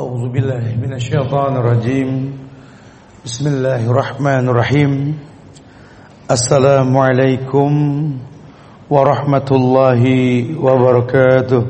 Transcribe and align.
أعوذ 0.00 0.32
بالله 0.32 0.80
من 0.80 0.92
الشيطان 0.96 1.60
الرجيم. 1.60 2.10
بسم 3.24 3.44
الله 3.52 3.90
الرحمن 3.92 4.48
الرحيم. 4.48 4.92
السلام 6.30 6.88
عليكم 6.96 7.72
ورحمة 8.90 9.48
الله 9.52 10.02
وبركاته. 10.56 11.62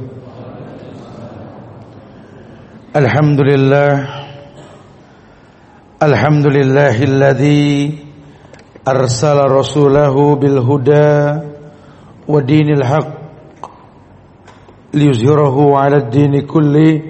الحمد 2.96 3.40
لله. 3.50 3.90
الحمد 6.02 6.46
لله 6.46 6.96
الذي 7.02 7.98
أرسل 8.88 9.38
رسوله 9.58 10.14
بالهدى 10.36 11.14
ودين 12.28 12.68
الحق 12.78 13.10
ليظهره 14.94 15.56
على 15.78 15.96
الدين 15.96 16.46
كله 16.46 17.09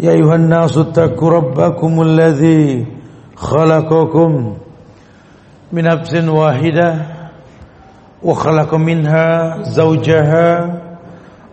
يا 0.00 0.10
أيها 0.10 0.34
الناس 0.34 0.78
اتقوا 0.78 1.30
ربكم 1.30 2.02
الذي 2.02 2.86
خلقكم 3.36 4.56
من 5.72 5.84
نفس 5.84 6.14
واحدة 6.24 6.88
وخلق 8.22 8.74
منها 8.74 9.28
زوجها 9.62 10.46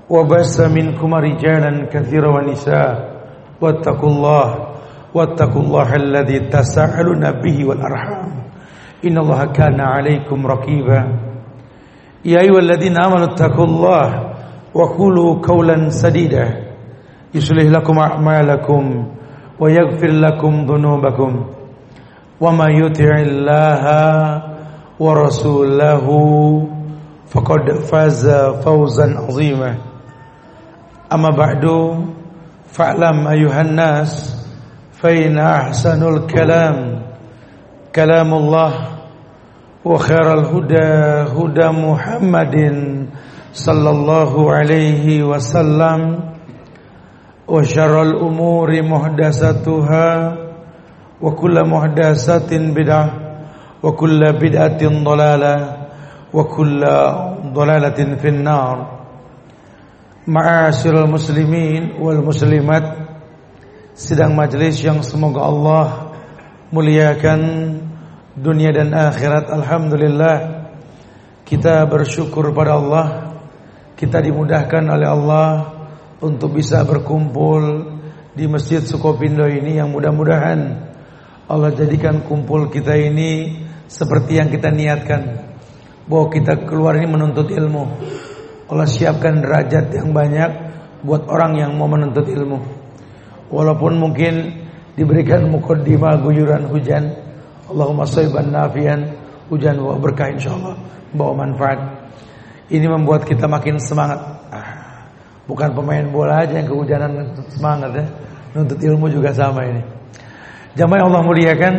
وبس 0.09 0.59
منكم 0.61 1.13
رجالا 1.15 1.85
كثيرا 1.91 2.27
ونساء 2.35 3.11
واتقوا 3.61 4.09
الله 4.09 4.67
واتقوا 5.13 5.61
الله 5.61 5.95
الذي 5.95 6.39
تساءلون 6.39 7.31
به 7.31 7.65
والأرحام 7.67 8.29
إن 9.05 9.17
الله 9.17 9.45
كان 9.45 9.79
عليكم 9.81 10.47
رقيبا 10.47 11.01
يا 12.25 12.39
أيها 12.41 12.59
الذين 12.59 12.97
آمنوا 13.03 13.25
اتقوا 13.25 13.65
الله 13.65 14.33
وقولوا 14.73 15.35
قولا 15.47 15.89
سديدا 15.89 16.66
يصلح 17.37 17.63
لكم 17.63 17.99
أعمالكم 17.99 19.07
ويغفر 19.59 20.07
لكم 20.07 20.65
ذنوبكم 20.65 21.31
وما 22.41 22.65
يطع 22.69 23.11
الله 23.19 23.83
ورسوله 24.99 26.07
فقد 27.27 27.63
فاز 27.91 28.29
فوزا 28.65 29.07
عظيما. 29.17 29.75
أما 31.13 31.29
بعد 31.29 31.65
فاعلم 32.67 33.27
أيها 33.27 33.61
الناس 33.61 34.11
فإن 34.91 35.37
أحسن 35.37 36.01
الكلام 36.13 37.01
كلام 37.95 38.33
الله 38.33 38.73
وخير 39.85 40.33
الهدى 40.33 40.87
هدى 41.37 41.67
محمد 41.67 42.55
صلى 43.53 43.89
الله 43.89 44.53
عليه 44.53 45.23
وسلم. 45.23 46.26
وشر 47.48 48.02
الأمور 48.02 48.70
محدثاتها 48.82 50.08
وكل 51.22 51.56
محدثات 51.68 52.50
بدعة 52.54 53.08
وكل 53.82 54.20
بدعة 54.32 54.82
ضلالة 54.82 55.56
وكل 56.32 56.82
ضلالة 57.52 57.98
في 58.22 58.28
النار 58.28 58.76
معاشر 60.22 60.94
المسلمين 61.04 61.98
والmuslimat 61.98 62.84
sedang 63.92 64.38
majelis 64.38 64.78
yang 64.80 65.02
semoga 65.02 65.44
Allah 65.44 65.86
muliakan 66.70 67.40
dunia 68.38 68.70
dan 68.72 68.94
akhirat 68.94 69.50
alhamdulillah 69.50 70.36
kita 71.44 71.84
bersyukur 71.90 72.54
pada 72.54 72.78
Allah 72.78 73.06
kita 73.98 74.22
dimudahkan 74.22 74.88
oleh 74.88 75.08
Allah 75.10 75.48
untuk 76.17 76.57
bisa 76.57 76.81
berkumpul 76.81 77.93
di 78.33 78.45
Masjid 78.49 78.81
Sukopindo 78.81 79.45
ini 79.45 79.77
yang 79.77 79.93
mudah-mudahan 79.93 80.87
Allah 81.47 81.71
jadikan 81.71 82.27
kumpul 82.27 82.67
kita 82.67 82.97
ini 82.97 83.63
seperti 83.87 84.35
yang 84.35 84.51
kita 84.51 84.67
niatkan 84.67 85.47
bahwa 86.07 86.27
kita 86.27 86.67
keluar 86.67 86.99
ini 86.99 87.07
menuntut 87.07 87.47
ilmu. 87.47 87.83
Allah 88.67 88.87
siapkan 88.87 89.39
derajat 89.39 89.95
yang 89.95 90.11
banyak 90.11 90.51
buat 91.07 91.23
orang 91.31 91.55
yang 91.55 91.71
mau 91.79 91.87
menuntut 91.87 92.27
ilmu. 92.27 92.59
Walaupun 93.47 93.95
mungkin 93.95 94.67
diberikan 94.99 95.47
mukaddimah 95.47 96.19
guyuran 96.19 96.67
hujan, 96.67 97.15
Allahumma 97.71 98.03
sayyiban 98.03 98.51
nafian, 98.51 99.15
hujan 99.47 99.79
berkah 100.03 100.27
insyaallah, 100.35 100.75
bawa 101.15 101.47
manfaat. 101.47 101.79
Ini 102.67 102.91
membuat 102.91 103.23
kita 103.23 103.47
makin 103.47 103.79
semangat. 103.79 104.36
Bukan 105.47 105.71
pemain 105.71 106.03
bola 106.11 106.43
aja 106.43 106.59
yang 106.59 106.67
kehujanan 106.67 107.31
semangat 107.55 107.91
ya. 107.95 108.05
Nuntut 108.51 108.83
ilmu 108.83 109.07
juga 109.07 109.31
sama 109.31 109.63
ini. 109.63 109.79
Jamaah 110.75 111.07
Allah 111.07 111.23
muliakan, 111.23 111.73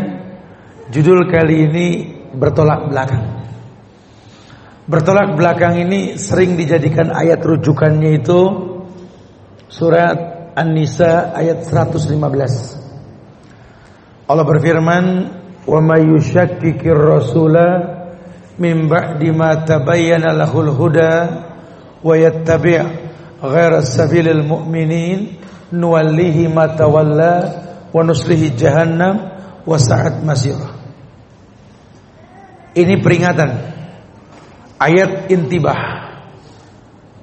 judul 0.89 1.29
kali 1.29 1.69
ini 1.69 1.87
bertolak 2.33 2.89
belakang. 2.89 3.45
Bertolak 4.89 5.37
belakang 5.37 5.77
ini 5.85 6.17
sering 6.17 6.57
dijadikan 6.57 7.13
ayat 7.13 7.45
rujukannya 7.45 8.25
itu 8.25 8.41
surat 9.69 10.51
An-Nisa 10.57 11.37
ayat 11.37 11.69
115. 11.69 12.81
Allah 14.25 14.45
berfirman, 14.49 15.05
"Wa 15.69 15.81
may 15.85 16.09
yushakkikir 16.09 16.97
rasula 16.97 18.01
min 18.57 18.89
ba'di 18.89 19.29
ma 19.29 19.61
tabayyana 19.61 20.33
lahul 20.33 20.73
huda 20.73 21.13
wa 22.01 22.15
yattabi' 22.17 23.08
ghaira 23.43 23.83
sabilil 23.83 24.43
mu'minin 24.43 25.39
nuwallihi 25.73 26.51
ma 26.51 26.75
tawalla 26.75 27.35
wa 27.93 28.03
nuslihi 28.03 28.57
jahannam 28.59 29.17
wa 29.65 29.77
sa'at 29.79 30.25
masirah. 30.25 30.73
Ini 32.75 32.95
peringatan 33.03 33.51
ayat 34.79 35.31
intibah. 35.33 35.81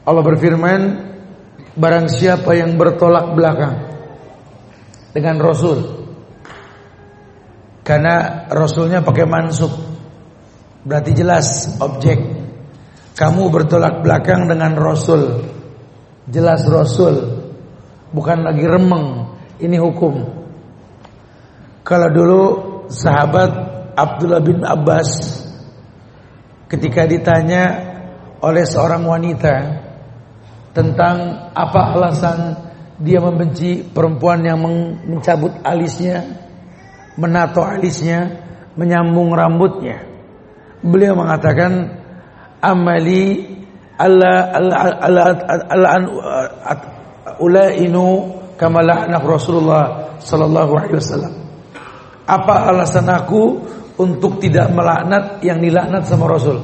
Allah 0.05 0.23
berfirman, 0.23 0.81
barang 1.75 2.07
siapa 2.07 2.55
yang 2.55 2.79
bertolak 2.79 3.35
belakang 3.35 3.75
dengan 5.11 5.39
Rasul 5.39 5.79
karena 7.83 8.47
Rasulnya 8.51 8.99
pakai 9.03 9.27
mansub 9.27 9.71
berarti 10.83 11.11
jelas 11.15 11.79
objek 11.79 12.19
kamu 13.15 13.47
bertolak 13.47 14.03
belakang 14.03 14.47
dengan 14.51 14.75
Rasul 14.75 15.54
Jelas 16.29 16.65
Rasul. 16.65 17.45
Bukan 18.09 18.41
lagi 18.41 18.65
remeng. 18.65 19.37
Ini 19.61 19.77
hukum. 19.79 20.45
Kalau 21.85 22.09
dulu 22.09 22.41
sahabat 22.89 23.51
Abdullah 23.93 24.41
bin 24.41 24.65
Abbas 24.65 25.37
Ketika 26.65 27.05
ditanya 27.05 27.63
Oleh 28.41 28.65
seorang 28.65 29.05
wanita 29.05 29.55
Tentang 30.73 31.47
apa 31.53 31.81
alasan 31.93 32.37
Dia 32.97 33.21
membenci 33.21 33.85
perempuan 33.85 34.41
yang 34.41 34.59
Mencabut 35.05 35.61
alisnya 35.61 36.25
Menato 37.21 37.61
alisnya 37.61 38.43
Menyambung 38.75 39.29
rambutnya 39.31 40.01
Beliau 40.81 41.15
mengatakan 41.15 42.01
Amali 42.65 43.45
alla 43.95 44.51
alla 44.51 45.23
alla 45.71 45.91
ulainu 47.39 48.05
kama 48.59 48.83
la'na 48.83 49.19
Rasulullah 49.19 50.15
sallallahu 50.19 50.71
alaihi 50.75 50.95
wasallam. 50.99 51.33
Apa 52.25 52.71
alasan 52.73 53.07
aku 53.11 53.61
untuk 54.01 54.41
tidak 54.41 54.71
melaknat 54.73 55.39
yang 55.45 55.61
dilaknat 55.61 56.03
sama 56.09 56.25
Rasul? 56.25 56.57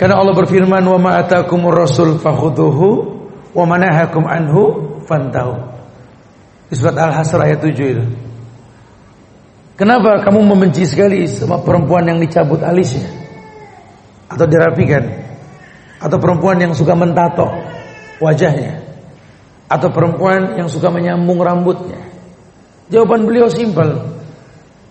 Karena 0.00 0.16
Allah 0.16 0.32
berfirman 0.32 0.80
wa 0.80 0.96
ma 0.96 1.10
atakumur 1.20 1.76
rasul 1.76 2.16
fakhuduhu 2.16 2.88
wa 3.52 3.64
manahakum 3.68 4.24
anhu 4.24 4.62
fantahu. 5.04 5.60
Di 6.72 6.74
surat 6.78 6.96
Al-Hasr 6.96 7.36
ayat 7.36 7.60
7 7.60 7.76
itu. 7.76 8.04
Kenapa 9.76 10.24
kamu 10.24 10.40
membenci 10.56 10.88
sekali 10.88 11.28
sama 11.28 11.60
perempuan 11.60 12.08
yang 12.08 12.16
dicabut 12.16 12.64
alisnya? 12.64 13.12
Atau 14.30 14.46
dirapikan 14.46 15.02
atau 15.98 16.16
perempuan 16.16 16.62
yang 16.62 16.72
suka 16.72 16.94
mentato 16.94 17.50
wajahnya 18.22 18.78
atau 19.66 19.90
perempuan 19.90 20.54
yang 20.54 20.70
suka 20.70 20.88
menyambung 20.88 21.42
rambutnya 21.42 22.10
Jawaban 22.90 23.22
beliau 23.22 23.46
simpel. 23.46 24.18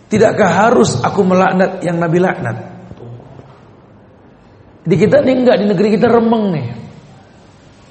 Tidakkah 0.10 0.50
harus 0.66 0.98
aku 1.04 1.22
melaknat 1.22 1.84
yang 1.84 2.00
Nabi 2.00 2.18
laknat? 2.18 2.58
Di 4.88 4.96
kita 4.96 5.22
ini 5.22 5.44
enggak, 5.44 5.60
di 5.62 5.66
negeri 5.70 6.00
kita 6.00 6.08
remeng 6.10 6.46
nih. 6.56 6.68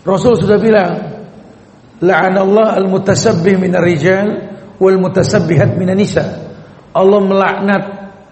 Rasul 0.03 0.35
sudah 0.35 0.59
bilang, 0.59 0.93
La'anallah 2.03 2.75
al-mutasabbih 2.81 3.61
minar 3.61 3.85
rijal 3.85 4.27
wal 4.81 4.99
mutasabbihat 4.99 5.77
minan 5.77 6.01
nisa. 6.01 6.25
Allah 6.97 7.21
melaknat 7.23 7.83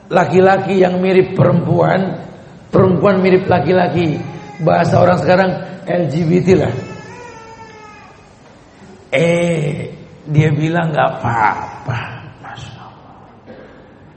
laki-laki 0.09 0.81
yang 0.81 0.99
mirip 0.99 1.37
perempuan, 1.37 2.27
perempuan 2.71 3.23
mirip 3.23 3.47
laki-laki. 3.47 4.19
Bahasa 4.63 5.01
orang 5.03 5.19
sekarang 5.21 5.51
LGBT 5.85 6.49
lah. 6.57 6.73
Eh, 9.13 9.93
dia 10.27 10.49
bilang 10.53 10.91
nggak 10.91 11.09
apa-apa, 11.21 12.01
masya 12.43 12.83
Allah. 12.83 13.17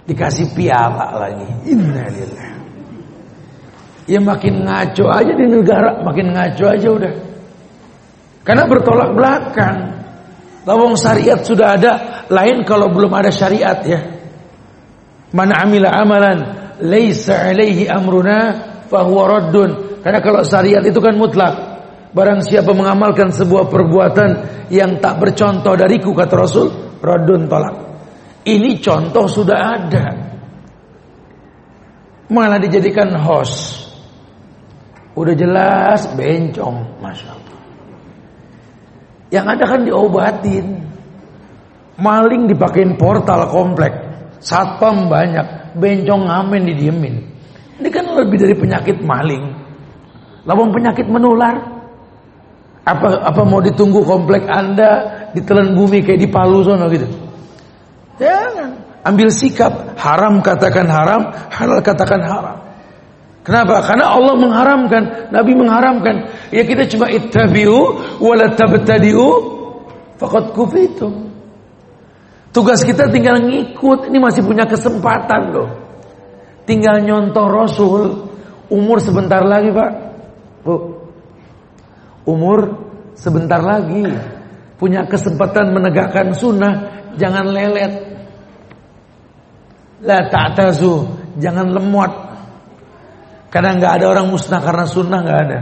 Dikasih 0.10 0.48
piala 0.58 1.08
lagi, 1.16 1.48
innalillah. 1.70 2.50
Ya 4.10 4.18
makin 4.18 4.66
ngaco 4.66 5.06
aja 5.06 5.32
di 5.38 5.46
negara, 5.46 6.02
makin 6.02 6.34
ngaco 6.34 6.66
aja 6.66 6.88
udah. 6.90 7.14
Karena 8.42 8.66
bertolak 8.66 9.14
belakang. 9.14 9.78
Lawang 10.66 10.98
syariat 10.98 11.38
sudah 11.46 11.78
ada, 11.78 11.92
lain 12.26 12.66
kalau 12.66 12.90
belum 12.90 13.14
ada 13.14 13.30
syariat 13.30 13.78
ya. 13.86 14.02
Mana 15.30 15.62
amila 15.62 15.94
amalan 15.94 16.38
laisa 16.84 17.52
alaihi 17.52 17.88
amruna 17.88 18.38
fahuwa 18.88 19.24
raddun. 19.40 20.02
Karena 20.04 20.20
kalau 20.24 20.42
syariat 20.48 20.84
itu 20.84 21.00
kan 21.04 21.16
mutlak. 21.20 21.56
Barang 22.10 22.42
siapa 22.42 22.74
mengamalkan 22.74 23.30
sebuah 23.30 23.70
perbuatan 23.70 24.30
yang 24.74 24.98
tak 24.98 25.22
bercontoh 25.22 25.78
dariku 25.78 26.18
kata 26.18 26.34
Rasul, 26.42 26.68
radun 26.98 27.46
tolak. 27.46 27.76
Ini 28.50 28.82
contoh 28.82 29.30
sudah 29.30 29.60
ada. 29.78 30.06
Malah 32.34 32.58
dijadikan 32.62 33.14
host. 33.14 33.86
Udah 35.14 35.36
jelas 35.36 36.10
bencong, 36.16 37.02
masya 37.02 37.30
Allah. 37.34 37.60
Yang 39.30 39.46
ada 39.58 39.64
kan 39.68 39.82
diobatin. 39.86 40.66
Maling 42.00 42.48
dipakein 42.48 42.96
portal 42.96 43.52
komplek. 43.52 43.92
Satpam 44.40 45.12
banyak, 45.12 45.59
bencong 45.76 46.24
ngamen 46.26 46.62
didiemin. 46.70 47.16
Ini 47.80 47.90
kan 47.92 48.06
lebih 48.12 48.38
dari 48.40 48.56
penyakit 48.56 49.00
maling. 49.04 49.44
Lawang 50.44 50.74
penyakit 50.74 51.08
menular. 51.08 51.80
Apa 52.84 53.22
apa 53.22 53.42
mau 53.46 53.62
ditunggu 53.62 54.02
komplek 54.02 54.50
Anda 54.50 55.22
ditelan 55.36 55.78
bumi 55.78 56.02
kayak 56.02 56.20
di 56.26 56.28
Palu 56.28 56.66
sono 56.66 56.90
gitu? 56.90 57.06
Jangan. 58.18 58.72
Ambil 59.06 59.30
sikap, 59.32 59.96
haram 59.96 60.44
katakan 60.44 60.90
haram, 60.90 61.32
halal 61.54 61.80
katakan 61.80 62.20
haram. 62.20 62.58
Kenapa? 63.48 63.82
Karena 63.82 64.12
Allah 64.12 64.36
mengharamkan, 64.36 65.32
Nabi 65.32 65.56
mengharamkan. 65.56 66.28
Ya 66.52 66.68
kita 66.68 66.86
cuma 66.92 67.08
ittabi'u 67.08 67.80
wala 68.20 68.52
tabtadi'u 68.54 69.28
faqad 70.20 70.52
kufitum. 70.52 71.29
Tugas 72.50 72.82
kita 72.82 73.14
tinggal 73.14 73.46
ngikut, 73.46 74.10
ini 74.10 74.18
masih 74.18 74.42
punya 74.42 74.66
kesempatan 74.66 75.54
loh. 75.54 75.70
Tinggal 76.66 77.06
nyontoh 77.06 77.46
Rasul, 77.46 78.02
umur 78.74 78.98
sebentar 78.98 79.46
lagi, 79.46 79.70
Pak. 79.70 79.92
Bu, 80.66 80.74
umur 82.26 82.90
sebentar 83.14 83.62
lagi. 83.62 84.06
Punya 84.82 85.06
kesempatan 85.06 85.76
menegakkan 85.76 86.34
sunnah. 86.34 87.06
Jangan 87.20 87.46
lelet. 87.52 87.94
La 90.02 90.26
ta'tazu. 90.26 91.06
Jangan 91.38 91.68
lemot. 91.70 92.12
Karena 93.50 93.76
nggak 93.76 93.94
ada 94.00 94.06
orang 94.08 94.30
musnah 94.30 94.62
karena 94.62 94.86
sunnah 94.88 95.20
nggak 95.26 95.42
ada. 95.46 95.60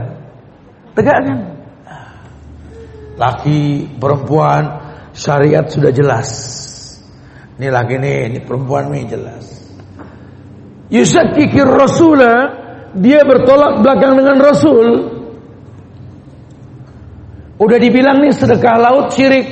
Tegakkan 0.94 1.38
laki 3.18 3.90
perempuan 3.98 4.62
syariat 5.10 5.66
sudah 5.66 5.90
jelas 5.90 6.28
ini 7.58 7.68
laki 7.68 7.96
nih 7.98 8.16
ini 8.32 8.38
perempuan 8.42 8.94
nih 8.94 9.04
jelas 9.10 9.44
Yusakikir 10.88 11.68
Rasulah 11.68 12.38
dia 12.96 13.20
bertolak 13.26 13.84
belakang 13.84 14.16
dengan 14.16 14.40
Rasul 14.40 15.18
Udah 17.58 17.78
dibilang 17.82 18.22
nih 18.22 18.30
sedekah 18.30 18.76
laut 18.78 19.10
syirik. 19.10 19.46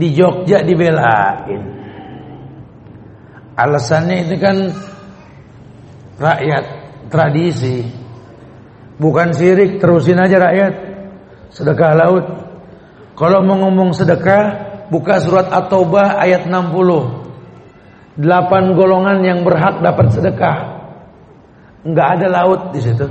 Di 0.00 0.08
Jogja 0.16 0.64
dibelain. 0.64 1.62
Alasannya 3.60 4.24
itu 4.24 4.36
kan 4.40 4.56
rakyat 6.16 6.64
tradisi. 7.12 7.84
Bukan 8.96 9.36
syirik, 9.36 9.76
terusin 9.76 10.16
aja 10.16 10.40
rakyat. 10.40 10.74
Sedekah 11.52 11.92
laut. 11.92 12.24
Kalau 13.20 13.44
mau 13.44 13.68
ngomong 13.68 13.92
sedekah, 13.92 14.69
buka 14.90 15.22
surat 15.22 15.48
At-Taubah 15.48 16.18
ayat 16.18 16.50
60. 16.50 18.20
Delapan 18.20 18.74
golongan 18.74 19.22
yang 19.24 19.46
berhak 19.46 19.80
dapat 19.80 20.12
sedekah. 20.12 20.58
Enggak 21.86 22.20
ada 22.20 22.26
laut 22.28 22.74
di 22.74 22.80
situ. 22.82 23.06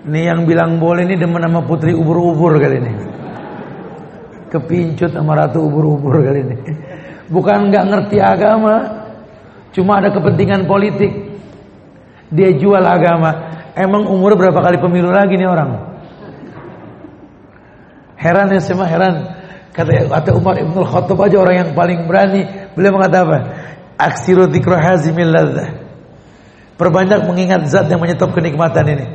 Ini 0.00 0.20
yang 0.32 0.46
bilang 0.46 0.78
boleh 0.78 1.04
ini 1.04 1.18
demen 1.18 1.42
sama 1.42 1.60
putri 1.66 1.92
ubur-ubur 1.92 2.56
kali 2.60 2.76
ini. 2.78 2.92
Kepincut 4.52 5.10
sama 5.12 5.34
ratu 5.34 5.66
ubur-ubur 5.66 6.22
kali 6.22 6.40
ini. 6.46 6.56
Bukan 7.30 7.70
nggak 7.70 7.84
ngerti 7.90 8.16
agama, 8.18 8.74
cuma 9.74 9.98
ada 9.98 10.14
kepentingan 10.14 10.66
politik. 10.70 11.10
Dia 12.30 12.54
jual 12.54 12.82
agama. 12.82 13.50
Emang 13.74 14.06
umur 14.06 14.38
berapa 14.38 14.58
kali 14.58 14.78
pemilu 14.78 15.10
lagi 15.10 15.34
nih 15.34 15.46
orang? 15.50 15.89
Heran 18.20 18.52
ya 18.52 18.60
semua 18.60 18.84
heran. 18.84 19.32
Kata, 19.72 20.12
kata 20.12 20.30
Umar 20.36 20.60
Ibn 20.60 20.76
Khattab 20.84 21.16
aja 21.24 21.40
orang 21.40 21.56
yang 21.56 21.70
paling 21.72 22.04
berani. 22.04 22.44
Beliau 22.76 23.00
mengatakan 23.00 23.24
apa? 23.24 23.38
Aksiru 23.96 24.44
hazimil 24.52 25.32
Perbanyak 26.76 27.24
mengingat 27.24 27.68
zat 27.68 27.88
yang 27.88 28.00
menyetop 28.00 28.36
kenikmatan 28.36 28.84
ini. 28.92 29.06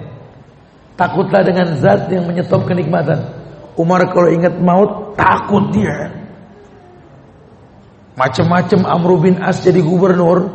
Takutlah 0.97 1.45
dengan 1.45 1.77
zat 1.77 2.09
yang 2.09 2.25
menyetop 2.25 2.65
kenikmatan. 2.65 3.29
Umar 3.77 4.01
kalau 4.09 4.29
ingat 4.33 4.57
maut 4.57 5.13
takut 5.13 5.69
dia. 5.69 6.09
Macam-macam 8.15 8.79
Amr 8.89 9.11
bin 9.21 9.35
As 9.43 9.61
jadi 9.61 9.85
gubernur 9.85 10.49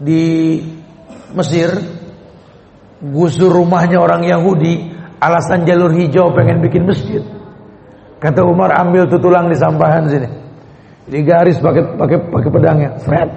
di 0.00 0.58
Mesir. 1.36 1.70
Gusur 3.02 3.50
rumahnya 3.52 3.98
orang 3.98 4.26
Yahudi. 4.26 4.90
Alasan 5.22 5.68
jalur 5.68 5.94
hijau 5.94 6.34
pengen 6.34 6.62
bikin 6.62 6.86
masjid. 6.88 7.41
Kata 8.22 8.46
Umar 8.46 8.70
ambil 8.78 9.10
tuh 9.10 9.18
tulang 9.18 9.50
di 9.50 9.58
sampahan 9.58 10.06
sini. 10.06 10.30
Di 11.10 11.26
garis 11.26 11.58
pakai 11.58 11.98
pakai 11.98 12.18
pakai 12.30 12.50
pedangnya. 12.54 12.90
Fred 13.02 13.30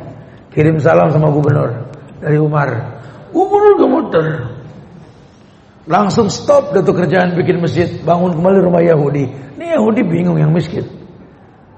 kirim 0.53 0.77
salam 0.77 1.09
sama 1.09 1.33
gubernur 1.33 1.89
dari 2.21 2.37
Umar. 2.37 3.01
Gubernur 3.33 3.73
gemeter. 3.81 4.25
Langsung 5.89 6.29
stop 6.29 6.73
datu 6.73 6.93
kerjaan 6.93 7.33
bikin 7.37 7.61
masjid, 7.61 7.89
bangun 8.01 8.37
kembali 8.37 8.57
rumah 8.61 8.81
Yahudi. 8.81 9.25
Ini 9.57 9.77
Yahudi 9.77 10.01
bingung 10.05 10.37
yang 10.37 10.49
miskin. 10.49 10.85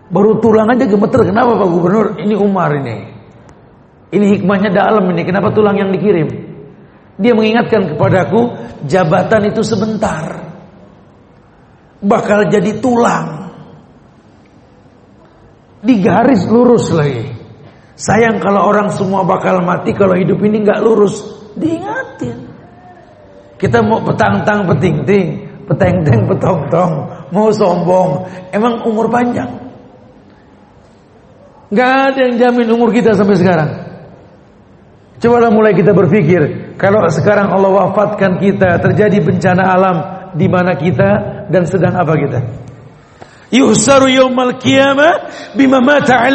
Baru 0.07 0.39
tulang 0.39 0.71
aja 0.71 0.87
gemeter, 0.87 1.27
kenapa 1.27 1.59
Pak 1.59 1.67
Gubernur? 1.67 2.15
Ini 2.15 2.35
Umar 2.39 2.71
ini. 2.79 3.03
Ini 4.07 4.25
hikmahnya 4.39 4.71
dalam 4.71 5.03
ini, 5.11 5.27
kenapa 5.27 5.51
tulang 5.51 5.75
yang 5.75 5.91
dikirim? 5.91 6.31
Dia 7.19 7.35
mengingatkan 7.35 7.91
kepadaku, 7.91 8.55
jabatan 8.87 9.51
itu 9.51 9.59
sebentar. 9.67 10.46
Bakal 12.01 12.53
jadi 12.53 12.77
tulang. 12.77 13.49
Digaris 15.81 16.45
lurus 16.49 16.93
lagi. 16.93 17.33
Sayang 17.97 18.37
kalau 18.37 18.69
orang 18.69 18.93
semua 18.93 19.25
bakal 19.25 19.65
mati 19.65 19.93
kalau 19.97 20.13
hidup 20.13 20.37
ini 20.45 20.61
nggak 20.61 20.81
lurus. 20.85 21.17
Diingatin. 21.57 22.45
Kita 23.57 23.81
mau 23.81 24.05
petang-tang 24.05 24.69
peting-ting, 24.69 25.49
peteng-teng 25.65 26.29
petong-tong, 26.29 26.93
mau 27.33 27.49
sombong, 27.49 28.29
emang 28.53 28.85
umur 28.85 29.09
panjang. 29.09 29.49
Gak 31.73 32.13
ada 32.13 32.19
yang 32.29 32.37
jamin 32.37 32.69
umur 32.69 32.93
kita 32.93 33.17
sampai 33.17 33.33
sekarang. 33.33 33.69
Cobalah 35.17 35.49
mulai 35.49 35.73
kita 35.73 35.97
berpikir, 35.97 36.73
kalau 36.77 37.01
sekarang 37.09 37.49
Allah 37.49 37.73
wafatkan 37.73 38.37
kita, 38.37 38.77
terjadi 38.77 39.17
bencana 39.25 39.63
alam 39.65 39.97
di 40.37 40.45
mana 40.45 40.77
kita 40.77 41.09
dan 41.49 41.65
sedang 41.65 41.97
apa 41.97 42.13
kita? 42.13 42.39
Yuhsaru 43.49 44.11
yaumal 44.11 44.61
qiyamah 44.61 45.27
bima 45.57 45.81
mata. 45.81 46.29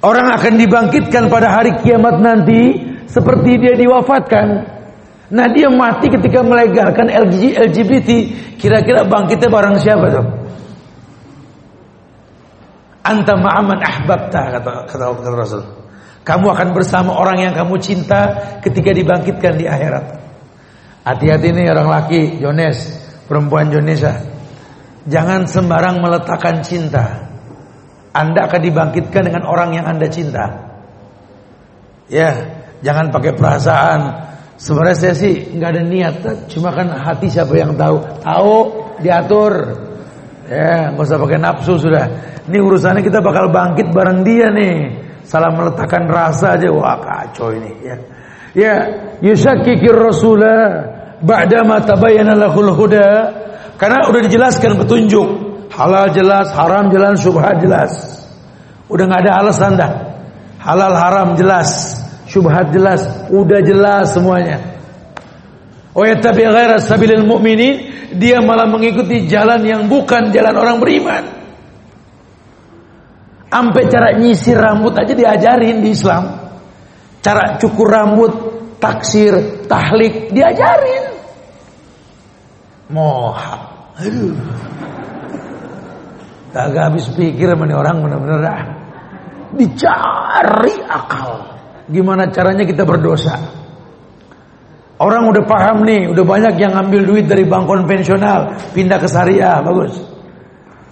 Orang 0.00 0.32
akan 0.32 0.52
dibangkitkan 0.56 1.28
pada 1.28 1.60
hari 1.60 1.76
kiamat 1.84 2.20
nanti 2.20 2.72
seperti 3.04 3.60
dia 3.60 3.74
diwafatkan. 3.76 4.48
Nah 5.30 5.46
dia 5.52 5.68
mati 5.70 6.08
ketika 6.08 6.40
melegalkan 6.42 7.08
LGBT. 7.08 8.10
Kira-kira 8.56 9.06
bangkitnya 9.06 9.48
barang 9.48 9.76
siapa 9.80 10.06
tuh? 10.08 10.26
Anta 13.00 13.32
ma'aman 13.32 13.80
ahbabta 13.80 14.40
kata, 14.60 14.72
kata, 14.88 15.04
kata 15.16 15.36
Rasul. 15.36 15.62
Kamu 16.20 16.52
akan 16.52 16.68
bersama 16.76 17.16
orang 17.16 17.48
yang 17.48 17.54
kamu 17.56 17.80
cinta 17.80 18.36
ketika 18.60 18.92
dibangkitkan 18.92 19.56
di 19.56 19.64
akhirat. 19.64 20.19
Hati-hati 21.00 21.48
nih 21.56 21.72
orang 21.72 21.88
laki, 21.88 22.20
Jones, 22.44 22.78
perempuan 23.24 23.72
Jonesa. 23.72 24.20
Jangan 25.08 25.48
sembarang 25.48 25.96
meletakkan 26.04 26.60
cinta. 26.60 27.24
Anda 28.12 28.50
akan 28.50 28.60
dibangkitkan 28.60 29.32
dengan 29.32 29.48
orang 29.48 29.72
yang 29.72 29.88
Anda 29.88 30.10
cinta. 30.12 30.44
Ya, 32.10 32.30
jangan 32.84 33.08
pakai 33.08 33.32
perasaan. 33.32 34.00
Sebenarnya 34.60 34.98
saya 34.98 35.14
sih 35.16 35.56
nggak 35.56 35.70
ada 35.72 35.82
niat, 35.88 36.14
cuma 36.52 36.68
kan 36.76 36.92
hati 36.92 37.32
siapa 37.32 37.56
yang 37.56 37.80
tahu. 37.80 37.96
Tahu, 38.20 38.56
diatur. 39.00 39.52
Ya, 40.52 40.92
nggak 40.92 41.06
usah 41.06 41.16
pakai 41.16 41.38
nafsu 41.40 41.80
sudah. 41.80 42.04
Ini 42.44 42.58
urusannya 42.60 43.00
kita 43.00 43.24
bakal 43.24 43.48
bangkit 43.48 43.88
bareng 43.88 44.20
dia 44.20 44.52
nih. 44.52 44.76
Salah 45.24 45.54
meletakkan 45.54 46.10
rasa 46.10 46.60
aja, 46.60 46.68
wah 46.68 46.98
kacau 47.00 47.54
ini. 47.56 47.72
Ya. 47.86 47.96
Ya, 48.50 48.74
yusakkikir 49.20 49.96
rasulah 49.96 50.88
ba'da 51.20 51.64
ma 51.64 51.80
tabayyana 51.84 52.36
lahul 52.36 52.72
huda 52.72 53.08
karena 53.80 54.08
udah 54.08 54.20
dijelaskan 54.24 54.76
petunjuk 54.80 55.50
halal 55.72 56.10
jelas, 56.12 56.52
haram 56.52 56.90
jelas, 56.92 57.22
syubhat 57.22 57.56
jelas. 57.62 57.92
Udah 58.90 59.06
nggak 59.06 59.22
ada 59.24 59.32
alasan 59.40 59.72
dah. 59.78 59.92
Halal 60.60 60.92
haram 60.92 61.28
jelas, 61.40 61.96
syubhat 62.28 62.74
jelas, 62.74 63.06
udah 63.32 63.60
jelas 63.64 64.12
semuanya. 64.12 64.60
Oh 65.96 66.04
ya 66.04 66.18
tapi 66.20 66.44
ghaira 66.44 66.78
sabilil 66.78 67.24
mu'minin, 67.24 67.74
dia 68.20 68.38
malah 68.44 68.68
mengikuti 68.68 69.26
jalan 69.26 69.64
yang 69.64 69.88
bukan 69.88 70.30
jalan 70.34 70.54
orang 70.54 70.76
beriman. 70.78 71.24
Sampai 73.50 73.90
cara 73.90 74.14
nyisir 74.14 74.54
rambut 74.54 74.94
aja 74.94 75.10
diajarin 75.10 75.82
di 75.82 75.90
Islam. 75.90 76.38
Cara 77.18 77.58
cukur 77.58 77.90
rambut, 77.90 78.32
taksir, 78.80 79.64
tahlik 79.68 80.32
diajarin. 80.32 81.04
Mohak. 82.90 83.62
Aduh. 84.02 84.34
Tak 86.50 86.74
habis 86.74 87.06
pikir 87.14 87.46
sama 87.54 87.70
orang 87.70 88.02
benar-benar 88.02 88.42
ah. 88.42 88.62
Dicari 89.54 90.74
akal. 90.90 91.30
Gimana 91.86 92.26
caranya 92.34 92.66
kita 92.66 92.82
berdosa? 92.82 93.38
Orang 95.00 95.32
udah 95.32 95.44
paham 95.48 95.88
nih, 95.88 96.12
udah 96.12 96.24
banyak 96.28 96.60
yang 96.60 96.76
ngambil 96.76 97.00
duit 97.08 97.24
dari 97.24 97.48
bank 97.48 97.64
konvensional, 97.64 98.52
pindah 98.76 99.00
ke 99.00 99.08
syariah, 99.08 99.64
bagus. 99.64 99.96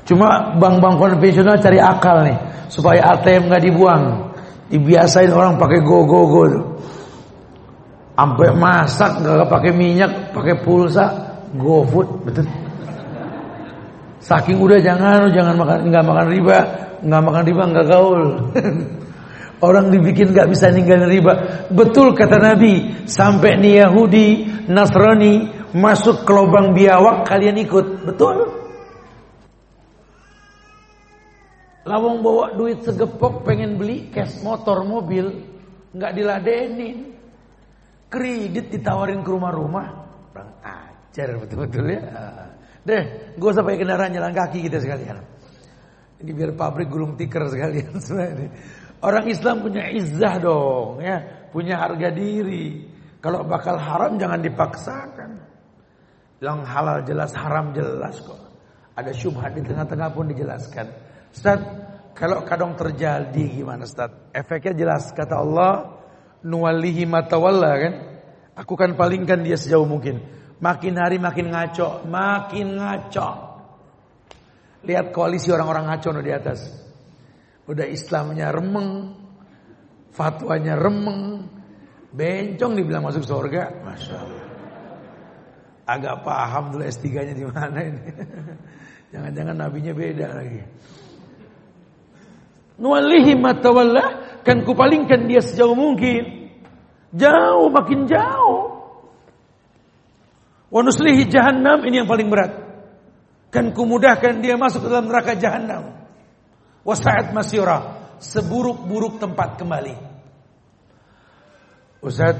Cuma 0.08 0.56
bank-bank 0.56 0.96
konvensional 0.96 1.60
cari 1.60 1.76
akal 1.76 2.24
nih, 2.24 2.38
supaya 2.72 3.04
ATM 3.12 3.52
nggak 3.52 3.62
dibuang. 3.68 4.32
Dibiasain 4.72 5.28
orang 5.28 5.60
pakai 5.60 5.84
go-go-go 5.84 6.42
tuh. 6.48 6.64
Sampai 8.18 8.50
masak 8.50 9.22
nggak 9.22 9.46
pakai 9.46 9.70
minyak, 9.70 10.34
pakai 10.34 10.58
pulsa, 10.66 11.06
GoFood, 11.54 12.26
betul. 12.26 12.50
Saking 14.18 14.58
udah 14.58 14.82
jangan, 14.82 15.30
jangan 15.30 15.54
makan, 15.54 15.78
nggak 15.86 16.02
makan 16.02 16.26
riba, 16.26 16.58
nggak 17.06 17.22
makan 17.22 17.42
riba 17.46 17.62
nggak 17.70 17.86
gaul. 17.86 18.22
Orang 19.70 19.94
dibikin 19.94 20.34
nggak 20.34 20.50
bisa 20.50 20.66
ninggalin 20.74 21.06
riba. 21.06 21.32
Betul 21.70 22.18
kata 22.18 22.42
Nabi, 22.42 23.06
sampai 23.06 23.54
nih 23.62 23.86
Yahudi, 23.86 24.26
Nasrani 24.66 25.54
masuk 25.78 26.26
ke 26.26 26.32
lubang 26.34 26.74
biawak 26.74 27.22
kalian 27.22 27.54
ikut. 27.62 28.02
Betul. 28.02 28.50
Lawang 31.86 32.26
bawa 32.26 32.50
duit 32.58 32.82
segepok 32.82 33.46
pengen 33.46 33.78
beli 33.78 34.10
cash 34.10 34.42
motor 34.42 34.82
mobil, 34.82 35.38
nggak 35.94 36.18
diladenin. 36.18 37.17
Kredit 38.08 38.72
ditawarin 38.72 39.20
ke 39.20 39.30
rumah-rumah. 39.30 39.86
Orang 40.32 40.50
ajar 40.64 41.28
betul-betul 41.36 41.84
ya. 41.92 42.02
Deh, 42.88 43.02
gue 43.36 43.48
usah 43.52 43.60
pakai 43.60 43.78
kendaraan 43.84 44.16
jalan 44.16 44.32
kaki 44.32 44.64
kita 44.64 44.80
sekalian. 44.80 45.20
Ini 46.18 46.30
biar 46.32 46.56
pabrik 46.56 46.88
gulung 46.88 47.20
tikar 47.20 47.46
sekalian. 47.52 48.00
Orang 49.08 49.30
Islam 49.30 49.62
punya 49.62 49.86
izzah 49.94 50.42
dong, 50.42 50.98
ya, 50.98 51.46
punya 51.54 51.78
harga 51.78 52.10
diri. 52.10 52.90
Kalau 53.22 53.46
bakal 53.46 53.78
haram 53.78 54.18
jangan 54.18 54.42
dipaksakan. 54.42 55.30
Yang 56.38 56.58
halal 56.70 56.98
jelas, 57.06 57.30
haram 57.34 57.74
jelas 57.74 58.18
kok. 58.22 58.38
Ada 58.98 59.14
syubhat 59.14 59.54
di 59.54 59.62
tengah-tengah 59.62 60.08
pun 60.10 60.26
dijelaskan. 60.30 60.86
Ustaz, 61.30 61.60
kalau 62.14 62.42
kadang 62.42 62.74
terjadi 62.74 63.62
gimana 63.62 63.86
Ustaz? 63.86 64.10
Efeknya 64.34 64.74
jelas 64.74 65.14
kata 65.14 65.38
Allah, 65.38 65.97
nuwallihi 66.42 67.04
matawalla 67.08 67.72
kan? 67.78 67.94
Aku 68.58 68.74
kan 68.74 68.98
palingkan 68.98 69.46
dia 69.46 69.54
sejauh 69.54 69.86
mungkin. 69.86 70.18
Makin 70.58 70.98
hari 70.98 71.22
makin 71.22 71.54
ngaco, 71.54 72.02
makin 72.10 72.74
ngaco. 72.74 73.28
Lihat 74.82 75.14
koalisi 75.14 75.54
orang-orang 75.54 75.86
ngaco 75.86 76.08
di 76.18 76.32
atas. 76.34 76.66
Udah 77.70 77.86
Islamnya 77.86 78.50
remeng, 78.50 79.14
fatwanya 80.10 80.74
remeng, 80.74 81.46
bencong 82.10 82.72
dibilang 82.74 83.06
masuk 83.06 83.22
surga, 83.22 83.84
masya 83.86 84.16
Allah. 84.18 84.46
Agak 85.88 86.20
paham 86.26 86.74
dulu 86.74 86.84
S3-nya 86.84 87.32
di 87.32 87.44
mana 87.46 87.78
ini. 87.80 88.02
Jangan-jangan 89.14 89.56
nabinya 89.56 89.92
beda 89.96 90.26
lagi. 90.36 90.60
Nuwalihi 92.78 93.34
matawalla 93.40 94.27
kan 94.44 94.66
kupalingkan 94.66 95.26
dia 95.30 95.40
sejauh 95.42 95.74
mungkin. 95.74 96.50
Jauh 97.14 97.72
makin 97.72 98.04
jauh. 98.04 98.78
Wa 100.68 100.80
nuslihi 100.84 101.24
jahannam 101.32 101.80
ini 101.88 102.04
yang 102.04 102.08
paling 102.08 102.28
berat. 102.28 102.52
Kan 103.48 103.72
kumudahkan 103.72 104.44
dia 104.44 104.60
masuk 104.60 104.84
ke 104.84 104.88
dalam 104.92 105.08
neraka 105.08 105.32
jahannam. 105.32 106.04
Wasa'at 106.84 107.32
masyura. 107.32 107.96
Seburuk-buruk 108.20 109.22
tempat 109.22 109.56
kembali. 109.56 109.96
Ustaz, 112.04 112.36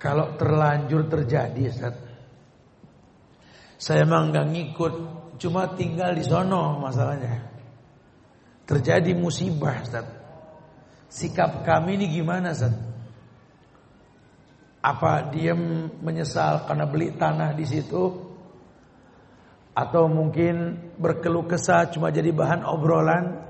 kalau 0.00 0.38
terlanjur 0.40 1.10
terjadi 1.10 1.62
Ustaz. 1.68 1.94
Saya 3.78 4.08
emang 4.08 4.34
gak 4.34 4.48
ngikut. 4.48 4.94
Cuma 5.38 5.70
tinggal 5.78 6.16
di 6.16 6.24
sono 6.26 6.82
masalahnya. 6.82 7.46
Terjadi 8.66 9.14
musibah 9.14 9.84
Ustaz. 9.84 10.17
Sikap 11.08 11.64
kami 11.64 11.96
ini 11.96 12.06
gimana 12.12 12.52
Ustaz? 12.52 12.76
Apa 14.84 15.32
diam 15.32 15.90
menyesal 16.04 16.68
karena 16.68 16.84
beli 16.84 17.16
tanah 17.16 17.56
di 17.56 17.64
situ? 17.64 18.28
Atau 19.72 20.06
mungkin 20.06 20.76
berkeluh 21.00 21.48
kesah 21.48 21.88
cuma 21.88 22.12
jadi 22.12 22.28
bahan 22.28 22.62
obrolan? 22.62 23.40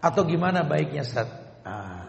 Atau 0.00 0.24
gimana 0.24 0.64
baiknya 0.64 1.04
Ustaz? 1.04 1.28
Nah, 1.62 2.08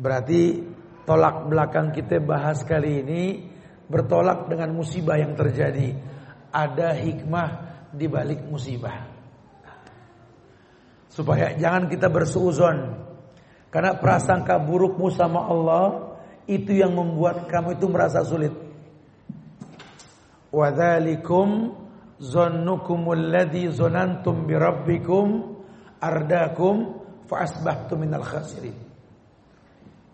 berarti 0.00 0.64
tolak 1.04 1.46
belakang 1.52 1.92
kita 1.92 2.18
bahas 2.18 2.64
kali 2.64 3.04
ini 3.04 3.22
bertolak 3.92 4.48
dengan 4.48 4.72
musibah 4.72 5.20
yang 5.20 5.36
terjadi. 5.36 5.92
Ada 6.48 6.96
hikmah 6.96 7.50
di 7.92 8.08
balik 8.08 8.48
musibah. 8.48 9.04
Supaya 11.12 11.52
jangan 11.60 11.92
kita 11.92 12.08
bersuuzon. 12.08 13.11
Karena 13.72 13.96
prasangka 13.96 14.60
burukmu 14.60 15.08
sama 15.08 15.48
Allah 15.48 16.12
itu 16.44 16.76
yang 16.76 16.92
membuat 16.92 17.48
kamu 17.48 17.80
itu 17.80 17.88
merasa 17.88 18.20
sulit. 18.20 18.52
Wadzalikum 20.52 21.72
zannukumul 22.20 23.32
ladzi 23.32 23.72
zanantum 23.72 24.44
bi 24.44 24.52
rabbikum 24.52 25.56
ardakum 25.96 27.00
fa 27.24 27.48
asbahtum 27.48 28.04
minal 28.04 28.28
khasirin. 28.28 28.76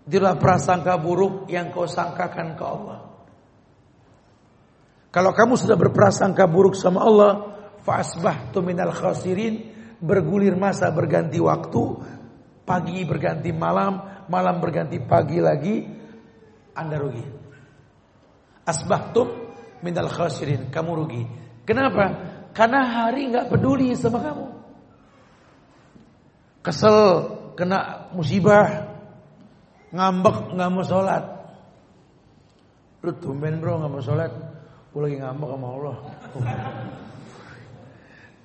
Itulah 0.07 0.39
prasangka 0.39 0.95
buruk 0.97 1.51
yang 1.51 1.75
kau 1.75 1.85
sangkakan 1.85 2.55
ke 2.55 2.65
Allah. 2.65 2.99
Kalau 5.11 5.35
kamu 5.35 5.59
sudah 5.59 5.75
berprasangka 5.75 6.47
buruk 6.47 6.79
sama 6.79 7.03
Allah, 7.03 7.33
fa 7.83 8.01
asbahtum 8.01 8.63
minal 8.71 8.95
khasirin, 8.95 9.75
bergulir 9.99 10.55
masa 10.55 10.89
berganti 10.95 11.43
waktu, 11.43 11.83
pagi 12.69 13.01
berganti 13.09 13.49
malam, 13.49 14.29
malam 14.29 14.61
berganti 14.61 15.01
pagi 15.01 15.41
lagi, 15.41 15.89
Anda 16.77 17.01
rugi. 17.01 17.25
Asbahtum 18.69 19.33
minal 19.81 20.13
khasirin, 20.13 20.69
kamu 20.69 20.91
rugi. 20.93 21.25
Kenapa? 21.65 22.37
Karena 22.53 22.85
hari 22.85 23.33
nggak 23.33 23.49
peduli 23.49 23.97
sama 23.97 24.21
kamu. 24.21 24.47
Kesel 26.61 26.99
kena 27.57 28.13
musibah, 28.13 28.93
ngambek 29.89 30.53
nggak 30.53 30.69
mau 30.69 30.85
sholat. 30.85 31.25
Lu 33.01 33.17
tumben 33.17 33.63
bro 33.63 33.81
nggak 33.81 33.93
mau 33.95 34.05
sholat, 34.05 34.33
gue 34.93 35.01
lagi 35.01 35.17
ngambek 35.17 35.49
sama 35.49 35.69
Allah. 35.73 35.97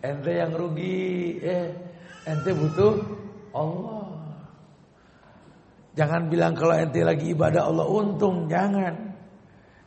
Ente 0.04 0.32
yang 0.36 0.52
rugi, 0.56 1.40
eh 1.44 1.68
ente 2.28 2.52
butuh 2.56 2.96
Allah. 3.52 4.13
Jangan 5.94 6.26
bilang 6.26 6.58
kalau 6.58 6.74
ente 6.74 7.06
lagi 7.06 7.38
ibadah 7.38 7.70
Allah 7.70 7.86
untung, 7.86 8.50
jangan. 8.50 9.14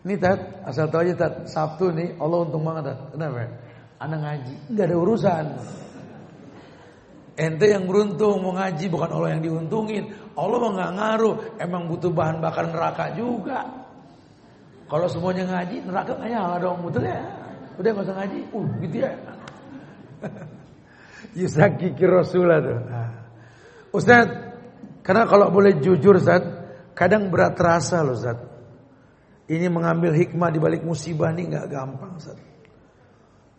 Ini 0.06 0.14
tat, 0.22 0.38
asal 0.62 0.86
tahu 0.86 1.02
aja 1.02 1.14
tat, 1.18 1.34
Sabtu 1.50 1.90
nih 1.90 2.14
Allah 2.22 2.46
untung 2.46 2.62
banget 2.62 2.94
tat. 2.94 2.98
Kenapa? 3.10 3.50
Anak 3.98 4.18
ngaji, 4.22 4.54
nggak 4.70 4.86
ada 4.86 4.96
urusan. 5.02 5.44
Ente 7.36 7.66
yang 7.68 7.90
beruntung 7.90 8.38
mau 8.38 8.54
ngaji 8.54 8.86
bukan 8.86 9.10
Allah 9.10 9.34
yang 9.34 9.42
diuntungin. 9.42 10.14
Allah 10.38 10.56
mah 10.62 10.72
nggak 10.78 10.92
ngaruh, 10.94 11.34
emang 11.58 11.90
butuh 11.90 12.14
bahan 12.14 12.38
bakar 12.38 12.70
neraka 12.70 13.10
juga. 13.18 13.66
Kalau 14.86 15.10
semuanya 15.10 15.42
ngaji, 15.50 15.90
neraka 15.90 16.14
nggak 16.14 16.30
nyala 16.30 16.56
dong, 16.62 16.86
betul 16.86 17.02
ya? 17.02 17.18
Udah 17.82 17.90
nggak 17.90 18.06
usah 18.06 18.16
ngaji, 18.22 18.38
uh 18.54 18.66
gitu 18.86 18.96
ya. 19.02 19.12
Yusaki 21.42 21.98
Rasulullah 21.98 22.62
tuh. 22.62 22.78
Nah. 22.86 23.10
Karena 25.06 25.22
kalau 25.30 25.54
boleh 25.54 25.78
jujur 25.78 26.18
Ustaz, 26.18 26.42
kadang 26.98 27.30
berat 27.30 27.54
terasa 27.54 28.02
loh 28.02 28.18
Ustaz. 28.18 28.42
Ini 29.46 29.70
mengambil 29.70 30.10
hikmah 30.10 30.50
di 30.50 30.58
balik 30.58 30.82
musibah 30.82 31.30
ini 31.30 31.46
nggak 31.46 31.70
gampang 31.70 32.18
Ustaz. 32.18 32.34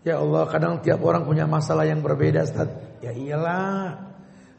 Ya 0.04 0.20
Allah, 0.20 0.44
kadang 0.52 0.84
tiap 0.84 1.00
orang 1.08 1.24
punya 1.24 1.48
masalah 1.48 1.88
yang 1.88 2.04
berbeda 2.04 2.44
Ustaz. 2.44 2.68
Ya 3.00 3.16
iyalah. 3.16 4.12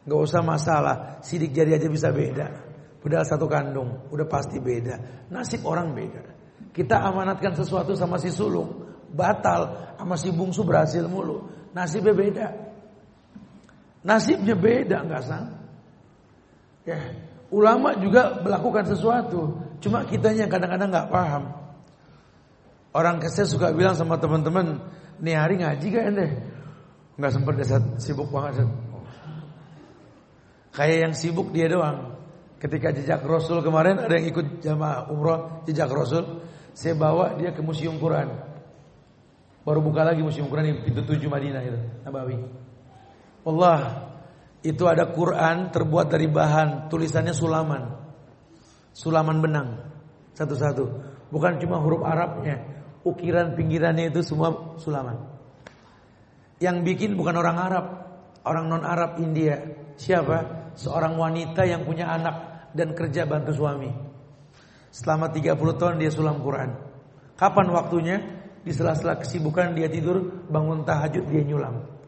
nggak 0.09 0.21
usah 0.25 0.41
masalah, 0.41 1.21
sidik 1.21 1.53
jari 1.53 1.77
aja 1.77 1.85
bisa 1.85 2.09
beda. 2.09 2.49
Padahal 2.97 3.21
satu 3.29 3.45
kandung, 3.45 4.09
udah 4.09 4.25
pasti 4.25 4.57
beda. 4.57 5.29
Nasib 5.29 5.61
orang 5.69 5.93
beda. 5.93 6.21
Kita 6.73 7.05
amanatkan 7.05 7.53
sesuatu 7.53 7.93
sama 7.93 8.17
si 8.17 8.33
sulung, 8.33 8.89
batal 9.13 9.93
sama 10.01 10.17
si 10.17 10.33
bungsu 10.33 10.65
berhasil 10.65 11.05
mulu. 11.05 11.45
Nasibnya 11.77 12.13
beda. 12.17 12.47
Nasibnya 14.01 14.57
beda 14.57 14.97
nggak 15.05 15.23
sama. 15.29 15.58
Ya, 16.87 16.99
ulama 17.51 17.97
juga 17.99 18.39
melakukan 18.39 18.87
sesuatu, 18.87 19.57
cuma 19.83 20.05
kitanya 20.07 20.47
kadang-kadang 20.47 20.89
nggak 20.89 21.09
paham. 21.11 21.43
Orang 22.89 23.21
kesel 23.21 23.45
suka 23.45 23.69
bilang 23.69 23.93
sama 23.93 24.17
teman-teman, 24.17 24.81
nih 25.21 25.37
hari 25.37 25.61
ngaji 25.61 25.85
gak 25.93 26.05
ente? 26.09 26.27
Nggak 27.21 27.31
sempat 27.35 27.53
desa 27.59 27.77
sibuk 28.01 28.33
banget. 28.33 28.65
Kayak 30.73 30.97
yang 31.05 31.13
sibuk 31.13 31.53
dia 31.53 31.69
doang. 31.69 32.17
Ketika 32.59 32.91
jejak 32.91 33.23
Rasul 33.23 33.63
kemarin 33.63 34.01
ada 34.03 34.19
yang 34.19 34.27
ikut 34.35 34.59
jamaah 34.59 35.07
umroh 35.07 35.63
jejak 35.63 35.87
Rasul, 35.87 36.43
saya 36.73 36.95
bawa 36.97 37.37
dia 37.37 37.53
ke 37.53 37.61
museum 37.61 37.95
Quran. 38.01 38.31
Baru 39.63 39.85
buka 39.85 40.01
lagi 40.01 40.23
museum 40.25 40.49
Quran 40.49 40.71
di 40.71 40.81
pintu 40.81 41.05
tujuh 41.05 41.29
Madinah 41.29 41.61
itu, 41.61 41.79
Nabawi. 42.03 42.35
Allah 43.45 44.08
itu 44.59 44.83
ada 44.87 45.07
Quran 45.15 45.71
terbuat 45.71 46.11
dari 46.11 46.27
bahan 46.27 46.91
tulisannya 46.91 47.31
sulaman. 47.31 47.83
Sulaman 48.91 49.39
benang 49.39 49.69
satu-satu. 50.35 50.83
Bukan 51.31 51.61
cuma 51.63 51.79
huruf 51.79 52.03
Arabnya, 52.03 52.59
ukiran 53.07 53.55
pinggirannya 53.55 54.11
itu 54.11 54.19
semua 54.25 54.75
sulaman. 54.81 55.15
Yang 56.59 56.77
bikin 56.83 57.15
bukan 57.15 57.39
orang 57.39 57.57
Arab, 57.59 57.85
orang 58.43 58.65
non 58.67 58.83
Arab 58.83 59.15
India. 59.23 59.59
Siapa? 59.95 60.71
Seorang 60.75 61.15
wanita 61.15 61.63
yang 61.63 61.83
punya 61.87 62.11
anak 62.11 62.67
dan 62.75 62.95
kerja 62.95 63.23
bantu 63.27 63.55
suami. 63.55 63.91
Selama 64.89 65.31
30 65.31 65.55
tahun 65.79 65.95
dia 66.01 66.11
sulam 66.11 66.41
Quran. 66.43 66.71
Kapan 67.39 67.67
waktunya? 67.71 68.17
Di 68.59 68.75
sela-sela 68.75 69.15
kesibukan 69.15 69.71
dia 69.71 69.87
tidur, 69.87 70.43
bangun 70.51 70.83
tahajud 70.83 71.31
dia 71.31 71.47
nyulam. 71.47 71.98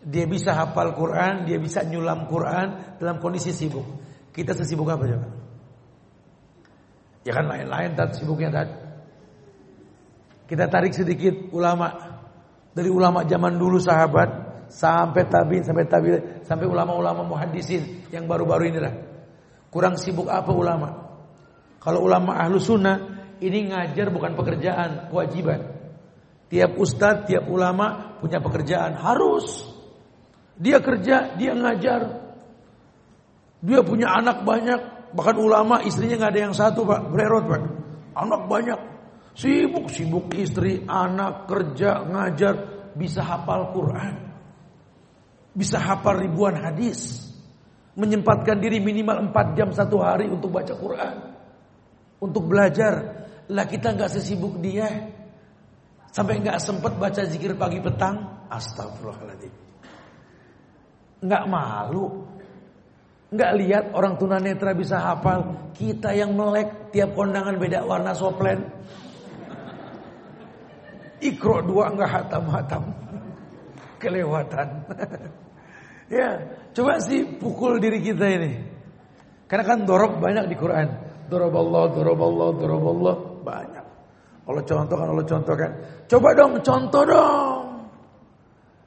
Dia 0.00 0.24
bisa 0.24 0.56
hafal 0.56 0.96
Quran, 0.96 1.44
dia 1.44 1.60
bisa 1.60 1.84
nyulam 1.84 2.24
Quran 2.24 2.96
dalam 2.96 3.20
kondisi 3.20 3.52
sibuk. 3.52 3.84
Kita 4.32 4.56
sesibuk 4.56 4.88
apa 4.88 5.04
coba? 5.04 5.28
Ya 7.20 7.36
kan 7.36 7.44
lain-lain 7.44 7.92
tat 7.92 8.16
sibuknya 8.16 8.48
tat. 8.48 8.68
Kita 10.48 10.72
tarik 10.72 10.96
sedikit 10.96 11.52
ulama 11.52 11.92
dari 12.72 12.88
ulama 12.88 13.28
zaman 13.28 13.60
dulu 13.60 13.76
sahabat 13.76 14.50
sampai 14.72 15.28
tabiin 15.28 15.62
sampai 15.66 15.84
tabiin 15.84 16.20
sampai 16.48 16.64
ulama-ulama 16.64 17.26
muhaddisin 17.26 18.08
yang 18.08 18.24
baru-baru 18.24 18.72
ini 18.72 18.78
lah. 18.80 18.94
Kurang 19.68 20.00
sibuk 20.00 20.32
apa 20.32 20.50
ulama? 20.50 20.88
Kalau 21.78 22.08
ulama 22.08 22.40
ahlu 22.40 22.56
sunnah 22.56 23.20
ini 23.40 23.68
ngajar 23.72 24.08
bukan 24.12 24.32
pekerjaan, 24.36 25.12
kewajiban. 25.12 25.76
Tiap 26.50 26.76
ustadz, 26.76 27.30
tiap 27.30 27.46
ulama 27.46 28.18
punya 28.18 28.42
pekerjaan 28.42 28.98
harus 28.98 29.64
dia 30.60 30.76
kerja, 30.84 31.32
dia 31.40 31.56
ngajar. 31.56 32.20
Dia 33.64 33.80
punya 33.80 34.12
anak 34.12 34.44
banyak. 34.44 34.80
Bahkan 35.16 35.36
ulama 35.40 35.80
istrinya 35.80 36.20
nggak 36.20 36.32
ada 36.36 36.42
yang 36.44 36.54
satu 36.54 36.84
pak. 36.84 37.00
Bererot 37.08 37.48
pak. 37.48 37.62
Anak 38.12 38.44
banyak. 38.44 38.80
Sibuk, 39.32 39.88
sibuk 39.88 40.28
istri, 40.36 40.84
anak, 40.84 41.48
kerja, 41.48 42.04
ngajar. 42.04 42.54
Bisa 42.92 43.24
hafal 43.24 43.72
Quran. 43.72 44.14
Bisa 45.56 45.80
hafal 45.80 46.28
ribuan 46.28 46.60
hadis. 46.60 47.32
Menyempatkan 47.96 48.60
diri 48.60 48.84
minimal 48.84 49.32
4 49.32 49.56
jam 49.56 49.68
satu 49.72 50.04
hari 50.04 50.28
untuk 50.28 50.52
baca 50.52 50.76
Quran. 50.76 51.16
Untuk 52.20 52.44
belajar. 52.44 53.24
Lah 53.48 53.64
kita 53.64 53.96
nggak 53.96 54.12
sesibuk 54.12 54.60
dia. 54.60 55.08
Sampai 56.12 56.36
nggak 56.44 56.60
sempat 56.60 57.00
baca 57.00 57.24
zikir 57.24 57.56
pagi 57.56 57.80
petang. 57.80 58.44
Astagfirullahaladzim 58.52 59.69
nggak 61.20 61.44
malu. 61.48 62.24
Nggak 63.30 63.52
lihat 63.62 63.84
orang 63.94 64.18
tunanetra 64.18 64.74
bisa 64.74 64.98
hafal. 64.98 65.70
Kita 65.76 66.10
yang 66.10 66.34
melek 66.34 66.90
tiap 66.90 67.14
kondangan 67.14 67.56
beda 67.56 67.86
warna 67.86 68.10
soplen. 68.10 68.66
Ikro 71.20 71.62
dua 71.62 71.94
nggak 71.94 72.10
hatam-hatam. 72.10 72.82
Kelewatan. 74.00 74.68
ya, 76.16 76.42
coba 76.72 76.98
sih 77.04 77.22
pukul 77.38 77.78
diri 77.78 78.00
kita 78.00 78.26
ini. 78.26 78.52
Karena 79.44 79.64
kan 79.68 79.78
dorob 79.84 80.18
banyak 80.18 80.48
di 80.48 80.56
Quran. 80.56 80.88
Dorob 81.30 81.54
Allah, 81.54 81.84
dorob 81.94 82.20
Allah, 82.24 82.48
dorob 82.56 82.84
Allah. 82.98 83.16
Banyak. 83.44 83.86
Allah 84.50 84.62
contohkan, 84.66 85.06
Allah 85.06 85.26
contohkan. 85.28 85.70
Coba 86.10 86.28
dong, 86.34 86.52
contoh 86.64 87.02
dong. 87.06 87.62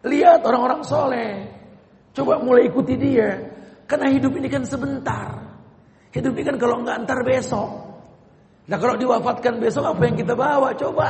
Lihat 0.04 0.43
orang-orang 0.43 0.82
soleh. 0.84 1.53
Coba 2.13 2.38
mulai 2.38 2.69
ikuti 2.69 2.93
dia. 2.93 3.41
Karena 3.89 4.13
hidup 4.13 4.38
ini 4.38 4.47
kan 4.47 4.63
sebentar. 4.63 5.34
Hidup 6.13 6.38
ini 6.38 6.45
kan 6.45 6.58
kalau 6.62 6.86
nggak 6.86 7.10
ntar 7.10 7.26
besok. 7.26 7.69
Nah 8.69 8.78
kalau 8.80 8.95
diwafatkan 8.95 9.58
besok 9.60 9.84
apa 9.89 10.02
yang 10.06 10.15
kita 10.15 10.34
bawa? 10.38 10.78
Coba. 10.78 11.10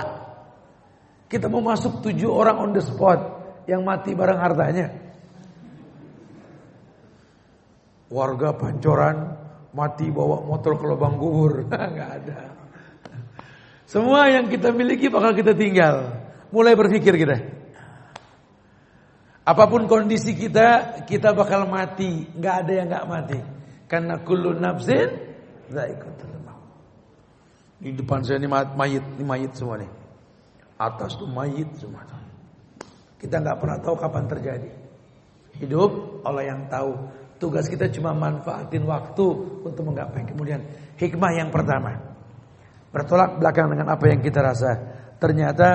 Kita 1.28 1.52
mau 1.52 1.60
masuk 1.60 2.02
tujuh 2.02 2.32
orang 2.32 2.58
on 2.58 2.72
the 2.72 2.82
spot. 2.82 3.20
Yang 3.68 3.82
mati 3.84 4.12
bareng 4.16 4.40
hartanya. 4.40 4.88
Warga 8.08 8.56
pancoran 8.56 9.18
mati 9.76 10.08
bawa 10.08 10.40
motor 10.44 10.80
ke 10.80 10.86
lubang 10.88 11.20
kubur. 11.20 11.68
nggak 11.94 12.10
ada. 12.24 12.40
Semua 13.88 14.32
yang 14.32 14.48
kita 14.48 14.72
miliki 14.72 15.12
bakal 15.12 15.36
kita 15.36 15.52
tinggal. 15.54 16.26
Mulai 16.50 16.74
berpikir 16.80 17.14
kita. 17.20 17.63
Apa 19.44 19.68
pun 19.68 19.92
kondisi 19.92 20.32
kita, 20.32 21.04
kita 21.04 21.36
bakal 21.36 21.68
mati. 21.68 22.24
Nggak 22.32 22.56
ada 22.64 22.72
yang 22.72 22.88
nggak 22.88 23.08
mati. 23.12 23.40
Karena 23.92 24.16
kullu 24.24 24.56
nafsin 24.56 25.12
zaikatul 25.68 26.32
maut. 26.48 26.64
Di 27.84 27.92
depan 27.92 28.24
saya 28.24 28.40
ini 28.40 28.48
mayit, 28.48 29.04
ini 29.20 29.26
mayit 29.28 29.52
semua 29.52 29.84
nih. 29.84 29.92
Atas 30.80 31.20
tuh 31.20 31.28
mayit 31.28 31.68
semua. 31.76 32.08
Kita 33.20 33.44
nggak 33.44 33.60
pernah 33.60 33.78
tahu 33.84 33.96
kapan 34.00 34.26
terjadi. 34.32 34.70
Hidup 35.60 36.24
Allah 36.24 36.44
yang 36.48 36.72
tahu. 36.72 36.92
Tugas 37.36 37.68
kita 37.68 37.92
cuma 37.92 38.16
manfaatin 38.16 38.88
waktu 38.88 39.26
untuk 39.68 39.84
menggapai 39.84 40.24
kemudian 40.24 40.64
hikmah 40.96 41.32
yang 41.36 41.52
pertama. 41.52 42.00
Bertolak 42.96 43.44
belakang 43.44 43.76
dengan 43.76 43.92
apa 43.92 44.06
yang 44.08 44.24
kita 44.24 44.40
rasa. 44.40 44.72
Ternyata 45.20 45.70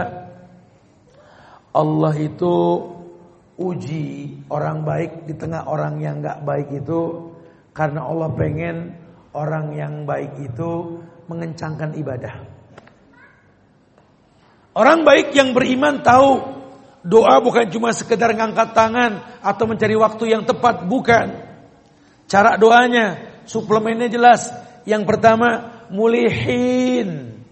Allah 1.77 2.15
itu 2.17 2.55
uji 3.59 4.39
orang 4.49 4.87
baik 4.87 5.27
di 5.27 5.35
tengah 5.35 5.67
orang 5.67 5.99
yang 5.99 6.23
nggak 6.23 6.47
baik 6.47 6.71
itu 6.71 7.35
karena 7.75 8.07
Allah 8.07 8.31
pengen 8.39 8.95
orang 9.35 9.75
yang 9.75 10.07
baik 10.07 10.39
itu 10.39 11.03
mengencangkan 11.27 11.93
ibadah. 11.99 12.35
Orang 14.79 15.03
baik 15.03 15.35
yang 15.35 15.53
beriman 15.53 16.07
tahu 16.07 16.39
doa 17.03 17.43
bukan 17.43 17.67
cuma 17.71 17.91
sekedar 17.91 18.31
ngangkat 18.31 18.79
tangan 18.79 19.43
atau 19.43 19.65
mencari 19.67 19.99
waktu 19.99 20.25
yang 20.31 20.47
tepat, 20.47 20.87
bukan. 20.87 21.35
Cara 22.31 22.55
doanya, 22.55 23.43
suplemennya 23.43 24.07
jelas. 24.07 24.47
Yang 24.87 25.03
pertama, 25.09 25.83
mulihin. 25.91 27.43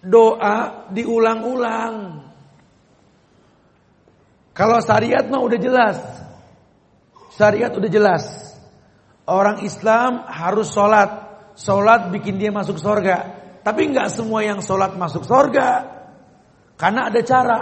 Doa 0.00 0.88
diulang-ulang. 0.94 2.25
Kalau 4.56 4.80
syariat 4.80 5.28
mah 5.28 5.44
udah 5.44 5.60
jelas. 5.60 6.00
Syariat 7.36 7.68
udah 7.76 7.90
jelas. 7.92 8.24
Orang 9.28 9.60
Islam 9.60 10.24
harus 10.24 10.72
sholat. 10.72 11.10
Sholat 11.60 12.08
bikin 12.08 12.40
dia 12.40 12.48
masuk 12.48 12.80
surga. 12.80 13.36
Tapi 13.60 13.92
nggak 13.92 14.08
semua 14.08 14.40
yang 14.40 14.64
sholat 14.64 14.96
masuk 14.96 15.28
surga. 15.28 15.84
Karena 16.80 17.12
ada 17.12 17.20
cara. 17.20 17.58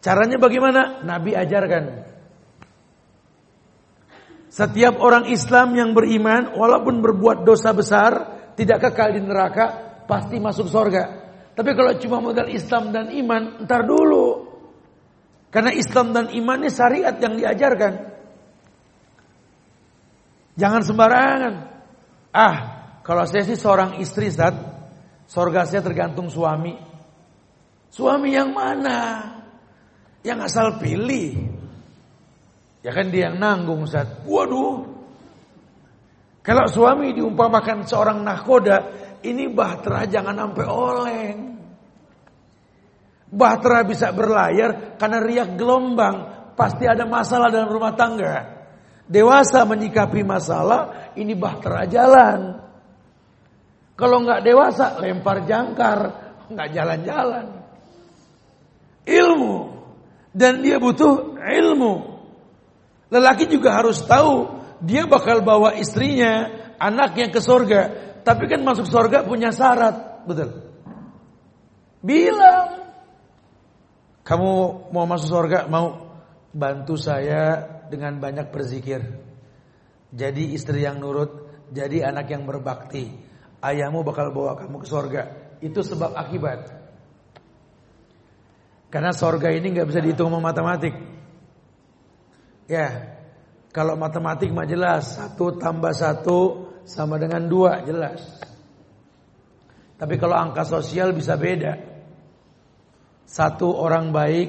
Caranya 0.00 0.40
bagaimana? 0.40 1.04
Nabi 1.04 1.36
ajarkan. 1.36 2.08
Setiap 4.48 4.96
orang 4.98 5.28
Islam 5.28 5.76
yang 5.76 5.90
beriman, 5.92 6.56
walaupun 6.56 7.04
berbuat 7.04 7.44
dosa 7.44 7.76
besar, 7.76 8.12
tidak 8.56 8.88
kekal 8.88 9.12
di 9.12 9.20
neraka, 9.20 10.00
pasti 10.08 10.40
masuk 10.40 10.66
surga. 10.66 11.04
Tapi 11.52 11.70
kalau 11.76 11.92
cuma 12.00 12.18
modal 12.24 12.48
Islam 12.48 12.90
dan 12.90 13.12
iman, 13.12 13.60
ntar 13.68 13.84
dulu. 13.84 14.39
Karena 15.50 15.74
Islam 15.74 16.14
dan 16.14 16.30
iman 16.30 16.58
ini 16.62 16.70
syariat 16.70 17.14
yang 17.18 17.34
diajarkan. 17.34 17.94
Jangan 20.54 20.82
sembarangan. 20.86 21.54
Ah, 22.30 22.56
kalau 23.02 23.26
saya 23.26 23.42
sih 23.42 23.58
seorang 23.58 23.98
istri, 23.98 24.30
saat 24.30 24.54
surga 25.26 25.66
saya 25.66 25.82
tergantung 25.82 26.30
suami. 26.30 26.78
Suami 27.90 28.30
yang 28.30 28.54
mana? 28.54 29.26
Yang 30.22 30.38
asal 30.46 30.78
pilih. 30.78 31.34
Ya 32.86 32.94
kan 32.94 33.10
dia 33.10 33.28
yang 33.28 33.42
nanggung 33.42 33.84
Ustaz. 33.84 34.22
Waduh. 34.22 34.86
Kalau 36.40 36.64
suami 36.70 37.12
diumpamakan 37.12 37.84
seorang 37.84 38.22
nahkoda, 38.24 38.78
ini 39.26 39.50
bahtera 39.52 40.08
jangan 40.08 40.48
sampai 40.48 40.66
oleng. 40.70 41.59
Bahtera 43.30 43.86
bisa 43.86 44.10
berlayar 44.10 44.98
karena 44.98 45.18
riak 45.22 45.54
gelombang. 45.54 46.16
Pasti 46.58 46.84
ada 46.84 47.06
masalah 47.06 47.48
dalam 47.48 47.70
rumah 47.70 47.94
tangga. 47.94 48.58
Dewasa 49.06 49.66
menyikapi 49.66 50.22
masalah, 50.22 51.14
ini 51.18 51.34
bahtera 51.34 51.86
jalan. 51.86 52.40
Kalau 53.94 54.22
nggak 54.22 54.42
dewasa, 54.42 54.98
lempar 55.02 55.46
jangkar, 55.46 55.98
nggak 56.50 56.68
jalan-jalan. 56.74 57.46
Ilmu 59.06 59.56
dan 60.30 60.62
dia 60.62 60.78
butuh 60.78 61.38
ilmu. 61.38 61.94
Lelaki 63.10 63.50
juga 63.50 63.74
harus 63.82 63.98
tahu 64.06 64.62
dia 64.80 65.04
bakal 65.10 65.42
bawa 65.42 65.74
istrinya, 65.76 66.46
anaknya 66.78 67.28
ke 67.34 67.42
surga. 67.42 67.80
Tapi 68.22 68.46
kan 68.46 68.62
masuk 68.62 68.86
surga 68.86 69.26
punya 69.26 69.50
syarat, 69.50 70.24
betul? 70.24 70.70
Bilang, 72.00 72.89
kamu 74.30 74.50
mau 74.94 75.10
masuk 75.10 75.26
surga, 75.26 75.66
mau 75.66 76.14
bantu 76.54 76.94
saya 76.94 77.66
dengan 77.90 78.22
banyak 78.22 78.54
berzikir. 78.54 79.02
Jadi 80.14 80.54
istri 80.54 80.86
yang 80.86 81.02
nurut, 81.02 81.66
jadi 81.74 82.06
anak 82.06 82.30
yang 82.30 82.46
berbakti. 82.46 83.10
Ayahmu 83.58 84.06
bakal 84.06 84.30
bawa 84.30 84.54
kamu 84.54 84.78
ke 84.78 84.86
surga. 84.86 85.22
Itu 85.58 85.82
sebab 85.82 86.14
akibat. 86.14 86.70
Karena 88.86 89.10
surga 89.10 89.50
ini 89.50 89.74
nggak 89.74 89.88
bisa 89.90 89.98
dihitung 89.98 90.30
sama 90.30 90.54
matematik. 90.54 90.94
Ya, 92.70 93.18
kalau 93.74 93.98
matematik 93.98 94.54
mah 94.54 94.66
jelas 94.70 95.18
satu 95.18 95.58
tambah 95.58 95.90
satu 95.90 96.70
sama 96.86 97.18
dengan 97.18 97.50
dua 97.50 97.82
jelas. 97.82 98.22
Tapi 99.98 100.14
kalau 100.22 100.38
angka 100.38 100.62
sosial 100.62 101.10
bisa 101.18 101.34
beda. 101.34 101.89
Satu 103.30 103.70
orang 103.78 104.10
baik 104.10 104.48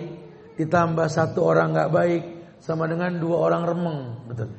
ditambah 0.57 1.05
satu 1.05 1.45
orang 1.45 1.77
nggak 1.77 1.91
baik 1.93 2.23
sama 2.57 2.89
dengan 2.89 3.13
dua 3.21 3.45
orang 3.45 3.63
remeng, 3.69 3.99
betul? 4.25 4.49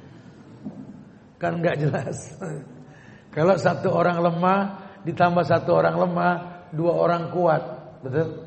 Kan 1.42 1.58
nggak 1.58 1.76
jelas. 1.82 2.30
kalau 3.34 3.58
satu 3.58 3.90
orang 3.90 4.22
lemah 4.22 4.60
ditambah 5.02 5.42
satu 5.42 5.74
orang 5.74 5.98
lemah, 5.98 6.34
dua 6.70 6.92
orang 7.02 7.34
kuat, 7.34 7.62
betul? 8.06 8.46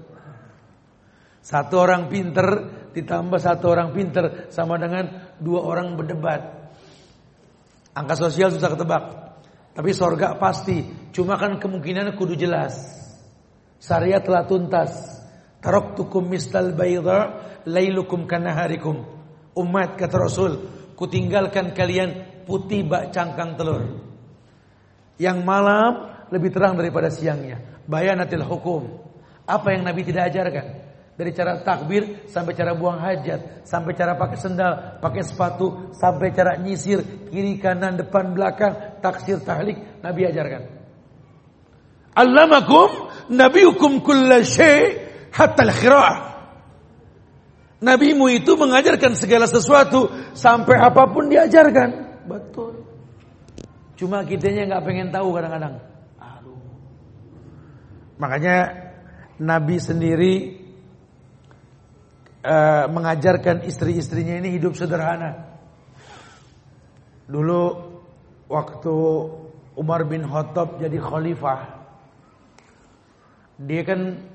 Satu 1.43 1.75
orang 1.75 2.07
pinter 2.07 2.47
ditambah 2.95 3.37
satu 3.43 3.75
orang 3.75 3.91
pinter 3.91 4.47
sama 4.55 4.79
dengan 4.79 5.35
dua 5.43 5.59
orang 5.59 5.99
berdebat. 5.99 6.71
Angka 7.91 8.15
sosial 8.15 8.47
susah 8.55 8.71
ketebak. 8.71 9.03
Tapi 9.75 9.91
sorga 9.91 10.39
pasti. 10.39 11.11
Cuma 11.11 11.35
kan 11.35 11.59
kemungkinan 11.59 12.15
kudu 12.15 12.39
jelas. 12.39 12.79
Syariat 13.79 14.23
telah 14.23 14.47
tuntas. 14.47 15.15
Taraktukum 15.65 16.29
mistal 16.29 16.77
bayda 16.77 17.41
lailukum 17.65 18.29
kanaharikum. 18.29 19.01
Umat 19.57 19.97
kata 19.97 20.21
Rasul, 20.21 20.61
kutinggalkan 20.93 21.73
kalian 21.73 22.45
putih 22.45 22.85
bak 22.85 23.09
cangkang 23.09 23.57
telur. 23.57 23.97
Yang 25.17 25.41
malam 25.41 26.13
lebih 26.29 26.53
terang 26.53 26.77
daripada 26.77 27.09
siangnya. 27.09 27.81
Bayanatil 27.89 28.45
hukum. 28.45 29.01
Apa 29.49 29.73
yang 29.73 29.89
Nabi 29.89 30.05
tidak 30.05 30.29
ajarkan? 30.29 30.85
Dari 31.15 31.31
cara 31.31 31.63
takbir 31.63 32.27
sampai 32.27 32.53
cara 32.53 32.75
buang 32.75 32.99
hajat, 32.99 33.65
sampai 33.65 33.95
cara 33.95 34.19
pakai 34.19 34.37
sendal, 34.37 34.99
pakai 34.99 35.23
sepatu, 35.23 35.95
sampai 35.95 36.29
cara 36.35 36.59
nyisir 36.59 37.01
kiri 37.31 37.57
kanan 37.57 37.97
depan 37.97 38.35
belakang, 38.35 38.99
taksir 39.01 39.41
tahlik 39.41 39.79
Nabi 40.03 40.27
ajarkan. 40.27 40.63
Allamakum 42.13 43.09
nabiyukum 43.31 44.03
kulla 44.03 44.43
syai' 44.43 45.04
hatta 45.35 45.61
al-khira'ah. 45.67 46.17
Nabimu 47.83 48.31
itu 48.31 48.55
mengajarkan 48.55 49.19
segala 49.19 49.45
sesuatu 49.51 50.07
sampai 50.31 50.79
apa 50.79 51.11
pun 51.11 51.27
diajarkan. 51.27 51.89
Betul. 52.23 52.87
Cuma 53.99 54.23
kitanya 54.23 54.65
nggak 54.71 54.83
pengen 54.87 55.11
tahu 55.11 55.35
kadang-kadang. 55.35 55.83
Makanya 58.15 58.57
Nabi 59.43 59.75
sendiri 59.75 60.33
uh, 62.47 62.87
mengajarkan 62.87 63.67
istri-istrinya 63.67 64.39
ini 64.39 64.55
hidup 64.55 64.79
sederhana. 64.79 65.59
Dulu 67.27 67.61
waktu 68.47 68.95
Umar 69.75 70.07
bin 70.07 70.23
Khattab 70.23 70.79
jadi 70.79 70.95
khalifah, 70.95 71.83
dia 73.59 73.83
kan 73.83 74.31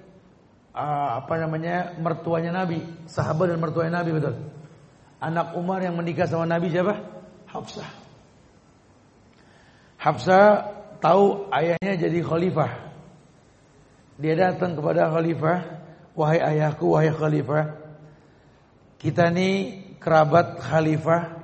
uh, 0.75 1.23
apa 1.23 1.35
namanya 1.41 1.95
mertuanya 1.99 2.51
Nabi, 2.55 2.83
sahabat 3.07 3.55
dan 3.55 3.59
mertuanya 3.59 4.03
Nabi 4.03 4.11
betul. 4.17 4.37
Anak 5.21 5.53
Umar 5.59 5.85
yang 5.85 6.01
menikah 6.01 6.25
sama 6.25 6.49
Nabi 6.49 6.73
siapa? 6.73 6.97
Hafsah. 7.51 7.91
Hafsah 10.01 10.45
tahu 11.03 11.53
ayahnya 11.53 12.09
jadi 12.09 12.25
khalifah. 12.25 12.73
Dia 14.21 14.35
datang 14.37 14.77
kepada 14.77 15.13
khalifah, 15.13 15.59
wahai 16.17 16.41
ayahku, 16.41 16.97
wahai 16.97 17.13
khalifah, 17.13 17.81
kita 19.01 19.33
ini 19.33 19.51
kerabat 19.97 20.61
khalifah 20.61 21.41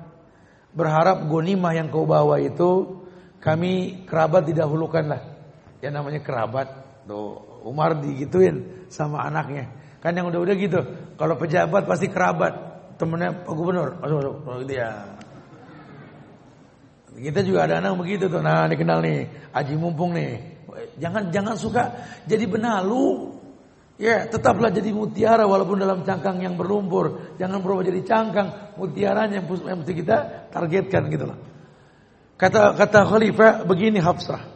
berharap 0.76 1.24
gonimah 1.24 1.72
yang 1.72 1.88
kau 1.88 2.04
bawa 2.04 2.36
itu 2.36 3.00
kami 3.40 4.04
kerabat 4.04 4.44
didahulukan 4.44 5.04
lah. 5.08 5.22
Ya 5.80 5.88
namanya 5.88 6.20
kerabat. 6.20 6.85
Tuh 7.06 7.62
Umar 7.62 8.02
digituin 8.02 8.86
sama 8.90 9.22
anaknya. 9.26 9.70
Kan 10.02 10.14
yang 10.14 10.30
udah-udah 10.30 10.54
gitu. 10.58 10.80
Kalau 11.18 11.34
pejabat 11.38 11.86
pasti 11.86 12.10
kerabat. 12.10 12.54
Temennya 12.98 13.46
Pak 13.46 13.54
Gubernur. 13.54 13.98
Masuk 14.02 14.16
masuk. 14.22 14.34
Oh, 14.46 14.56
gitu 14.62 14.74
ya. 14.74 14.90
Kita 17.16 17.40
juga 17.40 17.64
ada 17.64 17.80
anak 17.80 17.96
begitu 17.96 18.28
tuh. 18.28 18.42
Nah, 18.42 18.68
dikenal 18.68 19.00
nih. 19.00 19.50
Aji 19.54 19.74
mumpung 19.78 20.12
nih. 20.12 20.56
Jangan 21.00 21.32
jangan 21.32 21.54
suka 21.56 21.82
jadi 22.28 22.44
benalu. 22.44 23.34
Ya, 23.96 24.28
tetaplah 24.28 24.68
jadi 24.68 24.92
mutiara 24.92 25.48
walaupun 25.48 25.80
dalam 25.80 26.04
cangkang 26.04 26.44
yang 26.44 26.60
berlumpur. 26.60 27.36
Jangan 27.40 27.64
berubah 27.64 27.80
jadi 27.88 28.04
cangkang 28.04 28.76
mutiaranya 28.76 29.40
yang 29.40 29.80
mesti 29.80 29.92
kita 29.96 30.16
targetkan 30.52 31.08
gitu 31.08 31.24
loh. 31.32 31.38
Kata 32.36 32.76
kata 32.76 33.08
khalifah 33.08 33.64
begini 33.64 33.96
Hafsah. 33.96 34.55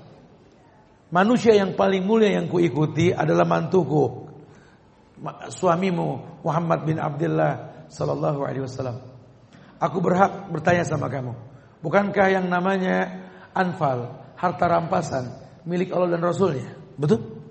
Manusia 1.11 1.59
yang 1.59 1.75
paling 1.75 2.07
mulia 2.07 2.38
yang 2.38 2.46
kuikuti 2.46 3.11
adalah 3.11 3.42
mantuku. 3.42 4.31
Suamimu 5.51 6.40
Muhammad 6.46 6.87
bin 6.87 7.03
Abdullah 7.03 7.85
sallallahu 7.90 8.46
alaihi 8.46 8.64
wasallam. 8.64 9.03
Aku 9.83 9.99
berhak 9.99 10.49
bertanya 10.55 10.87
sama 10.87 11.11
kamu. 11.11 11.35
Bukankah 11.83 12.27
yang 12.31 12.46
namanya 12.46 13.27
anfal, 13.51 14.23
harta 14.38 14.64
rampasan 14.70 15.35
milik 15.66 15.90
Allah 15.90 16.14
dan 16.14 16.23
Rasulnya? 16.23 16.79
Betul? 16.94 17.42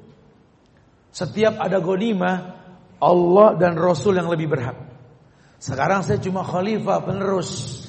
Setiap 1.11 1.59
ada 1.59 1.81
gonima 1.83 2.55
Allah 3.01 3.57
dan 3.59 3.75
Rasul 3.75 4.15
yang 4.15 4.31
lebih 4.31 4.55
berhak. 4.55 4.77
Sekarang 5.59 6.05
saya 6.05 6.21
cuma 6.23 6.47
khalifah 6.47 7.03
penerus. 7.03 7.83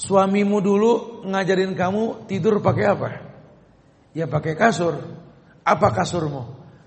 Suamimu 0.00 0.58
dulu 0.64 0.92
ngajarin 1.28 1.76
kamu 1.76 2.24
tidur 2.30 2.64
pakai 2.64 2.86
apa? 2.88 3.23
Ya 4.14 4.30
pakai 4.30 4.54
kasur. 4.54 4.94
Apa 5.66 5.90
kasurmu? 5.90 6.46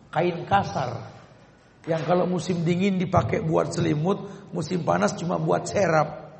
Kain 0.09 0.47
kasar. 0.47 1.11
Yang 1.83 2.03
kalau 2.07 2.25
musim 2.27 2.63
dingin 2.63 2.95
dipakai 2.99 3.43
buat 3.43 3.75
selimut, 3.75 4.49
musim 4.55 4.87
panas 4.87 5.15
cuma 5.19 5.35
buat 5.35 5.67
serap. 5.67 6.31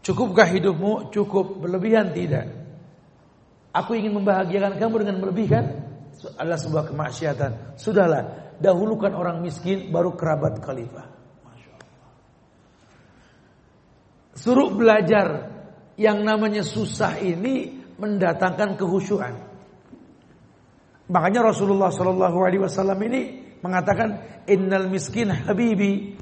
Cukupkah 0.00 0.48
hidupmu? 0.48 1.12
Cukup. 1.12 1.60
Berlebihan 1.60 2.16
tidak. 2.16 2.48
Aku 3.76 3.92
ingin 3.92 4.16
membahagiakan 4.16 4.80
kamu 4.80 4.94
dengan 5.04 5.16
melebihkan 5.20 5.64
adalah 6.40 6.60
sebuah 6.60 6.84
kemaksiatan. 6.88 7.76
Sudahlah, 7.76 8.56
dahulukan 8.62 9.12
orang 9.12 9.44
miskin 9.44 9.92
baru 9.92 10.14
kerabat 10.16 10.62
khalifah. 10.64 11.12
Suruh 14.34 14.74
belajar 14.74 15.50
yang 15.94 16.26
namanya 16.26 16.66
susah 16.66 17.22
ini 17.22 17.80
mendatangkan 17.98 18.74
kehusuan. 18.74 19.53
Makanya 21.04 21.52
Rasulullah 21.52 21.92
Shallallahu 21.92 22.38
Alaihi 22.40 22.62
Wasallam 22.64 22.96
ini 23.04 23.22
mengatakan 23.60 24.40
Innal 24.48 24.88
miskin 24.88 25.28
habibi. 25.28 26.16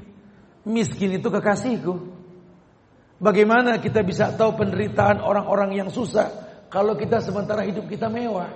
Miskin 0.63 1.19
itu 1.19 1.27
kekasihku. 1.27 1.93
Bagaimana 3.19 3.79
kita 3.79 4.03
bisa 4.03 4.35
tahu 4.35 4.59
penderitaan 4.59 5.23
orang-orang 5.23 5.79
yang 5.79 5.87
susah 5.87 6.43
Kalau 6.67 6.97
kita 6.97 7.21
sementara 7.21 7.61
hidup 7.63 7.85
kita 7.85 8.09
mewah? 8.09 8.49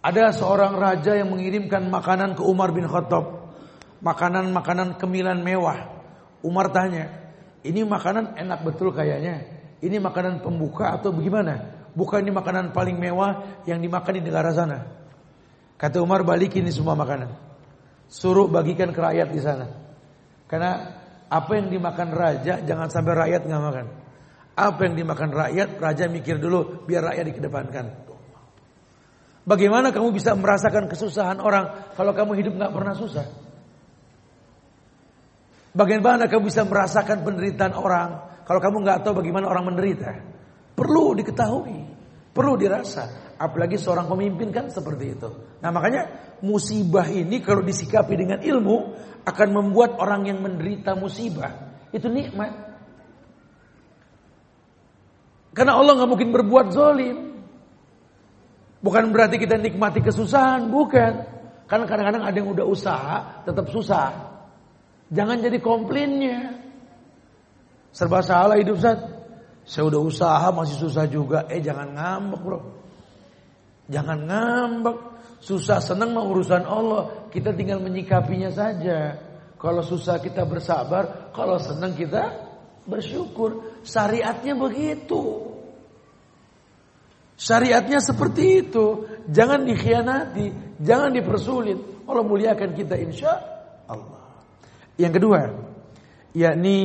Ada 0.00 0.32
seorang 0.32 0.72
raja 0.78 1.18
yang 1.18 1.28
mengirimkan 1.34 1.84
makanan 1.92 2.32
ke 2.32 2.42
Umar 2.46 2.72
bin 2.72 2.88
Khattab. 2.88 3.52
Makanan-makanan 4.00 4.96
kemilan 4.96 5.44
mewah. 5.44 5.92
Umar 6.40 6.72
tanya 6.72 7.12
Ini 7.60 7.84
makanan 7.84 8.40
enak 8.40 8.64
betul 8.64 8.94
kayaknya. 8.96 9.44
Ini 9.84 10.00
makanan 10.00 10.40
pembuka 10.40 10.96
atau 10.96 11.12
bagaimana 11.12 11.75
Bukan 11.96 12.20
ini 12.20 12.30
makanan 12.30 12.76
paling 12.76 13.00
mewah 13.00 13.64
yang 13.64 13.80
dimakan 13.80 14.20
di 14.20 14.22
negara 14.22 14.52
sana 14.52 15.06
Kata 15.76 16.00
Umar 16.00 16.24
balikin 16.24 16.64
ini 16.64 16.72
semua 16.72 16.96
makanan. 16.96 17.28
Suruh 18.08 18.48
bagikan 18.48 18.96
ke 18.96 19.00
rakyat 19.00 19.28
di 19.28 19.40
sana. 19.44 19.68
Karena 20.48 20.72
apa 21.28 21.52
yang 21.52 21.68
dimakan 21.68 22.16
raja 22.16 22.64
jangan 22.64 22.88
sampai 22.88 23.12
rakyat 23.12 23.44
nggak 23.44 23.62
makan. 23.62 23.86
Apa 24.56 24.80
yang 24.88 24.94
dimakan 24.96 25.30
rakyat, 25.36 25.68
raja 25.76 26.08
mikir 26.08 26.40
dulu 26.40 26.88
biar 26.88 27.12
rakyat 27.12 27.24
dikedepankan. 27.28 27.86
Bagaimana 29.44 29.92
kamu 29.92 30.16
bisa 30.16 30.32
merasakan 30.32 30.88
kesusahan 30.88 31.38
orang 31.44 31.92
kalau 31.92 32.16
kamu 32.16 32.40
hidup 32.40 32.56
nggak 32.56 32.72
pernah 32.72 32.94
susah? 32.96 33.26
Bagaimana 35.76 36.24
kamu 36.24 36.48
bisa 36.48 36.64
merasakan 36.64 37.20
penderitaan 37.20 37.76
orang 37.76 38.08
kalau 38.48 38.64
kamu 38.64 38.80
nggak 38.80 38.98
tahu 39.04 39.20
bagaimana 39.20 39.44
orang 39.44 39.76
menderita? 39.76 40.24
Perlu 40.72 41.12
diketahui, 41.20 41.84
perlu 42.36 42.60
dirasa. 42.60 43.32
Apalagi 43.40 43.80
seorang 43.80 44.04
pemimpin 44.08 44.52
kan 44.52 44.68
seperti 44.68 45.16
itu. 45.16 45.28
Nah 45.64 45.72
makanya 45.72 46.36
musibah 46.44 47.08
ini 47.08 47.40
kalau 47.40 47.64
disikapi 47.64 48.16
dengan 48.16 48.40
ilmu 48.44 48.76
akan 49.24 49.48
membuat 49.52 49.96
orang 49.96 50.28
yang 50.28 50.44
menderita 50.44 50.92
musibah 50.92 51.52
itu 51.92 52.08
nikmat. 52.12 52.52
Karena 55.56 55.72
Allah 55.80 55.96
nggak 55.96 56.10
mungkin 56.12 56.30
berbuat 56.36 56.66
zolim. 56.76 57.40
Bukan 58.84 59.08
berarti 59.08 59.40
kita 59.40 59.56
nikmati 59.56 60.04
kesusahan, 60.04 60.68
bukan. 60.68 61.12
Karena 61.64 61.84
kadang-kadang 61.88 62.22
ada 62.28 62.36
yang 62.36 62.52
udah 62.52 62.66
usaha 62.68 63.42
tetap 63.42 63.72
susah. 63.72 64.36
Jangan 65.08 65.40
jadi 65.40 65.58
komplainnya. 65.58 66.60
Serba 67.90 68.20
salah 68.20 68.60
hidup 68.60 68.76
saat. 68.76 69.15
Saya 69.66 69.90
udah 69.90 70.00
usaha 70.00 70.46
masih 70.54 70.78
susah 70.78 71.10
juga. 71.10 71.50
Eh 71.50 71.58
jangan 71.58 71.90
ngambek 71.90 72.40
bro. 72.40 72.60
Jangan 73.90 74.18
ngambek. 74.22 74.98
Susah 75.42 75.82
senang 75.82 76.14
mau 76.14 76.30
urusan 76.30 76.62
Allah. 76.62 77.26
Kita 77.34 77.50
tinggal 77.50 77.82
menyikapinya 77.82 78.46
saja. 78.54 79.18
Kalau 79.58 79.82
susah 79.82 80.22
kita 80.22 80.46
bersabar. 80.46 81.34
Kalau 81.34 81.58
senang 81.58 81.98
kita 81.98 82.46
bersyukur. 82.86 83.82
Syariatnya 83.82 84.54
begitu. 84.54 85.50
Syariatnya 87.34 87.98
seperti 87.98 88.70
itu. 88.70 89.02
Jangan 89.26 89.66
dikhianati. 89.66 90.78
Jangan 90.78 91.10
dipersulit. 91.10 92.06
Allah 92.06 92.22
muliakan 92.22 92.70
kita 92.70 92.94
insya 93.02 93.34
Allah. 93.90 94.46
Yang 94.94 95.12
kedua. 95.18 95.40
Yakni 96.38 96.78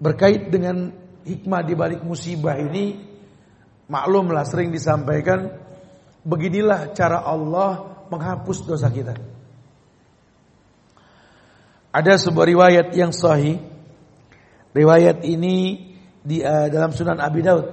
berkait 0.00 0.48
dengan 0.48 1.04
hikmah 1.26 1.66
di 1.66 1.74
balik 1.74 2.00
musibah 2.06 2.54
ini. 2.54 3.02
Maklumlah 3.86 4.42
sering 4.46 4.74
disampaikan 4.74 5.66
Beginilah 6.26 6.90
cara 6.90 7.22
Allah 7.22 8.02
menghapus 8.10 8.66
dosa 8.66 8.90
kita. 8.90 9.14
Ada 11.94 12.18
sebuah 12.18 12.46
riwayat 12.50 12.86
yang 12.98 13.14
sahih. 13.14 13.62
Riwayat 14.74 15.22
ini 15.22 15.86
di 16.26 16.42
uh, 16.42 16.66
dalam 16.66 16.90
Sunan 16.90 17.22
Abi 17.22 17.46
Daud. 17.46 17.66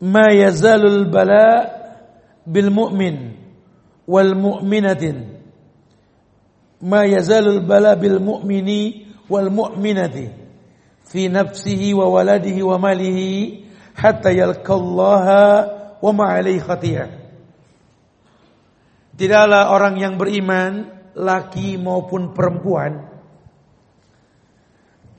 Ma 0.00 0.32
yazalul 0.32 1.12
bala 1.12 1.68
bil 2.48 2.72
mu'min 2.72 3.36
wal 4.08 4.32
mu'minatin. 4.32 5.44
Ma 6.80 7.04
yazalul 7.04 7.60
bala 7.68 8.00
bil 8.00 8.16
mu'mini 8.16 9.12
wal 9.28 9.52
mu'minati 9.52 10.40
fi 11.10 11.26
nafsihi 11.26 11.90
wa 11.90 12.06
waladihi 12.06 12.62
wa 12.62 12.78
malihi 12.78 13.66
hatta 13.98 14.30
yalqallaha 14.30 15.42
wa 15.98 16.10
ma'alai 16.14 16.62
khatiyah. 16.62 17.10
Tidaklah 19.18 19.74
orang 19.74 20.00
yang 20.00 20.14
beriman, 20.16 20.88
laki 21.12 21.76
maupun 21.76 22.32
perempuan, 22.32 23.04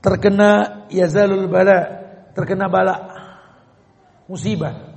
terkena 0.02 0.82
yazalul 0.90 1.46
bala, 1.46 1.80
terkena 2.34 2.66
bala, 2.66 2.96
musibah. 4.26 4.90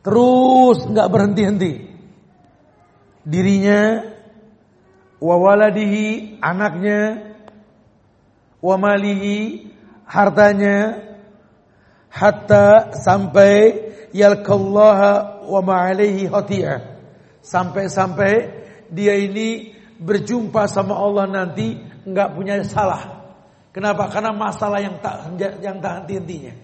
Terus 0.00 0.88
nggak 0.88 1.10
berhenti-henti. 1.12 1.72
Dirinya, 3.22 4.02
wa 5.22 5.36
waladihi, 5.38 6.40
anaknya, 6.42 7.29
wa 8.60 8.76
malihi, 8.76 9.68
hartanya, 10.04 11.00
hatta 12.12 12.94
sampai 12.96 13.90
yalqallaha 14.12 15.44
wa 15.48 15.60
ma'alaihi 15.64 16.28
khati'ah. 16.28 16.78
Sampai-sampai 17.40 18.34
dia 18.92 19.16
ini 19.16 19.72
berjumpa 19.96 20.68
sama 20.68 20.96
Allah 20.96 21.24
nanti 21.28 21.76
enggak 22.04 22.36
punya 22.36 22.60
salah. 22.64 23.20
Kenapa? 23.70 24.10
Karena 24.10 24.34
masalah 24.34 24.82
yang 24.82 24.98
tak 25.00 25.30
yang 25.62 25.78
tak 25.78 26.04
henti-hentinya. 26.04 26.54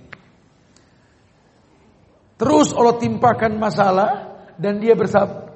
Terus 2.37 2.77
Allah 2.77 3.01
timpakan 3.01 3.57
masalah 3.57 4.11
dan 4.61 4.83
dia 4.83 4.93
bersabar. 4.93 5.49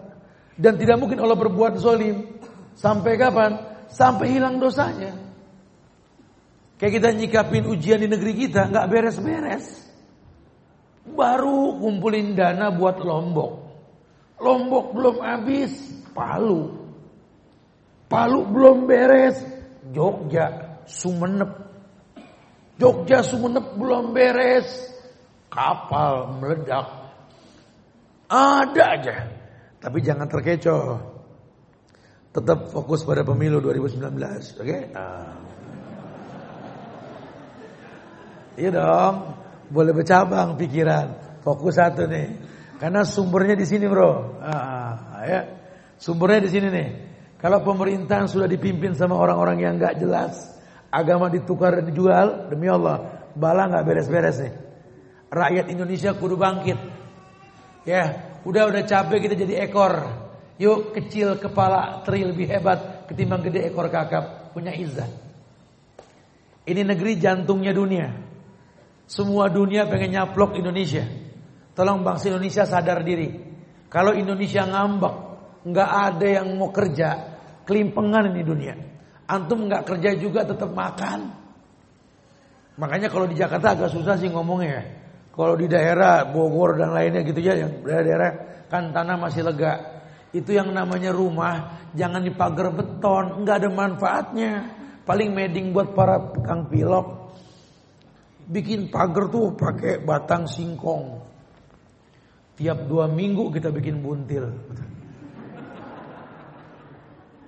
Dan 0.56 0.76
tidak 0.76 0.96
mungkin 1.00 1.20
Allah 1.20 1.36
berbuat 1.36 1.76
zolim. 1.80 2.40
Sampai 2.76 3.16
kapan? 3.20 3.84
Sampai 3.92 4.32
hilang 4.32 4.60
dosanya. 4.60 5.29
Kayak 6.80 6.92
kita 6.96 7.08
nyikapin 7.12 7.68
ujian 7.68 8.00
di 8.00 8.08
negeri 8.08 8.32
kita 8.32 8.72
nggak 8.72 8.88
beres-beres. 8.88 9.84
Baru 11.12 11.76
kumpulin 11.76 12.32
dana 12.32 12.72
buat 12.72 13.04
Lombok. 13.04 13.52
Lombok 14.40 14.96
belum 14.96 15.16
habis, 15.20 15.76
Palu. 16.16 16.72
Palu 18.08 18.48
belum 18.48 18.88
beres, 18.88 19.44
Jogja, 19.92 20.80
Sumenep. 20.88 21.52
Jogja, 22.80 23.20
Sumenep 23.20 23.76
belum 23.76 24.16
beres, 24.16 24.88
kapal 25.52 26.40
meledak. 26.40 27.12
Ada 28.32 28.84
aja. 28.96 29.16
Tapi 29.84 30.00
jangan 30.00 30.32
terkecoh. 30.32 30.96
Tetap 32.32 32.72
fokus 32.72 33.04
pada 33.04 33.20
pemilu 33.20 33.60
2019, 33.60 34.00
oke? 34.00 34.64
Okay? 34.64 34.80
Nah. 34.96 35.59
Iya 38.60 38.70
dong. 38.76 39.14
Boleh 39.72 39.96
bercabang 39.96 40.60
pikiran. 40.60 41.40
Fokus 41.40 41.80
satu 41.80 42.04
nih. 42.04 42.28
Karena 42.76 43.08
sumbernya 43.08 43.56
di 43.56 43.64
sini 43.64 43.88
bro. 43.88 44.40
Ah, 44.44 45.24
ya. 45.24 45.40
Sumbernya 45.96 46.44
di 46.44 46.50
sini 46.52 46.68
nih. 46.68 46.88
Kalau 47.40 47.64
pemerintahan 47.64 48.28
sudah 48.28 48.44
dipimpin 48.44 48.92
sama 48.92 49.16
orang-orang 49.16 49.64
yang 49.64 49.80
nggak 49.80 49.96
jelas, 49.96 50.44
agama 50.92 51.32
ditukar 51.32 51.80
dan 51.80 51.88
dijual, 51.88 52.52
demi 52.52 52.68
Allah, 52.68 53.24
bala 53.32 53.64
nggak 53.72 53.84
beres-beres 53.88 54.44
nih. 54.44 54.52
Rakyat 55.32 55.72
Indonesia 55.72 56.12
kudu 56.12 56.36
bangkit. 56.36 56.76
Ya, 57.88 58.36
udah 58.44 58.68
udah 58.68 58.84
capek 58.84 59.24
kita 59.24 59.34
jadi 59.40 59.64
ekor. 59.64 60.04
Yuk 60.60 60.92
kecil 60.92 61.40
kepala 61.40 62.04
teri 62.04 62.28
lebih 62.28 62.44
hebat 62.44 63.08
ketimbang 63.08 63.40
gede 63.40 63.72
ekor 63.72 63.88
kakap 63.88 64.52
punya 64.52 64.76
izah. 64.76 65.08
Ini 66.68 66.84
negeri 66.84 67.16
jantungnya 67.16 67.72
dunia. 67.72 68.29
Semua 69.10 69.50
dunia 69.50 69.90
pengen 69.90 70.14
nyaplok 70.14 70.54
Indonesia. 70.54 71.02
Tolong 71.74 72.06
bangsa 72.06 72.30
Indonesia 72.30 72.62
sadar 72.62 73.02
diri. 73.02 73.26
Kalau 73.90 74.14
Indonesia 74.14 74.62
ngambek, 74.62 75.14
nggak 75.66 75.90
ada 75.90 76.26
yang 76.30 76.54
mau 76.54 76.70
kerja, 76.70 77.18
kelimpengan 77.66 78.30
ini 78.30 78.46
dunia. 78.46 78.74
Antum 79.26 79.66
nggak 79.66 79.82
kerja 79.82 80.14
juga 80.14 80.46
tetap 80.46 80.70
makan. 80.70 81.26
Makanya 82.78 83.10
kalau 83.10 83.26
di 83.26 83.34
Jakarta 83.34 83.74
agak 83.74 83.90
susah 83.90 84.14
sih 84.14 84.30
ngomongnya. 84.30 84.86
Kalau 85.34 85.58
di 85.58 85.66
daerah 85.66 86.30
Bogor 86.30 86.78
dan 86.78 86.94
lainnya 86.94 87.26
gitu 87.26 87.42
ya, 87.42 87.58
yang 87.58 87.82
daerah-daerah 87.82 88.30
kan 88.70 88.94
tanah 88.94 89.18
masih 89.18 89.42
lega. 89.42 90.06
Itu 90.30 90.54
yang 90.54 90.70
namanya 90.70 91.10
rumah, 91.10 91.82
jangan 91.98 92.22
dipagar 92.22 92.70
beton, 92.70 93.42
nggak 93.42 93.56
ada 93.58 93.68
manfaatnya. 93.74 94.52
Paling 95.02 95.34
meding 95.34 95.74
buat 95.74 95.98
para 95.98 96.30
tukang 96.30 96.70
pilok. 96.70 97.19
Bikin 98.50 98.90
pagar 98.90 99.30
tuh 99.30 99.54
pakai 99.54 100.02
batang 100.02 100.50
singkong. 100.50 101.22
Tiap 102.58 102.90
dua 102.90 103.06
minggu 103.06 103.54
kita 103.54 103.70
bikin 103.70 104.02
buntil. 104.02 104.50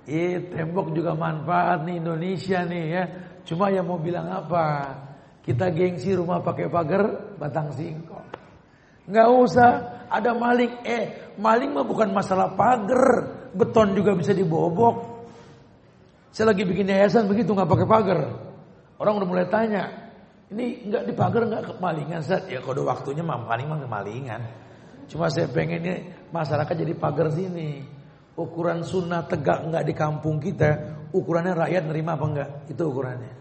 Eh, 0.03 0.35
tembok 0.51 0.91
juga 0.91 1.15
manfaat 1.15 1.87
nih 1.87 2.03
Indonesia 2.03 2.59
nih 2.67 2.83
ya. 2.91 3.03
Cuma 3.47 3.71
yang 3.71 3.87
mau 3.87 3.95
bilang 3.95 4.27
apa? 4.27 4.99
Kita 5.39 5.71
gengsi 5.71 6.11
rumah 6.11 6.43
pakai 6.43 6.67
pagar 6.67 7.35
batang 7.39 7.71
singkong. 7.71 8.27
Nggak 9.07 9.29
usah 9.31 9.71
ada 10.11 10.35
maling. 10.35 10.83
Eh, 10.83 11.35
maling 11.39 11.71
mah 11.71 11.87
bukan 11.87 12.11
masalah 12.11 12.51
pagar, 12.51 13.31
beton 13.55 13.95
juga 13.95 14.11
bisa 14.11 14.35
dibobok. 14.35 15.27
Saya 16.35 16.51
lagi 16.51 16.67
bikin 16.67 16.91
yayasan 16.91 17.31
begitu 17.31 17.55
nggak 17.55 17.71
pakai 17.71 17.87
pagar. 17.87 18.19
Orang 18.99 19.23
udah 19.23 19.27
mulai 19.27 19.47
tanya, 19.47 20.02
ini 20.53 20.85
nggak 20.85 21.03
dipagar 21.09 21.49
nggak 21.49 21.63
kemalingan 21.75 22.21
Set? 22.21 22.45
Ya 22.45 22.61
kalau 22.61 22.85
waktunya 22.85 23.25
mah 23.25 23.41
paling 23.49 23.65
mah 23.65 23.81
kemalingan. 23.81 24.41
Cuma 25.09 25.27
saya 25.33 25.49
pengen 25.49 25.81
ini 25.81 25.93
masyarakat 26.29 26.73
jadi 26.77 26.93
pagar 26.93 27.33
sini. 27.33 27.81
Ukuran 28.33 28.81
sunnah 28.81 29.25
tegak 29.29 29.65
nggak 29.69 29.85
di 29.85 29.93
kampung 29.93 30.41
kita, 30.41 31.01
ukurannya 31.13 31.53
rakyat 31.53 31.83
nerima 31.85 32.17
apa 32.17 32.25
enggak? 32.25 32.49
Itu 32.65 32.89
ukurannya. 32.89 33.33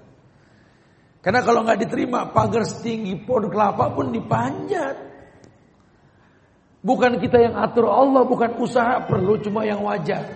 Karena 1.24 1.40
kalau 1.40 1.64
nggak 1.64 1.80
diterima, 1.86 2.28
pagar 2.34 2.66
setinggi 2.68 3.24
pohon 3.24 3.48
kelapa 3.48 3.88
pun 3.94 4.12
dipanjat. 4.12 4.96
Bukan 6.82 7.22
kita 7.22 7.38
yang 7.38 7.54
atur 7.56 7.88
Allah, 7.88 8.26
bukan 8.26 8.58
usaha 8.58 9.00
perlu 9.06 9.38
cuma 9.38 9.62
yang 9.62 9.80
wajar. 9.86 10.28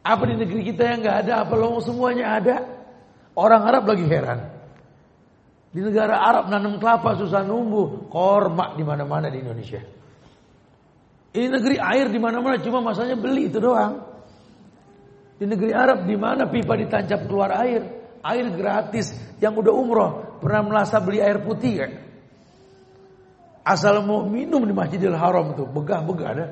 Apa 0.00 0.22
di 0.26 0.34
negeri 0.40 0.64
kita 0.72 0.82
yang 0.90 0.98
nggak 1.04 1.16
ada, 1.28 1.32
apa 1.44 1.54
lo 1.60 1.76
semuanya 1.84 2.40
ada? 2.40 2.56
Orang 3.36 3.62
Arab 3.68 3.84
lagi 3.84 4.08
heran. 4.08 4.59
Di 5.70 5.78
negara 5.78 6.18
Arab 6.18 6.50
nanam 6.50 6.82
kelapa 6.82 7.14
susah 7.14 7.46
numbuh, 7.46 8.10
korma 8.10 8.74
di 8.74 8.82
mana-mana 8.82 9.30
di 9.30 9.38
Indonesia. 9.38 9.78
Ini 11.30 11.46
negeri 11.46 11.78
air 11.78 12.10
di 12.10 12.18
mana-mana 12.18 12.58
cuma 12.58 12.82
masanya 12.82 13.14
beli 13.14 13.46
itu 13.46 13.62
doang. 13.62 14.02
Di 15.38 15.46
negeri 15.46 15.70
Arab 15.70 16.10
di 16.10 16.18
mana 16.18 16.50
pipa 16.50 16.74
ditancap 16.74 17.30
keluar 17.30 17.54
air, 17.62 17.86
air 18.18 18.46
gratis. 18.50 19.14
Yang 19.38 19.62
udah 19.62 19.72
umroh 19.72 20.10
pernah 20.42 20.66
merasa 20.66 20.98
beli 20.98 21.22
air 21.22 21.38
putih 21.46 21.74
kan? 21.78 21.92
Asal 23.62 24.02
mau 24.02 24.26
minum 24.26 24.66
di 24.66 24.74
Masjidil 24.74 25.14
Haram 25.14 25.54
tuh 25.54 25.70
begah-begah 25.70 26.28
ada. 26.34 26.46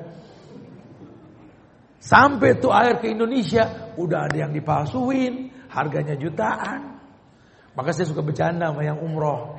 Sampai 1.99 2.55
tuh 2.55 2.71
air 2.71 3.03
ke 3.03 3.11
Indonesia 3.11 3.91
udah 3.99 4.31
ada 4.31 4.47
yang 4.47 4.55
dipalsuin, 4.55 5.51
harganya 5.67 6.15
jutaan. 6.15 6.98
Maka 7.79 7.95
saya 7.95 8.11
suka 8.11 8.19
bercanda 8.19 8.75
sama 8.75 8.83
yang 8.83 8.99
umroh. 8.99 9.55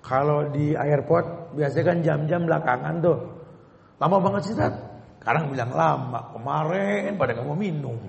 Kalau 0.00 0.48
di 0.48 0.72
airport 0.72 1.52
biasanya 1.52 1.84
kan 1.84 1.98
jam-jam 2.00 2.48
belakangan 2.48 3.04
tuh 3.04 3.18
Lama 4.00 4.16
banget 4.16 4.42
sih 4.48 4.56
Tat. 4.56 4.74
Sekarang 5.20 5.52
bilang 5.52 5.76
lama. 5.76 6.32
Kemarin 6.32 7.20
pada 7.20 7.36
mau 7.44 7.52
minum. 7.52 8.00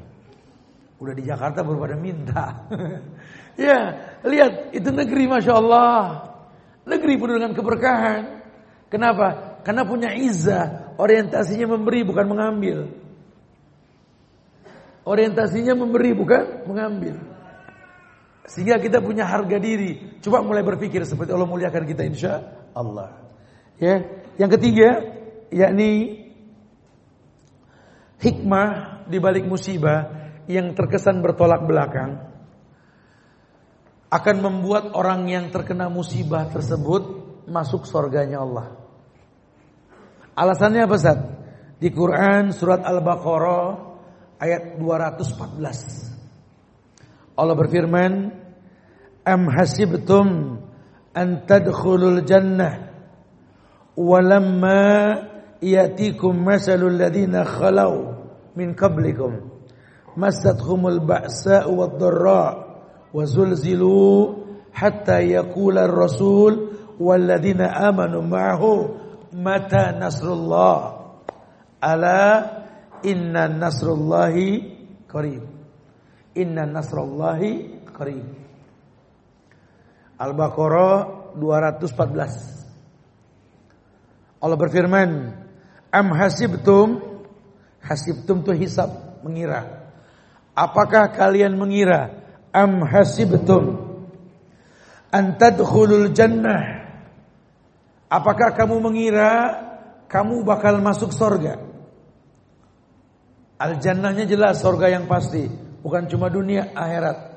Udah 1.04 1.12
di 1.12 1.28
Jakarta 1.28 1.68
baru 1.68 1.84
pada 1.84 1.98
minta. 2.00 2.64
ya, 3.60 3.80
lihat 4.24 4.72
itu 4.72 4.88
negeri 4.88 5.28
Masya 5.28 5.54
Allah. 5.60 6.32
Negeri 6.88 7.20
penuh 7.20 7.36
dengan 7.36 7.52
keberkahan. 7.52 8.24
Kenapa? 8.88 9.60
Karena 9.68 9.84
punya 9.84 10.16
izah. 10.16 10.96
Orientasinya 10.96 11.76
memberi 11.76 12.08
bukan 12.08 12.26
mengambil. 12.32 12.88
Orientasinya 15.04 15.76
memberi 15.76 16.16
bukan 16.16 16.44
mengambil. 16.72 17.31
Sehingga 18.50 18.82
kita 18.82 19.00
punya 19.02 19.30
harga 19.30 19.62
diri. 19.62 20.18
Coba 20.22 20.42
mulai 20.42 20.66
berpikir 20.66 21.06
seperti 21.06 21.32
Allah 21.34 21.50
muliakan 21.50 21.84
kita 21.86 22.02
insya 22.06 22.34
Allah. 22.74 23.22
Ya, 23.78 24.02
yang 24.38 24.50
ketiga 24.50 25.02
yakni 25.54 26.22
hikmah 28.22 29.02
di 29.10 29.18
balik 29.18 29.46
musibah 29.50 30.34
yang 30.46 30.74
terkesan 30.78 31.22
bertolak 31.22 31.66
belakang 31.66 32.32
akan 34.12 34.36
membuat 34.44 34.92
orang 34.94 35.26
yang 35.32 35.50
terkena 35.50 35.88
musibah 35.88 36.46
tersebut 36.52 37.04
masuk 37.48 37.88
surganya 37.88 38.44
Allah. 38.44 38.76
Alasannya 40.36 40.84
apa 40.84 40.96
Ustaz? 41.00 41.20
Di 41.82 41.90
Quran 41.90 42.52
surat 42.54 42.84
Al-Baqarah 42.84 43.68
ayat 44.38 44.78
214. 44.78 46.11
Allah 47.38 47.56
berfirman, 47.56 48.32
"Am 49.26 49.48
hasibtum 49.48 50.60
an 51.16 51.44
tadkhulul 51.48 52.24
jannah 52.28 52.92
walamma 53.96 55.28
yatikum 55.62 56.42
masalul 56.42 56.96
ladina 56.96 57.44
khalau 57.44 58.24
min 58.56 58.74
qablikum 58.76 59.52
massatuhumul 60.16 61.04
ba'sa 61.04 61.68
wad 61.68 62.00
dharra 62.00 62.44
wa 63.12 63.22
zulzilu 63.28 64.40
hatta 64.72 65.20
yaqula 65.24 65.88
ar-rasul 65.88 66.72
wal 67.00 67.20
ladina 67.20 67.68
amanu 67.92 68.24
ma'ahu 68.24 68.96
mata 69.36 69.92
nasrullah 69.96 70.80
ala 71.84 72.20
inna 73.04 73.52
nasrullahi 73.52 75.06
qarib 75.12 75.51
inna 76.36 76.66
nasrullahi 76.68 77.84
qarib. 77.92 78.26
Al-Baqarah 80.22 81.34
214 81.34 82.62
Allah 84.42 84.58
berfirman 84.58 85.10
Am 85.92 86.08
hasibtum? 86.16 87.02
Hasibtum 87.82 88.46
itu 88.46 88.54
hisab 88.56 89.20
mengira. 89.26 89.92
Apakah 90.56 91.12
kalian 91.12 91.58
mengira? 91.58 92.22
Am 92.54 92.86
hasibtum? 92.86 93.92
Antadkhulul 95.12 96.14
jannah. 96.16 96.86
Apakah 98.12 98.52
kamu 98.56 98.84
mengira 98.84 99.32
Kamu 100.12 100.44
bakal 100.44 100.84
masuk 100.84 101.16
sorga 101.16 101.56
Al 103.56 103.80
jannahnya 103.80 104.28
jelas 104.28 104.60
sorga 104.60 104.92
yang 104.92 105.08
pasti 105.08 105.71
Bukan 105.82 106.06
cuma 106.10 106.30
dunia 106.30 106.70
akhirat 106.78 107.34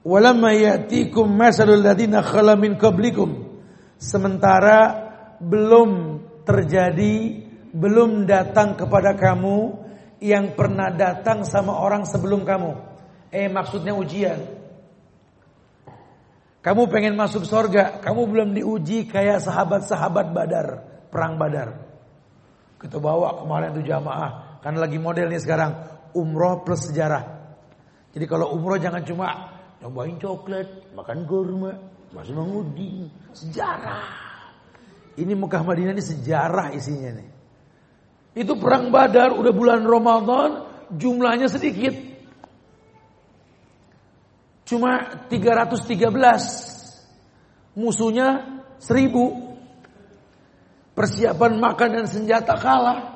Walamma 0.00 0.56
ya'tikum 0.56 1.28
masalul 1.28 1.80
ladina 1.84 2.24
khala 2.24 2.56
min 2.56 2.76
qablikum 2.80 3.60
Sementara 4.00 5.12
belum 5.40 6.20
terjadi 6.44 7.44
belum 7.70 8.24
datang 8.26 8.74
kepada 8.74 9.14
kamu 9.14 9.76
yang 10.20 10.52
pernah 10.52 10.92
datang 10.92 11.48
sama 11.48 11.80
orang 11.80 12.04
sebelum 12.04 12.44
kamu. 12.44 12.76
Eh 13.32 13.48
maksudnya 13.48 13.96
ujian. 13.96 14.40
Kamu 16.60 16.92
pengen 16.92 17.16
masuk 17.16 17.48
sorga, 17.48 18.04
kamu 18.04 18.28
belum 18.28 18.48
diuji 18.52 19.08
kayak 19.08 19.40
sahabat-sahabat 19.40 20.36
Badar, 20.36 20.68
perang 21.08 21.40
Badar. 21.40 21.88
Kita 22.76 23.00
bawa 23.00 23.40
kemarin 23.40 23.72
tuh 23.72 23.84
jamaah, 23.84 24.60
kan 24.60 24.76
lagi 24.76 25.00
model 25.00 25.32
nih 25.32 25.40
sekarang 25.40 25.72
umroh 26.14 26.62
plus 26.64 26.90
sejarah. 26.90 27.38
Jadi 28.10 28.26
kalau 28.26 28.54
umroh 28.54 28.78
jangan 28.78 29.02
cuma 29.06 29.26
nyobain 29.78 30.18
coklat, 30.18 30.94
makan 30.94 31.26
kurma, 31.26 31.72
masuk 32.10 32.34
mengudi, 32.34 33.06
sejarah. 33.34 34.18
Ini 35.18 35.34
Mekah 35.34 35.62
Madinah 35.62 35.94
ini 35.94 36.04
sejarah 36.04 36.74
isinya 36.74 37.10
nih. 37.18 37.28
Itu 38.34 38.56
perang 38.56 38.94
Badar 38.94 39.34
udah 39.34 39.50
bulan 39.50 39.82
Ramadan, 39.82 40.62
jumlahnya 40.94 41.50
sedikit. 41.50 41.90
Cuma 44.70 45.26
313. 45.26 47.74
Musuhnya 47.74 48.62
1000. 48.78 49.50
Persiapan 50.94 51.58
makan 51.58 51.90
dan 51.90 52.06
senjata 52.06 52.54
kalah. 52.54 53.09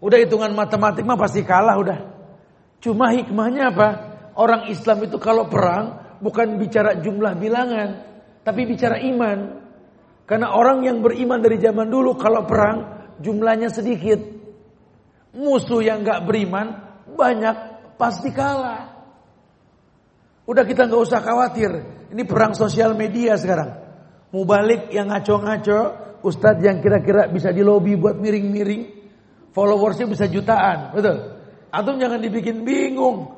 Udah 0.00 0.16
hitungan 0.16 0.56
matematik 0.56 1.04
mah 1.04 1.20
pasti 1.20 1.44
kalah 1.44 1.76
udah. 1.76 1.98
Cuma 2.80 3.12
hikmahnya 3.12 3.76
apa? 3.76 3.88
Orang 4.32 4.72
Islam 4.72 5.04
itu 5.04 5.20
kalau 5.20 5.46
perang 5.52 6.16
bukan 6.24 6.56
bicara 6.56 6.96
jumlah 6.96 7.36
bilangan, 7.36 7.88
tapi 8.40 8.64
bicara 8.64 8.96
iman. 9.04 9.60
Karena 10.24 10.56
orang 10.56 10.80
yang 10.88 11.04
beriman 11.04 11.44
dari 11.44 11.60
zaman 11.60 11.92
dulu 11.92 12.16
kalau 12.16 12.48
perang 12.48 12.78
jumlahnya 13.20 13.68
sedikit. 13.68 14.16
Musuh 15.36 15.84
yang 15.84 16.00
nggak 16.00 16.24
beriman 16.24 16.66
banyak 17.12 17.56
pasti 18.00 18.32
kalah. 18.32 18.96
Udah 20.48 20.64
kita 20.64 20.88
nggak 20.88 21.02
usah 21.04 21.20
khawatir. 21.20 21.70
Ini 22.10 22.22
perang 22.26 22.56
sosial 22.56 22.96
media 22.96 23.36
sekarang. 23.36 23.70
Mubalik 24.32 24.90
yang 24.90 25.10
ngaco-ngaco, 25.10 25.80
ustadz 26.22 26.62
yang 26.64 26.80
kira-kira 26.80 27.30
bisa 27.30 27.50
dilobi 27.54 27.94
buat 27.98 28.18
miring-miring, 28.18 28.99
followersnya 29.54 30.06
bisa 30.06 30.26
jutaan, 30.30 30.94
betul? 30.94 31.40
Atau 31.70 31.98
jangan 31.98 32.18
dibikin 32.18 32.66
bingung. 32.66 33.30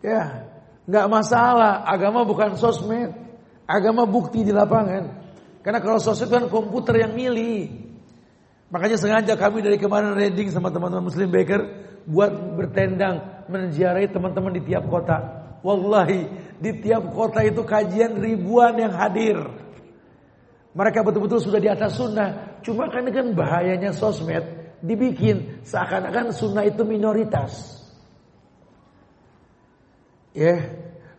Ya, 0.00 0.46
nggak 0.86 1.06
masalah. 1.10 1.82
Agama 1.86 2.22
bukan 2.22 2.54
sosmed, 2.54 3.10
agama 3.66 4.06
bukti 4.06 4.46
di 4.46 4.54
lapangan. 4.54 5.18
Karena 5.60 5.78
kalau 5.82 5.98
sosmed 5.98 6.30
kan 6.30 6.44
komputer 6.46 7.04
yang 7.06 7.12
milih. 7.14 7.90
Makanya 8.70 8.96
sengaja 9.02 9.34
kami 9.34 9.66
dari 9.66 9.82
kemarin 9.82 10.14
reading 10.14 10.46
sama 10.54 10.70
teman-teman 10.70 11.10
Muslim 11.10 11.26
Baker 11.26 11.58
buat 12.06 12.30
bertendang 12.54 13.46
menziarahi 13.50 14.06
teman-teman 14.14 14.54
di 14.54 14.62
tiap 14.62 14.86
kota. 14.86 15.42
Wallahi 15.60 16.30
di 16.62 16.78
tiap 16.78 17.10
kota 17.10 17.42
itu 17.42 17.66
kajian 17.66 18.22
ribuan 18.22 18.78
yang 18.78 18.94
hadir. 18.94 19.42
Mereka 20.70 21.02
betul-betul 21.02 21.42
sudah 21.42 21.58
di 21.58 21.66
atas 21.66 21.98
sunnah. 21.98 22.62
Cuma 22.62 22.86
kan 22.86 23.02
kan 23.10 23.34
bahayanya 23.34 23.90
sosmed 23.90 24.59
dibikin 24.80 25.64
seakan-akan 25.64 26.32
sunnah 26.32 26.64
itu 26.64 26.82
minoritas. 26.84 27.80
Ya, 30.30 30.46
yeah, 30.46 30.60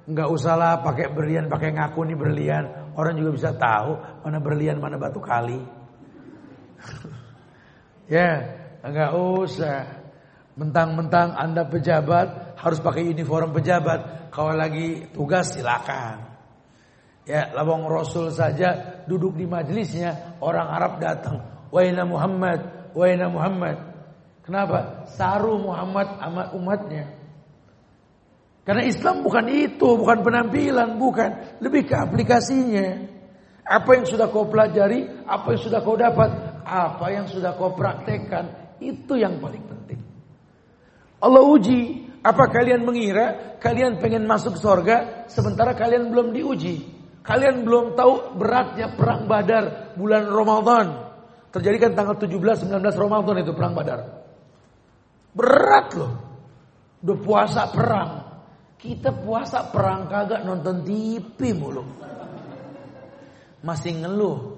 nggak 0.07 0.29
usahlah 0.31 0.81
pakai 0.81 1.11
berlian, 1.11 1.51
pakai 1.51 1.75
ngaku 1.75 1.99
nih 2.09 2.17
berlian. 2.17 2.63
Orang 2.95 3.15
juga 3.19 3.31
bisa 3.35 3.49
tahu 3.55 3.99
mana 4.23 4.39
berlian, 4.39 4.79
mana 4.79 4.97
batu 4.97 5.19
kali. 5.19 5.59
ya, 8.07 8.17
yeah, 8.17 8.35
nggak 8.83 9.11
usah. 9.15 9.99
Mentang-mentang 10.51 11.31
Anda 11.31 11.63
pejabat 11.63 12.59
harus 12.59 12.79
pakai 12.83 13.07
uniform 13.07 13.55
pejabat. 13.55 14.31
Kalau 14.31 14.51
lagi 14.51 15.07
tugas 15.15 15.55
silakan. 15.55 16.27
Ya, 17.23 17.53
lawang 17.53 17.85
Rasul 17.87 18.33
saja 18.33 19.01
duduk 19.05 19.37
di 19.37 19.45
majelisnya 19.47 20.39
orang 20.41 20.67
Arab 20.67 20.93
datang. 20.99 21.37
Wahina 21.71 22.03
Muhammad, 22.03 22.80
wahina 22.93 23.27
Muhammad. 23.31 23.77
Kenapa? 24.41 25.05
Saru 25.13 25.61
Muhammad 25.61 26.17
amat 26.17 26.47
umatnya. 26.57 27.05
Karena 28.61 28.85
Islam 28.85 29.25
bukan 29.25 29.45
itu, 29.49 29.87
bukan 29.97 30.21
penampilan, 30.21 31.01
bukan. 31.01 31.59
Lebih 31.61 31.89
ke 31.89 31.95
aplikasinya. 31.97 33.09
Apa 33.65 33.97
yang 33.97 34.05
sudah 34.05 34.29
kau 34.29 34.49
pelajari, 34.49 35.05
apa 35.25 35.53
yang 35.53 35.61
sudah 35.61 35.79
kau 35.81 35.97
dapat, 35.97 36.29
apa 36.65 37.05
yang 37.09 37.25
sudah 37.29 37.57
kau 37.57 37.73
praktekkan, 37.73 38.77
itu 38.81 39.17
yang 39.17 39.37
paling 39.41 39.65
penting. 39.65 40.01
Allah 41.21 41.45
uji. 41.45 42.09
Apa 42.21 42.53
kalian 42.53 42.85
mengira 42.85 43.57
kalian 43.57 43.97
pengen 43.97 44.29
masuk 44.29 44.53
surga 44.53 45.25
sementara 45.25 45.73
kalian 45.73 46.13
belum 46.13 46.37
diuji? 46.37 46.85
Kalian 47.25 47.65
belum 47.65 47.97
tahu 47.97 48.37
beratnya 48.37 48.93
perang 48.93 49.25
Badar 49.25 49.97
bulan 49.97 50.29
Ramadan. 50.29 51.10
Terjadi 51.51 51.77
kan 51.77 51.91
tanggal 51.93 52.15
17 52.15 52.67
19 52.67 52.79
Ramadan 52.95 53.35
itu 53.43 53.51
perang 53.51 53.75
Badar. 53.75 53.99
Berat 55.35 55.87
loh. 55.99 56.13
Udah 57.03 57.17
puasa 57.19 57.61
perang. 57.67 58.11
Kita 58.79 59.13
puasa 59.13 59.67
perang 59.69 60.07
kagak 60.07 60.47
nonton 60.47 60.81
TV 60.81 61.53
mulu. 61.53 61.83
Masih 63.61 63.99
ngeluh. 63.99 64.57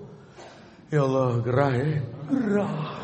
Ya 0.93 1.01
Allah 1.03 1.41
gerah 1.41 1.73
ya. 1.73 1.87
Gerah 2.29 3.03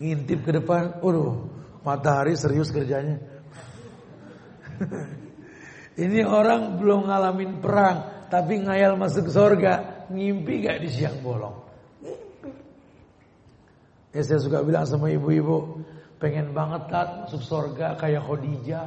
ngintip 0.00 0.48
ke 0.48 0.50
depan, 0.56 0.98
waduh, 1.04 1.44
matahari 1.84 2.32
serius 2.34 2.72
kerjanya. 2.72 3.20
Ini 6.04 6.24
orang 6.24 6.80
belum 6.80 7.12
ngalamin 7.12 7.60
perang, 7.60 8.26
tapi 8.32 8.64
ngayal 8.64 8.96
masuk 8.96 9.28
surga, 9.28 10.08
ngimpi 10.08 10.64
gak 10.64 10.80
di 10.80 10.88
siang 10.88 11.20
bolong? 11.20 11.69
Ya 14.10 14.26
saya 14.26 14.42
suka 14.42 14.66
bilang 14.66 14.82
sama 14.90 15.06
ibu-ibu, 15.06 15.86
pengen 16.18 16.50
banget 16.50 16.90
tat 16.90 17.08
masuk 17.26 17.42
surga 17.46 17.94
kayak 17.94 18.26
Khadijah. 18.26 18.86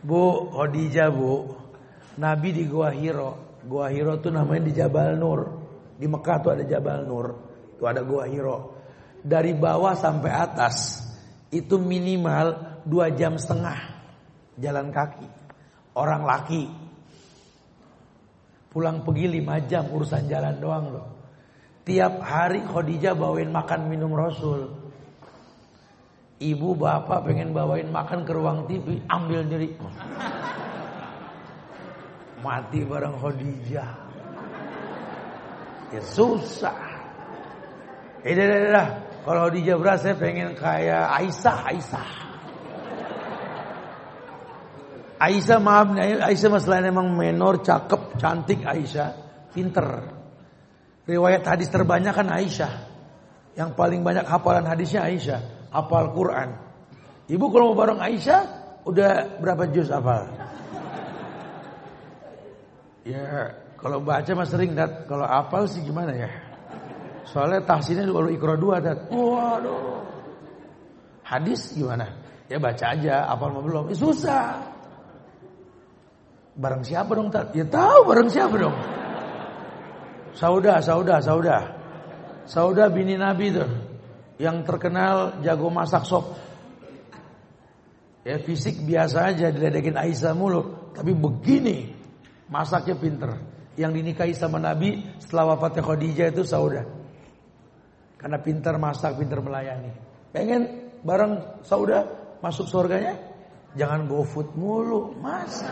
Bu, 0.00 0.48
Khadijah 0.56 1.12
bu, 1.12 1.52
Nabi 2.16 2.48
di 2.56 2.64
Gua 2.64 2.88
Hiro. 2.88 3.60
Gua 3.68 3.92
Hiro 3.92 4.16
tuh 4.16 4.32
namanya 4.32 4.64
di 4.64 4.72
Jabal 4.72 5.20
Nur. 5.20 5.40
Di 6.00 6.08
Mekah 6.08 6.36
tuh 6.40 6.50
ada 6.56 6.64
Jabal 6.64 7.04
Nur. 7.04 7.36
Itu 7.76 7.84
ada 7.84 8.00
gua 8.00 8.24
Hiro. 8.24 8.80
Dari 9.20 9.52
bawah 9.52 9.92
sampai 9.92 10.32
atas 10.32 11.04
itu 11.52 11.76
minimal 11.76 12.80
dua 12.88 13.12
jam 13.12 13.36
setengah 13.36 13.76
jalan 14.56 14.88
kaki. 14.88 15.28
Orang 16.00 16.24
laki 16.24 16.64
pulang 18.72 19.04
pergi 19.04 19.26
lima 19.36 19.60
jam 19.68 19.90
urusan 19.92 20.24
jalan 20.30 20.56
doang 20.56 20.86
loh. 20.96 21.17
Tiap 21.88 22.20
hari 22.20 22.60
Khadijah 22.68 23.16
bawain 23.16 23.48
makan 23.48 23.88
minum 23.88 24.12
Rasul. 24.12 24.68
Ibu 26.36 26.76
bapak 26.76 27.24
pengen 27.24 27.56
bawain 27.56 27.88
makan 27.88 28.28
ke 28.28 28.32
ruang 28.36 28.68
TV, 28.68 29.00
ambil 29.08 29.48
diri. 29.48 29.72
Mati 32.44 32.84
bareng 32.84 33.16
Khadijah. 33.16 33.90
Ya 35.96 36.02
susah. 36.04 36.76
Eh 38.20 38.36
dah, 38.36 38.46
dah. 38.68 38.88
Kalau 39.24 39.48
di 39.48 39.64
Jabra 39.64 39.96
saya 39.96 40.12
pengen 40.12 40.52
kayak 40.60 41.08
Aisyah, 41.08 41.56
Aisyah. 41.72 42.08
Aisyah 45.24 45.58
maaf 45.58 45.96
Aisyah 45.96 46.50
masalahnya 46.52 46.92
memang 46.92 47.16
menor, 47.16 47.64
cakep, 47.64 48.20
cantik 48.20 48.60
Aisyah, 48.60 49.16
pinter. 49.56 50.17
Riwayat 51.08 51.40
hadis 51.40 51.72
terbanyak 51.72 52.12
kan 52.12 52.28
Aisyah. 52.28 52.72
Yang 53.56 53.70
paling 53.80 54.04
banyak 54.04 54.28
hafalan 54.28 54.68
hadisnya 54.68 55.08
Aisyah, 55.08 55.72
hafal 55.72 56.12
Quran. 56.12 56.52
Ibu 57.32 57.44
kalau 57.48 57.72
mau 57.72 57.80
bareng 57.80 57.96
Aisyah, 57.96 58.40
udah 58.84 59.40
berapa 59.40 59.72
juz 59.72 59.88
hafal? 59.88 60.28
Ya, 63.08 63.56
kalau 63.80 64.04
baca 64.04 64.28
mas 64.36 64.52
sering 64.52 64.76
dat, 64.76 65.08
kalau 65.08 65.24
hafal 65.24 65.64
sih 65.64 65.80
gimana 65.80 66.12
ya? 66.12 66.28
Soalnya 67.24 67.64
tahsinnya 67.64 68.04
baru 68.12 68.28
ikro 68.28 68.60
dua 68.60 68.76
dan 68.84 69.08
waduh. 69.08 70.04
Hadis 71.24 71.72
gimana? 71.72 72.04
Ya 72.52 72.60
baca 72.60 72.84
aja, 72.84 73.28
apa 73.32 73.44
mau 73.48 73.64
belum? 73.64 73.92
Ya, 73.92 73.96
susah. 73.96 74.60
Bareng 76.52 76.84
siapa 76.84 77.16
dong 77.16 77.32
tat? 77.32 77.52
Ya 77.56 77.64
tahu 77.64 78.12
bareng 78.12 78.28
siapa 78.28 78.60
dong. 78.60 78.97
Sauda, 80.38 80.78
Sauda, 80.78 81.18
Sauda. 81.18 81.58
Sauda 82.46 82.86
bini 82.94 83.18
Nabi 83.18 83.50
tuh. 83.50 83.66
Yang 84.38 84.70
terkenal 84.70 85.42
jago 85.42 85.66
masak 85.66 86.06
sop. 86.06 86.38
Ya 88.22 88.38
fisik 88.38 88.86
biasa 88.86 89.34
aja 89.34 89.50
diledekin 89.50 89.98
Aisyah 89.98 90.38
mulu. 90.38 90.94
Tapi 90.94 91.10
begini 91.10 91.90
masaknya 92.46 92.94
pinter. 92.94 93.34
Yang 93.74 93.98
dinikahi 93.98 94.34
sama 94.38 94.62
Nabi 94.62 95.02
setelah 95.18 95.58
wafatnya 95.58 95.82
Khadijah 95.82 96.30
itu 96.30 96.46
Sauda. 96.46 96.86
Karena 98.14 98.38
pintar 98.38 98.78
masak, 98.78 99.18
pintar 99.18 99.42
melayani. 99.42 99.90
Pengen 100.34 100.90
bareng 101.06 101.62
sauda 101.62 102.02
masuk 102.42 102.66
surganya? 102.66 103.14
Jangan 103.78 104.10
go 104.10 104.26
food 104.26 104.50
mulu, 104.58 105.14
mas. 105.22 105.62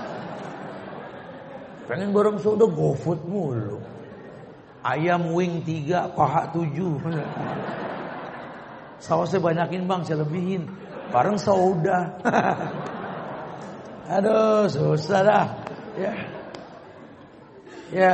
Pengen 1.90 2.14
bareng 2.14 2.38
sauda 2.38 2.70
go 2.70 2.94
food 2.94 3.18
mulu. 3.26 3.82
Ayam 4.86 5.34
wing 5.34 5.66
tiga, 5.66 6.06
paha 6.14 6.46
tujuh. 6.54 7.02
Sausnya 9.02 9.42
banyakin 9.42 9.82
bang, 9.90 10.00
saya 10.06 10.22
lebihin. 10.22 10.62
Bareng 11.10 11.34
sauda. 11.34 12.14
Aduh, 14.14 14.70
susah 14.70 15.20
dah. 15.26 15.46
Ya. 15.98 16.12
Ya, 17.90 18.12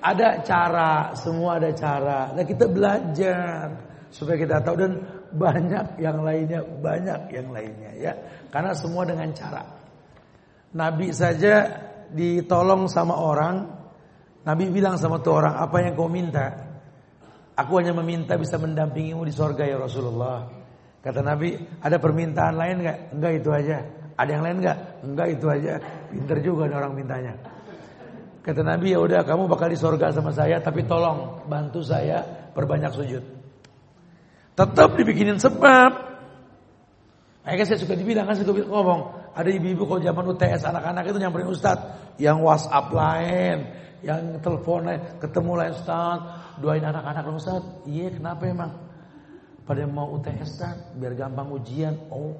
ada 0.00 0.40
cara, 0.40 1.12
semua 1.12 1.60
ada 1.60 1.68
cara. 1.76 2.32
Nah 2.32 2.44
kita 2.44 2.64
belajar 2.64 3.68
supaya 4.08 4.36
kita 4.40 4.56
tahu 4.64 4.76
dan 4.80 4.92
banyak 5.36 6.00
yang 6.00 6.24
lainnya, 6.24 6.60
banyak 6.64 7.20
yang 7.28 7.48
lainnya 7.52 7.92
ya. 8.00 8.12
Karena 8.48 8.72
semua 8.72 9.04
dengan 9.04 9.28
cara. 9.36 9.62
Nabi 10.72 11.12
saja 11.12 11.68
ditolong 12.10 12.88
sama 12.88 13.14
orang, 13.20 13.79
Nabi 14.50 14.66
bilang 14.74 14.98
sama 14.98 15.22
tuh 15.22 15.38
orang, 15.38 15.62
apa 15.62 15.78
yang 15.78 15.94
kau 15.94 16.10
minta? 16.10 16.50
Aku 17.54 17.78
hanya 17.78 17.94
meminta 17.94 18.34
bisa 18.34 18.58
mendampingimu 18.58 19.22
di 19.22 19.30
sorga 19.30 19.62
ya 19.62 19.78
Rasulullah. 19.78 20.50
Kata 20.98 21.22
Nabi, 21.22 21.54
ada 21.78 22.02
permintaan 22.02 22.58
lain 22.58 22.82
nggak? 22.82 22.98
Enggak 23.14 23.32
itu 23.38 23.48
aja. 23.54 23.78
Ada 24.18 24.30
yang 24.34 24.42
lain 24.42 24.56
nggak? 24.58 24.78
Enggak 25.06 25.26
itu 25.38 25.46
aja. 25.46 25.72
Pinter 26.10 26.38
juga 26.42 26.66
ada 26.66 26.82
orang 26.82 26.98
mintanya. 26.98 27.38
Kata 28.42 28.66
Nabi, 28.66 28.90
ya 28.90 28.98
udah 28.98 29.22
kamu 29.22 29.46
bakal 29.46 29.70
di 29.70 29.78
sorga 29.78 30.10
sama 30.10 30.34
saya, 30.34 30.58
tapi 30.58 30.82
tolong 30.82 31.46
bantu 31.46 31.86
saya 31.86 32.50
perbanyak 32.50 32.90
sujud. 32.90 33.22
Tetap 34.58 34.98
dibikinin 34.98 35.38
sebab. 35.38 36.10
Akhirnya 37.46 37.66
saya 37.70 37.78
suka 37.78 37.94
dibilang 37.94 38.26
kan 38.26 38.34
suka 38.34 38.66
ngomong, 38.66 39.19
ada 39.30 39.48
ibu-ibu 39.48 39.86
kalau 39.86 40.02
zaman 40.02 40.24
UTS 40.34 40.62
anak-anak 40.66 41.04
itu 41.06 41.18
nyamperin 41.22 41.50
Ustadz, 41.54 42.18
yang 42.18 42.42
WhatsApp 42.42 42.90
lain, 42.90 43.56
yang 44.02 44.42
telepon 44.42 44.90
lain, 44.90 45.00
ketemu 45.22 45.52
lain 45.54 45.72
Ustadz, 45.74 46.26
doain 46.58 46.82
anak-anak 46.82 47.22
dong 47.22 47.38
Ustadz. 47.38 47.86
Iya 47.86 48.18
kenapa 48.18 48.42
emang? 48.50 48.72
Pada 49.62 49.86
mau 49.86 50.10
UTS 50.18 50.58
Ustadz, 50.58 50.98
biar 50.98 51.14
gampang 51.14 51.46
ujian. 51.54 51.94
Oh, 52.10 52.34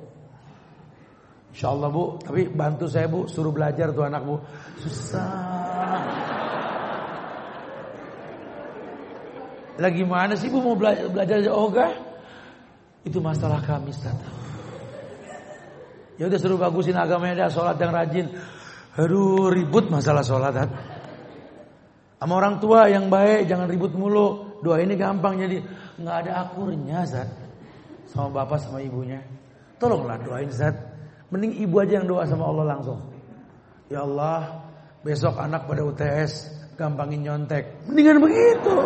Insya 1.51 1.75
Allah 1.75 1.91
bu, 1.91 2.15
tapi 2.23 2.47
bantu 2.47 2.87
saya 2.87 3.11
bu, 3.11 3.27
suruh 3.27 3.51
belajar 3.51 3.91
tuh 3.91 4.07
anak 4.07 4.23
bu. 4.23 4.39
Susah. 4.87 5.99
Lagi 9.83 10.03
mana 10.07 10.39
sih 10.39 10.47
bu 10.47 10.63
mau 10.63 10.79
belajar, 10.79 11.11
belajar 11.11 11.39
ogah? 11.51 11.91
Itu 13.03 13.19
masalah 13.19 13.59
kami 13.67 13.91
Ustaz. 13.91 14.40
Ya 16.21 16.29
udah 16.29 16.37
suruh 16.37 16.61
bagusin 16.61 17.01
agamanya 17.01 17.49
dah, 17.49 17.49
sholat 17.49 17.81
yang 17.81 17.97
rajin. 17.97 18.29
Aduh 19.01 19.49
ribut 19.49 19.89
masalah 19.89 20.21
sholat. 20.21 20.53
Sama 22.21 22.37
orang 22.37 22.61
tua 22.61 22.93
yang 22.93 23.09
baik, 23.09 23.49
jangan 23.49 23.65
ribut 23.65 23.97
mulu. 23.97 24.61
Doa 24.61 24.85
ini 24.85 25.01
gampang 25.01 25.41
jadi 25.41 25.65
nggak 25.97 26.17
ada 26.29 26.45
akurnya 26.45 27.09
Zat. 27.09 27.33
Sama 28.13 28.29
bapak 28.37 28.61
sama 28.61 28.85
ibunya. 28.85 29.25
Tolonglah 29.81 30.21
doain 30.21 30.53
Zat. 30.53 30.77
Mending 31.33 31.57
ibu 31.65 31.81
aja 31.81 32.05
yang 32.05 32.05
doa 32.05 32.29
sama 32.29 32.45
Allah 32.53 32.77
langsung. 32.77 33.01
Ya 33.89 34.05
Allah, 34.05 34.69
besok 35.01 35.41
anak 35.41 35.65
pada 35.65 35.81
UTS 35.81 36.53
gampangin 36.77 37.25
nyontek. 37.25 37.89
Mendingan 37.89 38.21
begitu. 38.21 38.77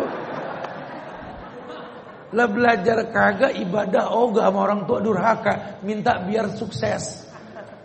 Lah 2.31 2.47
belajar 2.47 3.11
kagak 3.11 3.59
ibadah 3.59 4.07
gak 4.31 4.45
sama 4.47 4.59
orang 4.63 4.87
tua 4.87 5.03
durhaka, 5.03 5.83
minta 5.83 6.23
biar 6.23 6.55
sukses. 6.55 7.24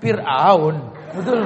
Fir'aun, 0.01 0.75
betul. 1.15 1.45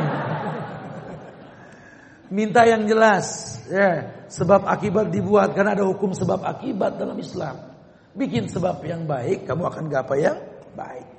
Minta 2.31 2.67
yang 2.67 2.87
jelas, 2.89 3.59
ya. 3.69 4.23
Sebab 4.31 4.67
akibat 4.67 5.15
dibuat 5.15 5.55
karena 5.55 5.79
ada 5.79 5.87
hukum 5.87 6.11
sebab 6.11 6.43
akibat 6.43 6.99
dalam 6.99 7.15
Islam. 7.21 7.55
Bikin 8.15 8.51
sebab 8.51 8.83
yang 8.87 9.07
baik, 9.07 9.47
kamu 9.47 9.63
akan 9.71 9.85
gapai 9.91 10.27
yang 10.27 10.39
baik. 10.75 11.15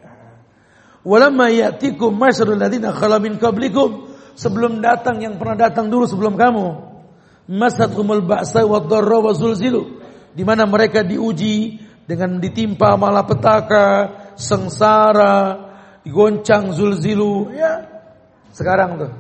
Walamma 1.06 1.54
ya'tikum 1.54 2.18
masyarul 2.18 2.58
ladina 2.58 2.90
khala 2.90 3.22
min 3.22 3.38
qablikum 3.38 4.10
sebelum 4.34 4.82
datang 4.82 5.22
yang 5.22 5.38
pernah 5.38 5.70
datang 5.70 5.88
dulu 5.88 6.10
sebelum 6.10 6.34
kamu. 6.34 6.68
Masatkumul 7.46 8.26
ba'sa 8.26 8.66
wa 8.66 8.82
dharra 8.82 9.22
wa 9.22 9.32
zulzilu 9.38 10.02
di 10.34 10.42
mana 10.42 10.66
mereka 10.66 11.06
diuji 11.06 11.80
dengan 12.10 12.42
ditimpa 12.42 12.98
malapetaka, 12.98 13.88
sengsara, 14.36 15.65
digoncang 16.06 16.70
zulzilu 16.72 17.50
ya. 17.52 17.82
Sekarang 18.54 19.02
tuh. 19.02 19.12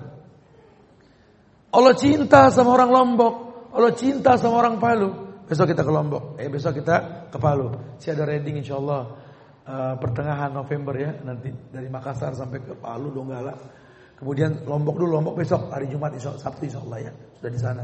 Allah 1.76 1.92
cinta 2.00 2.48
sama 2.54 2.72
orang 2.72 2.88
Lombok, 2.94 3.34
Allah 3.76 3.92
cinta 3.98 4.40
sama 4.40 4.64
orang 4.64 4.80
Palu. 4.80 5.10
Besok 5.46 5.76
kita 5.76 5.84
ke 5.84 5.92
Lombok, 5.92 6.40
eh 6.40 6.48
besok 6.48 6.80
kita 6.80 7.28
ke 7.28 7.38
Palu. 7.42 8.00
Si 8.00 8.08
ada 8.08 8.24
reading 8.24 8.64
insyaallah 8.64 9.02
uh, 9.68 9.94
pertengahan 10.00 10.56
November 10.56 10.96
ya 10.96 11.12
nanti 11.22 11.52
dari 11.52 11.92
Makassar 11.92 12.32
sampai 12.32 12.64
ke 12.64 12.74
Palu 12.80 13.12
Donggala. 13.12 13.54
Kemudian 14.16 14.64
Lombok 14.64 14.96
dulu 14.96 15.20
Lombok 15.20 15.36
besok 15.36 15.68
hari 15.76 15.92
Jumat 15.92 16.16
insya, 16.16 16.40
Sabtu 16.40 16.64
insya 16.64 16.80
Allah 16.80 17.12
ya 17.12 17.12
sudah 17.12 17.52
di 17.52 17.60
sana. 17.60 17.84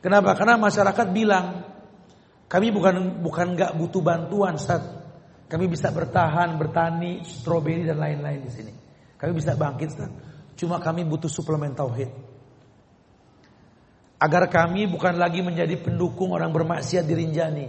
Kenapa? 0.00 0.32
Karena 0.32 0.56
masyarakat 0.56 1.06
bilang 1.12 1.46
kami 2.48 2.72
bukan 2.72 3.20
bukan 3.20 3.46
nggak 3.52 3.76
butuh 3.76 4.00
bantuan 4.00 4.56
saat 4.56 4.99
kami 5.50 5.66
bisa 5.66 5.90
bertahan 5.90 6.54
bertani 6.54 7.26
stroberi 7.26 7.82
dan 7.82 7.98
lain-lain 7.98 8.46
di 8.46 8.50
sini. 8.54 8.72
Kami 9.18 9.34
bisa 9.34 9.58
bangkit 9.58 9.90
Ustaz. 9.90 10.10
Cuma 10.54 10.78
kami 10.78 11.02
butuh 11.02 11.26
suplemen 11.26 11.74
tauhid. 11.74 12.06
Agar 14.22 14.46
kami 14.46 14.86
bukan 14.86 15.18
lagi 15.18 15.42
menjadi 15.42 15.74
pendukung 15.80 16.30
orang 16.30 16.54
bermaksiat 16.54 17.02
di 17.02 17.14
Rinjani. 17.18 17.66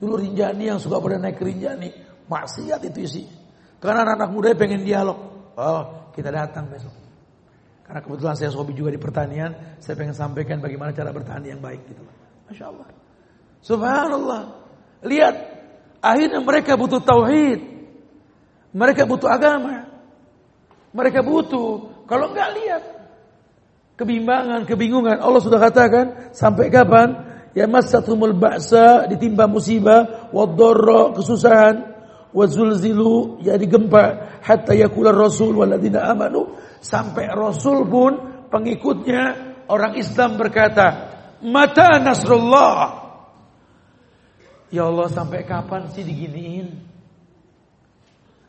Dulu 0.00 0.14
Rinjani 0.16 0.72
yang 0.72 0.80
suka 0.80 1.02
pada 1.02 1.20
naik 1.20 1.36
ke 1.36 1.44
Rinjani 1.44 1.90
Maksiat 2.28 2.80
itu 2.84 2.98
isi. 3.02 3.22
Karena 3.80 4.04
anak-anak 4.04 4.30
muda 4.30 4.48
pengen 4.52 4.84
dialog. 4.84 5.18
Oh, 5.56 6.12
kita 6.12 6.28
datang 6.28 6.68
besok. 6.68 6.92
Karena 7.88 8.04
kebetulan 8.04 8.36
saya 8.36 8.52
hobi 8.52 8.76
juga 8.76 8.92
di 8.92 9.00
pertanian, 9.00 9.80
saya 9.80 9.96
pengen 9.96 10.12
sampaikan 10.12 10.60
bagaimana 10.60 10.92
cara 10.92 11.08
bertani 11.08 11.56
yang 11.56 11.64
baik 11.64 11.88
gitu. 11.88 12.04
Masya 12.52 12.64
Allah. 12.68 12.88
Subhanallah. 13.64 14.42
Lihat, 15.08 15.34
akhirnya 16.02 16.40
mereka 16.42 16.74
butuh 16.74 17.00
tauhid. 17.02 17.60
Mereka 18.74 19.08
butuh 19.08 19.28
agama. 19.28 19.88
Mereka 20.92 21.24
butuh. 21.24 22.04
Kalau 22.08 22.32
enggak 22.32 22.50
lihat 22.56 22.82
kebimbangan, 23.98 24.64
kebingungan. 24.64 25.18
Allah 25.18 25.42
sudah 25.42 25.60
katakan 25.60 26.32
sampai 26.32 26.70
kapan? 26.70 27.26
Ya 27.56 27.66
masatumul 27.66 28.36
ba'sa 28.36 29.08
ditimpa 29.10 29.50
musibah, 29.50 30.30
wadorro 30.30 31.16
kesusahan, 31.16 31.98
wazulzilu 32.32 33.40
jadi 33.40 33.64
gempa 33.64 34.04
hatta 34.44 34.76
yakula 34.76 35.10
rasul 35.10 35.56
waladina 35.56 36.12
amanu 36.12 36.54
sampai 36.80 37.32
rasul 37.32 37.88
pun 37.88 38.12
pengikutnya 38.52 39.22
orang 39.68 39.96
Islam 39.96 40.36
berkata 40.36 40.86
mata 41.40 41.96
nasrullah 41.98 43.07
ya 44.68 44.88
Allah 44.88 45.08
sampai 45.12 45.44
kapan 45.44 45.88
sih 45.92 46.04
diginiin? 46.04 46.68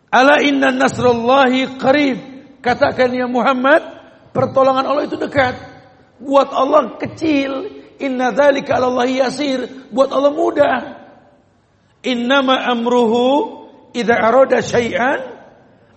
Ala 0.10 0.42
inna 0.42 0.74
nasrullahi 0.74 1.78
qarib. 1.78 2.18
Katakan 2.60 3.14
ya 3.14 3.30
Muhammad 3.30 3.82
pertolongan 4.34 4.86
Allah 4.90 5.06
itu 5.06 5.16
dekat. 5.16 5.56
Buat 6.20 6.50
Allah 6.52 6.98
kecil. 6.98 7.80
Inna 8.02 8.34
dzalika 8.34 8.82
Allah 8.82 9.06
yasir. 9.06 9.90
Buat 9.94 10.10
Allah 10.12 10.34
mudah. 10.34 10.78
Innama 12.04 12.64
amruhu 12.68 13.60
idza 13.92 14.16
arada 14.18 14.64
syai'an 14.64 15.20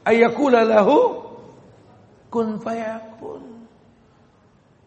ayakula 0.05 0.67
lahu 0.67 1.25
kun 2.29 2.59
fayakun. 2.61 3.65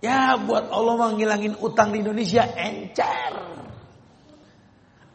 Ya 0.05 0.37
buat 0.37 0.69
Allah 0.69 0.95
menghilangin 1.01 1.57
utang 1.65 1.89
di 1.89 2.05
Indonesia 2.05 2.45
encer. 2.45 3.64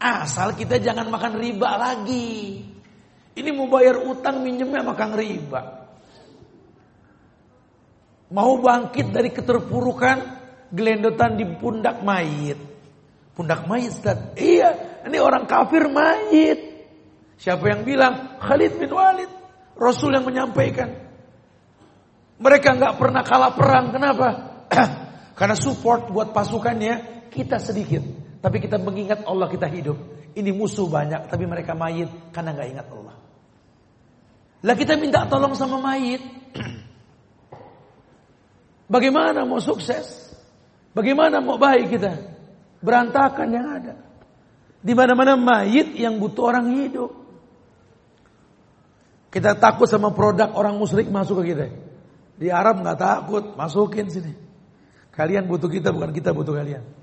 Asal 0.00 0.56
kita 0.56 0.80
jangan 0.80 1.12
makan 1.12 1.36
riba 1.36 1.76
lagi. 1.76 2.64
Ini 3.36 3.50
mau 3.52 3.68
bayar 3.68 4.00
utang 4.00 4.40
minjemnya 4.40 4.80
makan 4.80 5.12
riba. 5.12 5.60
Mau 8.32 8.56
bangkit 8.64 9.12
dari 9.12 9.28
keterpurukan 9.28 10.18
gelendotan 10.72 11.36
di 11.36 11.44
pundak 11.60 12.00
mayit. 12.00 12.56
Pundak 13.36 13.68
mayit 13.68 13.92
Ustaz. 13.92 14.32
Iya, 14.40 15.04
ini 15.04 15.20
orang 15.20 15.44
kafir 15.44 15.92
mayit. 15.92 16.58
Siapa 17.36 17.64
yang 17.68 17.84
bilang? 17.84 18.40
Khalid 18.40 18.80
bin 18.80 18.92
Walid. 18.96 19.28
Rasul 19.76 20.16
yang 20.16 20.24
menyampaikan. 20.24 20.96
Mereka 22.40 22.68
nggak 22.76 22.96
pernah 22.96 23.20
kalah 23.24 23.52
perang. 23.52 23.92
Kenapa? 23.92 24.28
Karena 25.38 25.56
support 25.56 26.08
buat 26.08 26.32
pasukannya 26.32 27.28
kita 27.32 27.60
sedikit. 27.60 28.19
Tapi 28.40 28.56
kita 28.56 28.80
mengingat 28.80 29.24
Allah 29.28 29.52
kita 29.52 29.68
hidup. 29.68 29.96
Ini 30.32 30.50
musuh 30.56 30.88
banyak. 30.88 31.28
Tapi 31.28 31.44
mereka 31.44 31.76
mayit 31.76 32.08
karena 32.32 32.56
nggak 32.56 32.68
ingat 32.72 32.86
Allah. 32.88 33.16
Lah 34.60 34.74
kita 34.76 34.96
minta 34.96 35.28
tolong 35.28 35.52
sama 35.52 35.76
mayit. 35.80 36.24
Bagaimana 38.92 39.44
mau 39.44 39.60
sukses? 39.60 40.32
Bagaimana 40.96 41.44
mau 41.44 41.60
baik 41.60 41.92
kita? 41.92 42.12
Berantakan 42.80 43.48
yang 43.52 43.66
ada. 43.76 43.94
Di 44.80 44.96
mana-mana 44.96 45.36
mayit 45.36 45.92
yang 46.00 46.16
butuh 46.16 46.48
orang 46.48 46.72
hidup. 46.80 47.12
Kita 49.30 49.54
takut 49.54 49.86
sama 49.86 50.10
produk 50.10 50.50
orang 50.56 50.74
musyrik 50.80 51.06
masuk 51.12 51.44
ke 51.44 51.54
kita. 51.54 51.66
Di 52.40 52.48
Arab 52.48 52.80
nggak 52.80 52.98
takut, 52.98 53.52
masukin 53.54 54.08
sini. 54.08 54.32
Kalian 55.12 55.44
butuh 55.44 55.68
kita, 55.68 55.92
bukan 55.92 56.10
kita 56.10 56.32
butuh 56.32 56.56
kalian. 56.56 56.99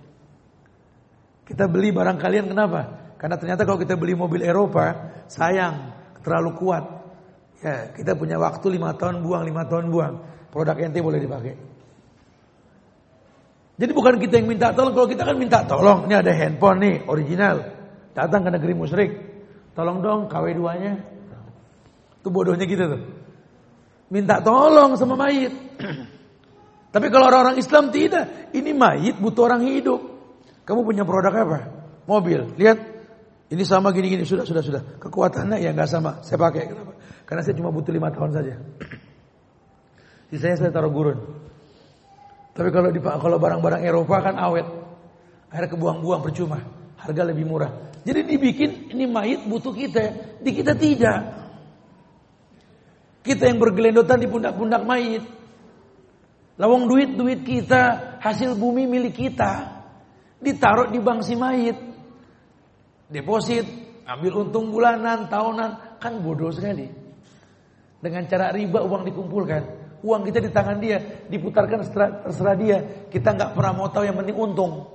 Kita 1.48 1.72
beli 1.72 1.95
barang 1.95 2.20
kalian 2.20 2.52
kenapa? 2.52 3.16
Karena 3.16 3.39
ternyata 3.39 3.64
kalau 3.64 3.80
kita 3.80 3.95
beli 3.95 4.14
mobil 4.14 4.43
Eropa, 4.43 5.16
sayang, 5.32 5.95
terlalu 6.22 6.52
kuat. 6.60 6.84
Ya, 7.64 7.89
kita 7.95 8.14
punya 8.14 8.38
waktu 8.38 8.78
lima 8.78 8.93
tahun 9.00 9.24
buang, 9.24 9.48
lima 9.48 9.64
tahun 9.66 9.88
buang. 9.89 10.14
Produk 10.52 10.76
ente 10.78 11.00
boleh 11.00 11.24
dipakai. 11.24 11.56
Jadi 13.78 13.91
bukan 13.93 14.18
kita 14.18 14.41
yang 14.41 14.50
minta 14.50 14.74
tolong, 14.74 14.93
kalau 14.93 15.08
kita 15.08 15.24
kan 15.24 15.38
minta 15.38 15.64
tolong. 15.64 16.10
Ini 16.10 16.20
ada 16.20 16.32
handphone 16.34 16.78
nih, 16.82 16.95
original. 17.08 17.56
Datang 18.14 18.41
ke 18.45 18.50
negeri 18.54 18.74
musyrik. 18.74 19.12
Tolong 19.78 20.02
dong 20.02 20.22
KW2-nya. 20.30 20.93
Itu 22.22 22.30
bodohnya 22.34 22.66
gitu 22.66 22.84
tuh. 22.89 23.02
Minta 24.10 24.41
tolong 24.41 24.98
sama 24.98 25.14
mayit. 25.14 25.54
Tapi 26.93 27.08
kalau 27.14 27.30
orang-orang 27.30 27.62
Islam 27.62 27.93
tidak, 27.93 28.50
ini 28.58 28.74
mayit 28.74 29.22
butuh 29.22 29.45
orang 29.45 29.62
hidup. 29.70 30.02
Kamu 30.68 30.84
punya 30.84 31.07
produk 31.07 31.32
apa? 31.32 31.59
Mobil. 32.03 32.51
Lihat, 32.59 32.78
ini 33.47 33.63
sama 33.63 33.95
gini-gini. 33.95 34.28
Sudah, 34.28 34.43
sudah, 34.43 34.59
sudah. 34.59 34.82
Kekuatannya 34.99 35.63
ya 35.63 35.72
nggak 35.72 35.88
sama. 35.88 36.20
Saya 36.28 36.36
pakai. 36.36 36.68
Kenapa? 36.68 36.91
Karena 37.24 37.41
saya 37.47 37.55
cuma 37.55 37.72
butuh 37.72 37.95
lima 37.95 38.11
tahun 38.11 38.36
saja. 38.36 38.59
Sisanya 40.36 40.59
saya 40.59 40.72
taruh 40.76 40.91
gurun. 40.91 41.24
Tapi 42.51 42.68
kalau 42.76 42.91
di 42.91 42.99
kalau 42.99 43.39
barang-barang 43.39 43.82
Eropa 43.88 44.20
kan 44.20 44.36
awet. 44.36 44.68
Akhirnya 45.47 45.72
kebuang-buang 45.72 46.20
percuma. 46.20 46.59
Harga 46.99 47.24
lebih 47.24 47.47
murah. 47.47 47.72
Jadi 48.03 48.28
dibikin 48.28 48.91
ini 48.91 49.07
mayit 49.07 49.47
butuh 49.47 49.72
kita. 49.72 50.36
Di 50.43 50.51
kita 50.51 50.76
tidak. 50.76 51.20
Kita 53.24 53.47
yang 53.47 53.59
bergelendotan 53.63 54.20
di 54.20 54.28
pundak-pundak 54.28 54.84
mayit. 54.84 55.24
Lawang 56.57 56.89
duit-duit 56.89 57.45
kita, 57.45 58.18
hasil 58.20 58.57
bumi 58.57 58.89
milik 58.89 59.15
kita. 59.15 59.76
Ditaruh 60.38 60.94
di 60.94 61.00
bank 61.02 61.26
si 61.26 61.34
mayit. 61.34 61.78
Deposit, 63.08 63.66
ambil 64.06 64.46
untung 64.46 64.70
bulanan, 64.70 65.26
tahunan. 65.32 65.98
Kan 65.98 66.22
bodoh 66.22 66.54
sekali. 66.54 66.86
Dengan 67.98 68.24
cara 68.30 68.54
riba 68.54 68.86
uang 68.86 69.04
dikumpulkan. 69.10 69.62
Uang 70.06 70.22
kita 70.30 70.38
di 70.38 70.54
tangan 70.54 70.78
dia, 70.78 71.26
diputarkan 71.26 71.82
terserah 72.30 72.56
dia. 72.56 72.78
Kita 73.10 73.34
nggak 73.34 73.58
pernah 73.58 73.74
mau 73.74 73.90
tahu 73.90 74.06
yang 74.06 74.18
penting 74.22 74.38
untung. 74.38 74.86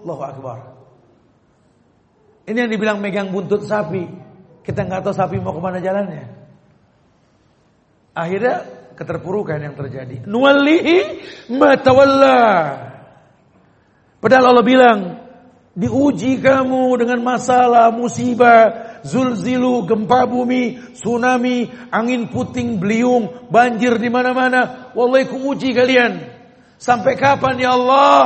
Allahu 0.00 0.22
Akbar. 0.24 0.58
Ini 2.48 2.64
yang 2.64 2.70
dibilang 2.72 2.98
megang 3.04 3.28
buntut 3.28 3.68
sapi. 3.68 4.04
Kita 4.64 4.84
nggak 4.84 5.04
tahu 5.04 5.12
sapi 5.12 5.36
mau 5.40 5.52
ke 5.52 5.60
mana 5.60 5.80
jalannya. 5.80 6.24
Akhirnya 8.16 8.64
keterpurukan 8.96 9.58
yang 9.60 9.74
terjadi. 9.76 10.24
Nuwallihi 10.24 10.96
matawalla. 11.52 12.40
Padahal 14.24 14.56
Allah 14.56 14.64
bilang, 14.64 14.98
diuji 15.76 16.40
kamu 16.40 16.96
dengan 16.96 17.20
masalah, 17.20 17.92
musibah, 17.92 18.96
zulzilu, 19.04 19.84
gempa 19.84 20.24
bumi, 20.24 20.96
tsunami, 20.96 21.68
angin 21.92 22.32
puting 22.32 22.80
beliung, 22.80 23.52
banjir 23.52 24.00
di 24.00 24.08
mana-mana. 24.08 24.88
Wallahi 24.96 25.28
ku 25.28 25.36
uji 25.52 25.76
kalian. 25.76 26.24
Sampai 26.80 27.20
kapan 27.20 27.60
ya 27.60 27.76
Allah? 27.76 28.16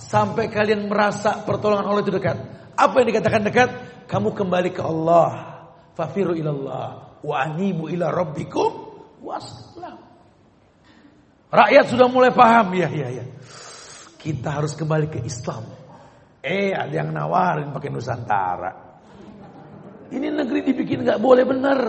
Sampai 0.00 0.48
kalian 0.48 0.88
merasa 0.88 1.44
pertolongan 1.44 1.92
Allah 1.92 2.02
itu 2.08 2.14
dekat. 2.16 2.40
Apa 2.72 3.04
yang 3.04 3.08
dikatakan 3.12 3.44
dekat? 3.44 3.68
Kamu 4.08 4.32
kembali 4.32 4.72
ke 4.72 4.80
Allah. 4.80 5.60
Fafiru 5.92 6.32
ilallah 6.32 7.20
wa 7.20 7.36
anibu 7.36 7.92
ila 7.92 8.08
rabbikum 8.08 8.96
wassalam. 9.20 10.00
Rakyat 11.52 11.84
sudah 11.92 12.08
mulai 12.08 12.32
paham, 12.32 12.72
ya, 12.74 12.88
ya, 12.88 13.12
ya. 13.12 13.24
Kita 14.24 14.56
harus 14.56 14.72
kembali 14.72 15.06
ke 15.12 15.20
Islam. 15.20 15.68
Eh, 16.40 16.72
ada 16.72 16.88
yang 16.88 17.12
nawarin 17.12 17.76
pakai 17.76 17.92
Nusantara. 17.92 18.72
Ini 20.08 20.32
negeri 20.32 20.64
dibikin 20.64 21.04
nggak 21.04 21.20
boleh 21.20 21.44
benar. 21.44 21.80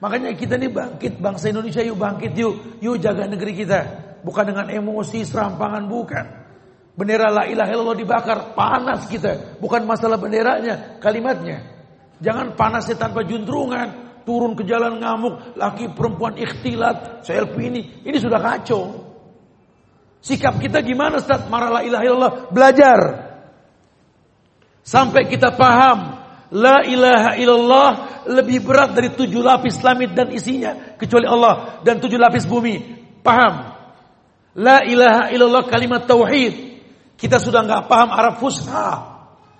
Makanya 0.00 0.32
kita 0.32 0.56
nih 0.56 0.72
bangkit, 0.72 1.20
bangsa 1.20 1.52
Indonesia 1.52 1.84
yuk 1.84 2.00
bangkit 2.00 2.32
yuk, 2.32 2.80
yuk 2.80 2.96
jaga 2.96 3.28
negeri 3.28 3.52
kita. 3.60 3.80
Bukan 4.24 4.56
dengan 4.56 4.72
emosi, 4.72 5.20
serampangan, 5.20 5.84
bukan. 5.84 6.26
Bendera 6.96 7.28
la 7.28 7.44
ilaha 7.44 7.68
illallah 7.76 7.98
dibakar, 8.00 8.38
panas 8.56 9.04
kita. 9.04 9.60
Bukan 9.60 9.84
masalah 9.84 10.16
benderanya, 10.16 10.96
kalimatnya. 10.96 11.60
Jangan 12.24 12.56
panasnya 12.56 12.96
tanpa 12.96 13.20
juntrungan 13.28 14.04
turun 14.24 14.56
ke 14.56 14.64
jalan 14.64 14.96
ngamuk, 14.96 15.60
laki 15.60 15.92
perempuan 15.92 16.40
ikhtilat, 16.40 17.20
selfie 17.20 17.68
ini, 17.68 17.80
ini 18.00 18.16
sudah 18.16 18.40
kacau. 18.40 19.03
Sikap 20.24 20.56
kita 20.56 20.80
gimana 20.80 21.20
Ustaz? 21.20 21.44
Marah 21.52 21.68
la 21.68 21.80
ilaha 21.84 22.02
illallah, 22.08 22.32
belajar. 22.48 23.00
Sampai 24.80 25.28
kita 25.28 25.52
paham 25.52 26.16
la 26.48 26.80
ilaha 26.88 27.36
illallah 27.36 27.90
lebih 28.32 28.64
berat 28.64 28.96
dari 28.96 29.12
tujuh 29.12 29.44
lapis 29.44 29.84
langit 29.84 30.16
dan 30.16 30.32
isinya 30.32 30.96
kecuali 30.96 31.28
Allah 31.28 31.84
dan 31.84 32.00
tujuh 32.00 32.16
lapis 32.16 32.48
bumi. 32.48 33.04
Paham? 33.20 33.76
La 34.56 34.80
ilaha 34.88 35.28
illallah 35.28 35.68
kalimat 35.68 36.08
tauhid. 36.08 36.72
Kita 37.20 37.36
sudah 37.36 37.60
nggak 37.60 37.84
paham 37.84 38.08
Arab 38.08 38.40
Fusha. 38.40 39.12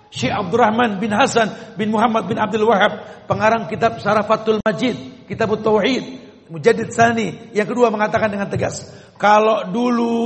Syekh 0.08 0.32
Abdurrahman 0.32 0.96
bin 0.96 1.12
Hasan 1.12 1.76
bin 1.76 1.92
Muhammad 1.92 2.24
bin 2.24 2.40
Abdul 2.40 2.64
Wahab, 2.70 3.26
pengarang 3.28 3.66
kitab 3.66 3.98
Syarafatul 3.98 4.62
Majid, 4.62 5.26
kitab 5.26 5.50
Tauhid, 5.58 6.23
Mujaddid 6.52 6.92
Sani. 6.92 7.52
Yang 7.56 7.76
kedua 7.76 7.88
mengatakan 7.88 8.28
dengan 8.28 8.48
tegas, 8.50 8.88
kalau 9.16 9.68
dulu 9.70 10.16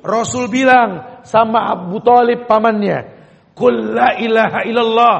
Rasul 0.00 0.48
bilang 0.48 1.22
sama 1.26 1.70
Abu 1.74 2.00
Talib 2.00 2.46
pamannya, 2.48 3.20
la 3.68 4.16
ilaha 4.16 4.60
illallah, 4.64 5.16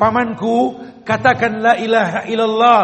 pamanku 0.00 0.80
katakan 1.06 1.62
la 1.62 1.78
ilaha 1.78 2.26
illallah, 2.26 2.80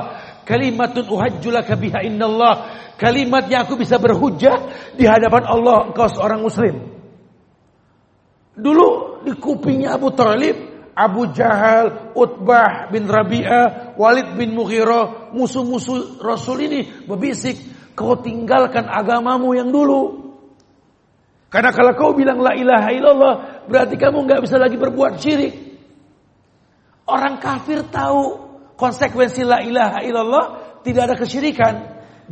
kalimatun 0.46 1.10
uhajjulaka 1.10 1.74
biha 1.74 2.06
innallah, 2.06 2.54
kalimat 2.94 3.48
yang 3.50 3.66
aku 3.66 3.74
bisa 3.80 3.98
berhujah 3.98 4.70
di 4.94 5.08
hadapan 5.08 5.48
Allah 5.48 5.90
engkau 5.90 6.06
seorang 6.06 6.44
muslim. 6.44 6.76
Dulu 8.54 9.22
di 9.24 9.32
kupingnya 9.34 9.96
Abu 9.96 10.12
Talib, 10.12 10.70
Abu 10.92 11.32
Jahal, 11.32 12.12
Utbah 12.12 12.92
bin 12.92 13.08
Rabi'ah, 13.08 13.89
Walid 14.00 14.40
bin 14.40 14.56
Mughirah, 14.56 15.36
musuh-musuh 15.36 16.24
Rasul 16.24 16.64
ini 16.64 16.80
berbisik, 17.04 17.60
kau 17.92 18.16
tinggalkan 18.16 18.88
agamamu 18.88 19.52
yang 19.52 19.68
dulu. 19.68 20.32
Karena 21.52 21.68
kalau 21.68 21.92
kau 21.92 22.16
bilang 22.16 22.40
la 22.40 22.56
ilaha 22.56 22.88
illallah, 22.96 23.34
berarti 23.68 24.00
kamu 24.00 24.24
nggak 24.24 24.40
bisa 24.40 24.56
lagi 24.56 24.80
berbuat 24.80 25.20
syirik. 25.20 25.52
Orang 27.04 27.44
kafir 27.44 27.84
tahu 27.92 28.40
konsekuensi 28.80 29.44
la 29.44 29.60
ilaha 29.60 30.00
illallah 30.00 30.44
tidak 30.80 31.12
ada 31.12 31.14
kesyirikan. 31.20 31.74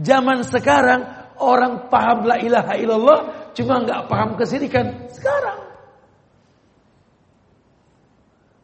Zaman 0.00 0.48
sekarang 0.48 1.04
orang 1.36 1.92
paham 1.92 2.24
la 2.24 2.40
ilaha 2.40 2.80
illallah 2.80 3.18
cuma 3.52 3.84
nggak 3.84 4.08
paham 4.08 4.40
kesyirikan. 4.40 5.12
Sekarang 5.12 5.68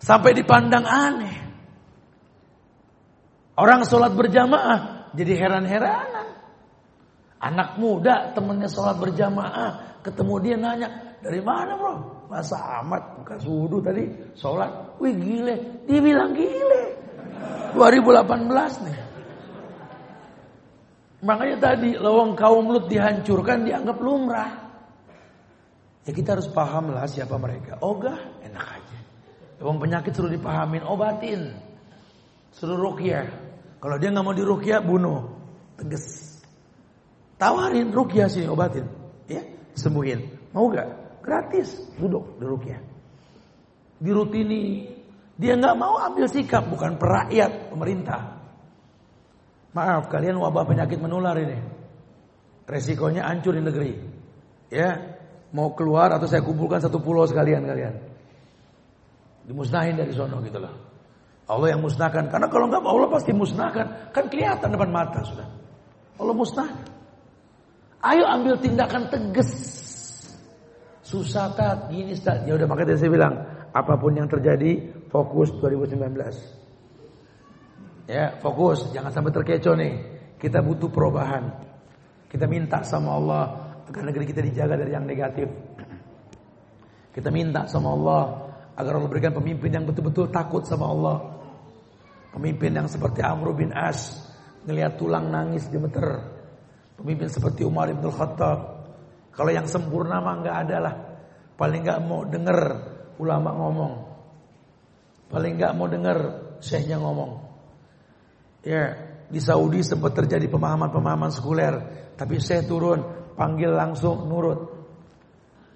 Sampai 0.04 0.36
dipandang 0.36 0.84
aneh. 0.84 1.43
Orang 3.54 3.86
sholat 3.86 4.18
berjamaah 4.18 5.10
jadi 5.14 5.32
heran-heranan. 5.38 6.26
Anak 7.38 7.78
muda 7.78 8.34
temennya 8.34 8.66
sholat 8.66 8.98
berjamaah. 8.98 10.02
Ketemu 10.02 10.34
dia 10.42 10.56
nanya, 10.58 10.88
dari 11.22 11.40
mana 11.40 11.78
bro? 11.78 11.94
Masa 12.28 12.82
amat 12.82 13.22
bukan 13.22 13.38
sudu 13.40 13.78
tadi 13.80 14.04
sholat. 14.36 14.98
Wih 15.00 15.14
gile, 15.16 15.86
dia 15.86 16.00
bilang 16.02 16.34
gile. 16.34 16.84
2018 17.78 18.84
nih. 18.84 18.98
Makanya 21.24 21.56
tadi 21.56 21.90
lawang 21.96 22.36
kaum 22.36 22.68
Lut 22.68 22.90
dihancurkan 22.92 23.64
dianggap 23.64 23.96
lumrah. 23.96 24.52
Ya 26.04 26.12
kita 26.12 26.36
harus 26.36 26.52
paham 26.52 26.92
lah 26.92 27.08
siapa 27.08 27.40
mereka. 27.40 27.80
Ogah 27.80 28.44
enak 28.44 28.66
aja. 28.76 28.98
Emang 29.56 29.80
penyakit 29.80 30.12
suruh 30.12 30.28
dipahamin, 30.28 30.84
obatin. 30.84 31.56
Suruh 32.52 32.76
rukyah. 32.76 33.43
Kalau 33.84 34.00
dia 34.00 34.08
nggak 34.08 34.24
mau 34.24 34.32
dirukyah, 34.32 34.80
bunuh. 34.80 35.28
Tegas. 35.76 36.40
Tawarin 37.36 37.92
rukyah 37.92 38.32
sini, 38.32 38.48
obatin. 38.48 38.88
Ya, 39.28 39.44
sembuhin. 39.76 40.24
Mau 40.56 40.72
gak? 40.72 41.20
Gratis. 41.20 41.84
Duduk 42.00 42.40
di 42.40 42.48
rukyah. 42.48 42.80
Dirutini. 44.00 44.88
Dia 45.36 45.60
nggak 45.60 45.76
mau 45.76 46.00
ambil 46.00 46.32
sikap, 46.32 46.64
bukan 46.64 46.96
perakyat, 46.96 47.76
pemerintah. 47.76 48.40
Maaf, 49.76 50.08
kalian 50.08 50.40
wabah 50.40 50.64
penyakit 50.64 50.96
menular 50.96 51.36
ini. 51.36 51.60
Resikonya 52.64 53.28
hancur 53.28 53.52
di 53.52 53.60
negeri. 53.60 53.92
Ya, 54.72 54.96
mau 55.52 55.76
keluar 55.76 56.08
atau 56.16 56.24
saya 56.24 56.40
kumpulkan 56.40 56.80
satu 56.80 57.04
pulau 57.04 57.28
sekalian 57.28 57.68
kalian. 57.68 58.00
Dimusnahin 59.44 60.00
dari 60.00 60.16
sono 60.16 60.40
gitu 60.40 60.56
loh. 60.56 60.93
Allah 61.44 61.76
yang 61.76 61.84
musnahkan. 61.84 62.32
Karena 62.32 62.48
kalau 62.48 62.66
enggak 62.68 62.84
Allah 62.84 63.08
pasti 63.12 63.32
musnahkan. 63.36 64.12
Kan 64.16 64.24
kelihatan 64.32 64.72
depan 64.72 64.90
mata 64.90 65.20
sudah. 65.24 65.44
Allah 66.16 66.34
musnahkan. 66.34 66.88
Ayo 68.04 68.24
ambil 68.28 68.56
tindakan 68.60 69.08
tegas. 69.12 69.50
Susah 71.04 71.52
tat, 71.52 71.88
gini 71.92 72.16
tat. 72.16 72.48
Ya 72.48 72.56
udah 72.56 72.68
makanya 72.68 72.96
saya 72.96 73.12
bilang, 73.12 73.34
apa 73.72 73.96
pun 74.00 74.16
yang 74.16 74.28
terjadi, 74.28 74.88
fokus 75.12 75.52
2019. 75.60 76.16
Ya, 78.04 78.36
fokus, 78.40 78.92
jangan 78.92 79.12
sampai 79.12 79.32
terkecoh 79.32 79.76
nih. 79.76 79.94
Kita 80.40 80.60
butuh 80.60 80.92
perubahan. 80.92 81.48
Kita 82.28 82.44
minta 82.48 82.84
sama 82.84 83.16
Allah 83.16 83.44
agar 83.84 84.04
negeri 84.04 84.24
kita 84.28 84.40
dijaga 84.44 84.80
dari 84.80 84.92
yang 84.92 85.04
negatif. 85.08 85.48
Kita 87.14 87.30
minta 87.30 87.64
sama 87.70 87.94
Allah 87.94 88.44
Agar 88.74 88.98
Allah 88.98 89.06
berikan 89.06 89.30
pemimpin 89.30 89.70
yang 89.70 89.86
betul-betul 89.86 90.34
takut 90.34 90.66
sama 90.66 90.90
Allah. 90.90 91.16
Pemimpin 92.34 92.74
yang 92.74 92.90
seperti 92.90 93.22
Amr 93.22 93.54
bin 93.54 93.70
As. 93.70 94.18
Ngelihat 94.66 94.98
tulang 94.98 95.30
nangis 95.30 95.70
gemeter. 95.70 96.34
Pemimpin 96.98 97.30
seperti 97.30 97.62
Umar 97.62 97.94
bin 97.94 98.10
Khattab. 98.10 98.90
Kalau 99.30 99.50
yang 99.54 99.70
sempurna 99.70 100.18
mah 100.18 100.42
nggak 100.42 100.56
ada 100.66 100.76
lah. 100.82 100.94
Paling 101.54 101.86
nggak 101.86 102.00
mau 102.02 102.26
denger 102.26 102.58
ulama 103.22 103.54
ngomong. 103.54 103.92
Paling 105.30 105.52
nggak 105.54 105.72
mau 105.78 105.86
denger 105.86 106.18
syekhnya 106.58 106.98
ngomong. 106.98 107.38
Ya, 108.66 108.98
di 109.30 109.38
Saudi 109.38 109.86
sempat 109.86 110.18
terjadi 110.18 110.50
pemahaman-pemahaman 110.50 111.30
sekuler, 111.30 111.74
tapi 112.18 112.40
saya 112.40 112.64
turun, 112.66 113.30
panggil 113.38 113.70
langsung 113.70 114.26
nurut. 114.26 114.74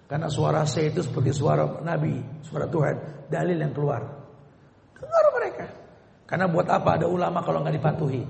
Karena 0.08 0.26
suara 0.32 0.64
saya 0.64 0.88
itu 0.88 1.04
seperti 1.04 1.36
suara 1.36 1.84
Nabi, 1.84 2.16
suara 2.40 2.64
Tuhan, 2.66 3.28
dalil 3.28 3.60
yang 3.60 3.76
keluar. 3.76 4.02
Dengar. 4.96 5.27
Karena 6.28 6.44
buat 6.44 6.68
apa 6.68 7.00
ada 7.00 7.08
ulama 7.08 7.40
kalau 7.40 7.64
nggak 7.64 7.76
dipatuhi? 7.80 8.22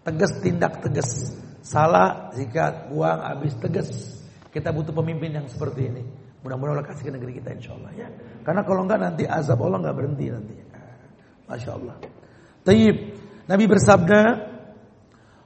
Tegas 0.00 0.32
tindak 0.40 0.80
tegas. 0.80 1.36
Salah 1.60 2.32
jika 2.32 2.88
buang 2.88 3.20
habis 3.20 3.52
tegas. 3.60 3.92
Kita 4.48 4.72
butuh 4.72 4.96
pemimpin 4.96 5.36
yang 5.36 5.44
seperti 5.44 5.92
ini. 5.92 6.02
Mudah-mudahan 6.40 6.80
Allah 6.80 6.88
kasih 6.88 7.04
ke 7.04 7.12
negeri 7.12 7.36
kita 7.36 7.52
insya 7.52 7.76
Allah 7.76 7.92
ya. 7.92 8.08
Karena 8.40 8.64
kalau 8.64 8.88
enggak 8.88 9.00
nanti 9.04 9.28
azab 9.28 9.60
Allah 9.60 9.78
enggak 9.84 9.96
berhenti 10.00 10.26
nanti. 10.32 10.56
Masya 11.44 11.70
Allah. 11.76 11.96
Tayyib. 12.64 12.96
Nabi 13.44 13.64
bersabda, 13.68 14.20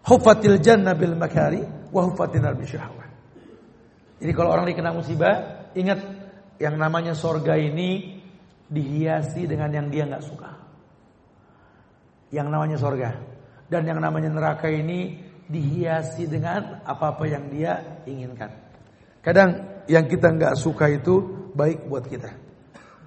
Hufatil 0.05 0.61
jannah 0.61 0.93
bil 0.93 1.17
makari 1.17 1.65
wa 1.89 2.01
hufatil 2.05 2.45
nar 2.45 2.55
syahwat. 2.61 3.11
Jadi 4.21 4.33
kalau 4.37 4.53
orang 4.53 4.69
dikena 4.69 4.93
musibah, 4.93 5.67
ingat 5.73 6.05
yang 6.61 6.77
namanya 6.77 7.17
sorga 7.17 7.57
ini 7.57 8.21
dihiasi 8.69 9.49
dengan 9.49 9.73
yang 9.73 9.89
dia 9.89 10.05
nggak 10.05 10.23
suka. 10.23 10.64
Yang 12.35 12.49
namanya 12.51 12.77
sorga. 12.83 13.11
Dan 13.71 13.87
yang 13.87 14.03
namanya 14.03 14.35
neraka 14.35 14.67
ini 14.67 15.23
dihiasi 15.47 16.27
dengan 16.27 16.83
apa-apa 16.83 17.25
yang 17.31 17.47
dia 17.53 18.03
inginkan. 18.11 18.51
Kadang 19.23 19.83
yang 19.87 20.05
kita 20.11 20.35
nggak 20.35 20.59
suka 20.59 20.91
itu 20.91 21.47
baik 21.55 21.87
buat 21.87 22.05
kita. 22.11 22.29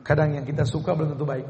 Kadang 0.02 0.40
yang 0.40 0.46
kita 0.48 0.64
suka 0.64 0.96
belum 0.96 1.14
tentu 1.14 1.28
baik. 1.28 1.48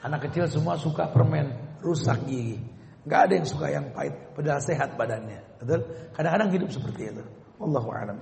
Anak 0.00 0.28
kecil 0.28 0.48
semua 0.48 0.80
suka 0.80 1.06
permen 1.12 1.78
rusak 1.84 2.24
gigi. 2.24 2.58
Nggak 3.04 3.20
ada 3.20 3.32
yang 3.36 3.46
suka 3.46 3.66
yang 3.68 3.86
pahit, 3.92 4.16
padahal 4.32 4.60
sehat 4.64 4.96
badannya. 4.96 5.40
Betul? 5.60 5.80
Kadang-kadang 6.16 6.50
hidup 6.56 6.68
seperti 6.72 7.12
itu. 7.12 7.24
Wallahu 7.60 7.92
a'lam 7.92 8.18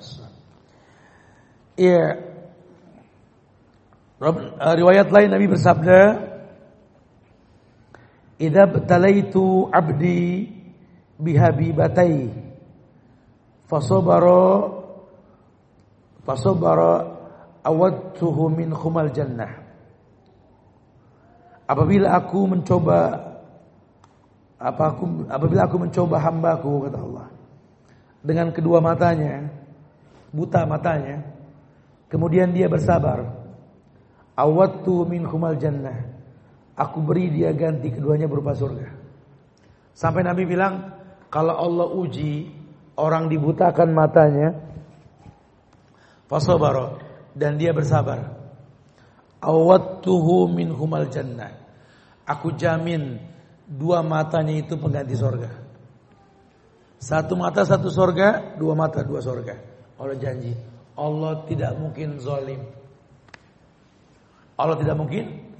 Iya. 1.78 2.06
Eh, 4.22 4.74
riwayat 4.78 5.08
lain 5.10 5.30
Nabi 5.30 5.46
bersabda, 5.50 6.00
"Idza 8.42 8.66
btalaitu 8.66 9.70
'abdi 9.70 10.50
bihabibatai 11.22 12.34
fasabara 13.70 14.82
Fasobara 16.22 17.18
awadtuhu 17.66 18.46
min 18.50 18.70
khumal 18.70 19.10
jannah. 19.10 19.58
Apabila 21.66 22.14
aku 22.14 22.46
mencoba 22.46 23.32
apa 24.62 24.94
aku 24.94 25.26
apabila 25.26 25.66
aku 25.66 25.76
mencoba 25.82 26.22
hambaku 26.22 26.86
kata 26.86 26.98
Allah 27.02 27.26
dengan 28.22 28.54
kedua 28.54 28.78
matanya 28.78 29.50
buta 30.30 30.62
matanya 30.62 31.26
kemudian 32.06 32.54
dia 32.54 32.70
bersabar 32.70 33.26
awattu 34.38 35.02
min 35.02 35.26
khumal 35.26 35.58
jannah 35.58 36.11
aku 36.82 36.98
beri 37.06 37.30
dia 37.30 37.54
ganti 37.54 37.94
keduanya 37.94 38.26
berupa 38.26 38.58
surga 38.58 38.90
sampai 39.94 40.26
Nabi 40.26 40.42
bilang 40.42 40.74
kalau 41.30 41.54
Allah 41.54 41.86
uji 41.94 42.50
orang 42.98 43.30
dibutakan 43.30 43.94
matanya 43.94 44.72
Fasabara 46.32 46.96
dan 47.36 47.60
dia 47.60 47.76
bersabar. 47.76 48.40
Awattuhu 49.44 50.48
min 50.48 50.72
humal 50.72 51.12
jannah. 51.12 51.52
Aku 52.24 52.56
jamin 52.56 53.20
dua 53.68 54.00
matanya 54.00 54.56
itu 54.56 54.80
pengganti 54.80 55.12
sorga. 55.12 55.52
Satu 56.96 57.36
mata 57.36 57.68
satu 57.68 57.92
sorga, 57.92 58.56
dua 58.56 58.72
mata 58.72 59.04
dua 59.04 59.20
sorga. 59.20 59.60
Allah 60.00 60.16
janji. 60.16 60.56
Allah 60.96 61.44
tidak 61.44 61.76
mungkin 61.76 62.16
zalim. 62.16 62.64
Allah 64.56 64.76
tidak 64.80 64.96
mungkin 64.96 65.52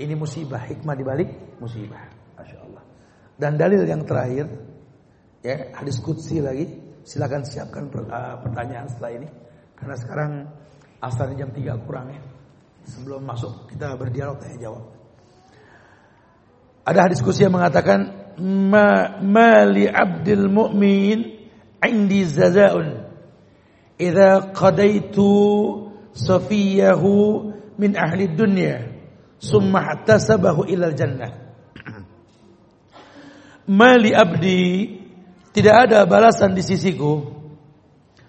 Ini 0.00 0.16
musibah, 0.16 0.64
hikmah 0.64 0.96
dibalik 0.96 1.60
musibah. 1.60 2.08
Masya 2.40 2.56
Allah. 2.64 2.82
Dan 3.36 3.60
dalil 3.60 3.84
yang 3.84 4.08
terakhir, 4.08 4.48
ya 5.44 5.76
hadis 5.76 6.00
kutsi 6.00 6.40
lagi 6.40 6.90
Silakan 7.00 7.42
siapkan 7.48 7.88
uh, 7.88 8.36
pertanyaan 8.44 8.86
setelah 8.88 9.12
ini. 9.16 9.28
Karena 9.76 9.96
sekarang 9.96 10.32
asalnya 11.00 11.46
jam 11.46 11.50
3 11.50 11.86
kurang 11.88 12.12
ya. 12.12 12.20
Sebelum 12.84 13.24
masuk 13.24 13.68
kita 13.72 13.96
berdialog 13.96 14.40
tanya 14.40 14.68
jawab. 14.68 14.84
Ada 16.84 17.12
diskusi 17.12 17.44
yang 17.44 17.54
mengatakan 17.56 18.32
ma, 18.40 19.20
ma 19.20 19.64
li 19.68 19.84
abdil 19.84 20.48
mu'min 20.48 21.18
indi 21.80 22.20
zazaun 22.24 23.04
idza 24.00 24.52
qadaitu 24.56 25.28
safiyahu 26.16 27.12
min 27.76 27.94
ahli 27.94 28.32
dunya 28.32 28.89
summa 29.40 29.96
ihtasabahu 29.96 30.68
ilal 30.68 30.92
jannah 30.92 31.32
mali 33.66 34.12
abdi 34.12 35.00
tidak 35.50 35.90
ada 35.90 36.06
balasan 36.06 36.54
di 36.54 36.62
sisiku. 36.62 37.26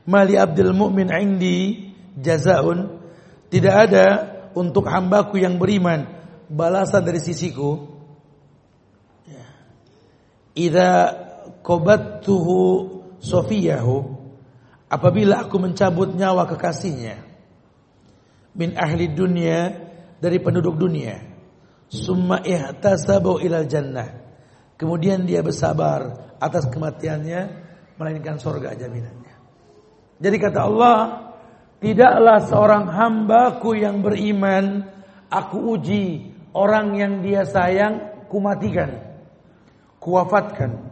Mali 0.10 0.34
Abdul 0.34 0.74
Mukmin 0.74 1.14
indi 1.14 1.94
jazaun. 2.18 2.98
Tidak 3.52 3.76
ada 3.76 4.06
untuk 4.58 4.90
hambaku 4.90 5.38
yang 5.38 5.62
beriman 5.62 6.10
balasan 6.50 7.06
dari 7.06 7.22
sisiku. 7.22 7.78
Idza 10.58 11.14
qabattuhu 11.62 12.58
sofiyahu 13.22 13.98
apabila 14.92 15.46
aku 15.46 15.56
mencabut 15.62 16.12
nyawa 16.12 16.44
kekasihnya 16.50 17.24
min 18.52 18.76
ahli 18.76 19.08
dunia 19.08 19.91
dari 20.22 20.38
penduduk 20.38 20.78
dunia 20.78 21.18
summa 21.90 22.46
ihtasabu 22.46 23.42
ilal 23.42 23.66
jannah 23.66 24.08
kemudian 24.78 25.26
dia 25.26 25.42
bersabar 25.42 26.32
atas 26.42 26.66
kematiannya 26.70 27.70
melainkan 28.02 28.42
surga 28.42 28.74
jaminannya. 28.74 29.36
Jadi 30.18 30.38
kata 30.42 30.60
Allah, 30.66 30.98
tidaklah 31.78 32.42
seorang 32.50 32.86
hambaku 32.90 33.78
yang 33.78 34.02
beriman 34.02 34.90
aku 35.30 35.78
uji 35.78 36.34
orang 36.58 36.98
yang 36.98 37.14
dia 37.22 37.46
sayang 37.46 38.26
kumatikan, 38.26 39.22
kuwafatkan. 40.02 40.90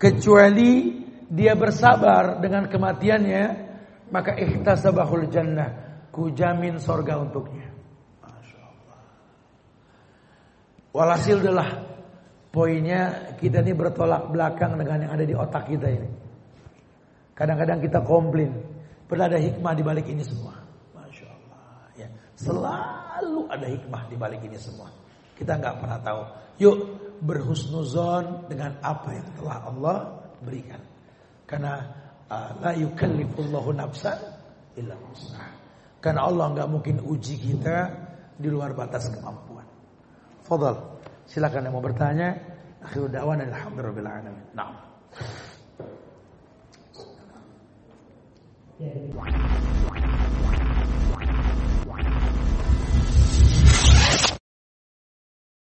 Kecuali 0.00 1.04
dia 1.28 1.52
bersabar 1.52 2.40
dengan 2.40 2.72
kematiannya, 2.72 3.44
maka 4.08 4.32
ikhtasabahul 4.32 5.28
jannah, 5.28 6.08
ku 6.08 6.32
jamin 6.32 6.80
surga 6.80 7.20
untuknya. 7.20 7.68
Masya 8.24 8.58
Allah. 8.64 9.00
Walhasil 10.98 11.38
adalah 11.38 11.88
Poinnya 12.48 13.36
kita 13.36 13.60
ini 13.60 13.76
bertolak 13.76 14.32
belakang 14.32 14.80
dengan 14.80 15.04
yang 15.04 15.12
ada 15.12 15.24
di 15.28 15.36
otak 15.36 15.68
kita 15.68 15.84
ini. 15.84 16.08
Kadang-kadang 17.36 17.84
kita 17.84 18.00
komplain. 18.00 18.56
Padahal 19.04 19.36
ada 19.36 19.40
hikmah 19.40 19.72
di 19.76 19.82
balik 19.84 20.08
ini 20.08 20.24
semua. 20.24 20.56
Masya 20.96 21.28
Allah. 21.28 21.92
Ya. 21.92 22.08
Selalu 22.40 23.52
ada 23.52 23.66
hikmah 23.68 24.02
di 24.08 24.16
balik 24.16 24.40
ini 24.48 24.56
semua. 24.56 24.88
Kita 25.36 25.60
nggak 25.60 25.76
pernah 25.76 26.00
tahu. 26.00 26.20
Yuk 26.56 26.76
berhusnuzon 27.20 28.48
dengan 28.48 28.80
apa 28.80 29.12
yang 29.12 29.28
telah 29.36 29.58
Allah 29.68 29.96
berikan. 30.40 30.80
Karena 31.44 31.84
uh, 32.32 32.50
la 32.64 32.72
yukallifullahu 32.72 33.76
nafsan 33.76 34.18
illa 34.80 34.96
Karena 36.00 36.20
Allah 36.24 36.46
nggak 36.56 36.68
mungkin 36.72 36.96
uji 37.04 37.36
kita 37.36 37.92
di 38.40 38.48
luar 38.48 38.72
batas 38.72 39.12
kemampuan. 39.12 39.67
Fadal. 40.48 40.80
Silakan 41.28 41.68
yang 41.68 41.76
mau 41.76 41.84
bertanya. 41.84 42.32
Akhirul 42.80 43.12
da'wan 43.12 43.44
alhamdulillah 43.44 44.12
alamin. 44.24 44.44
Naam. 44.56 44.72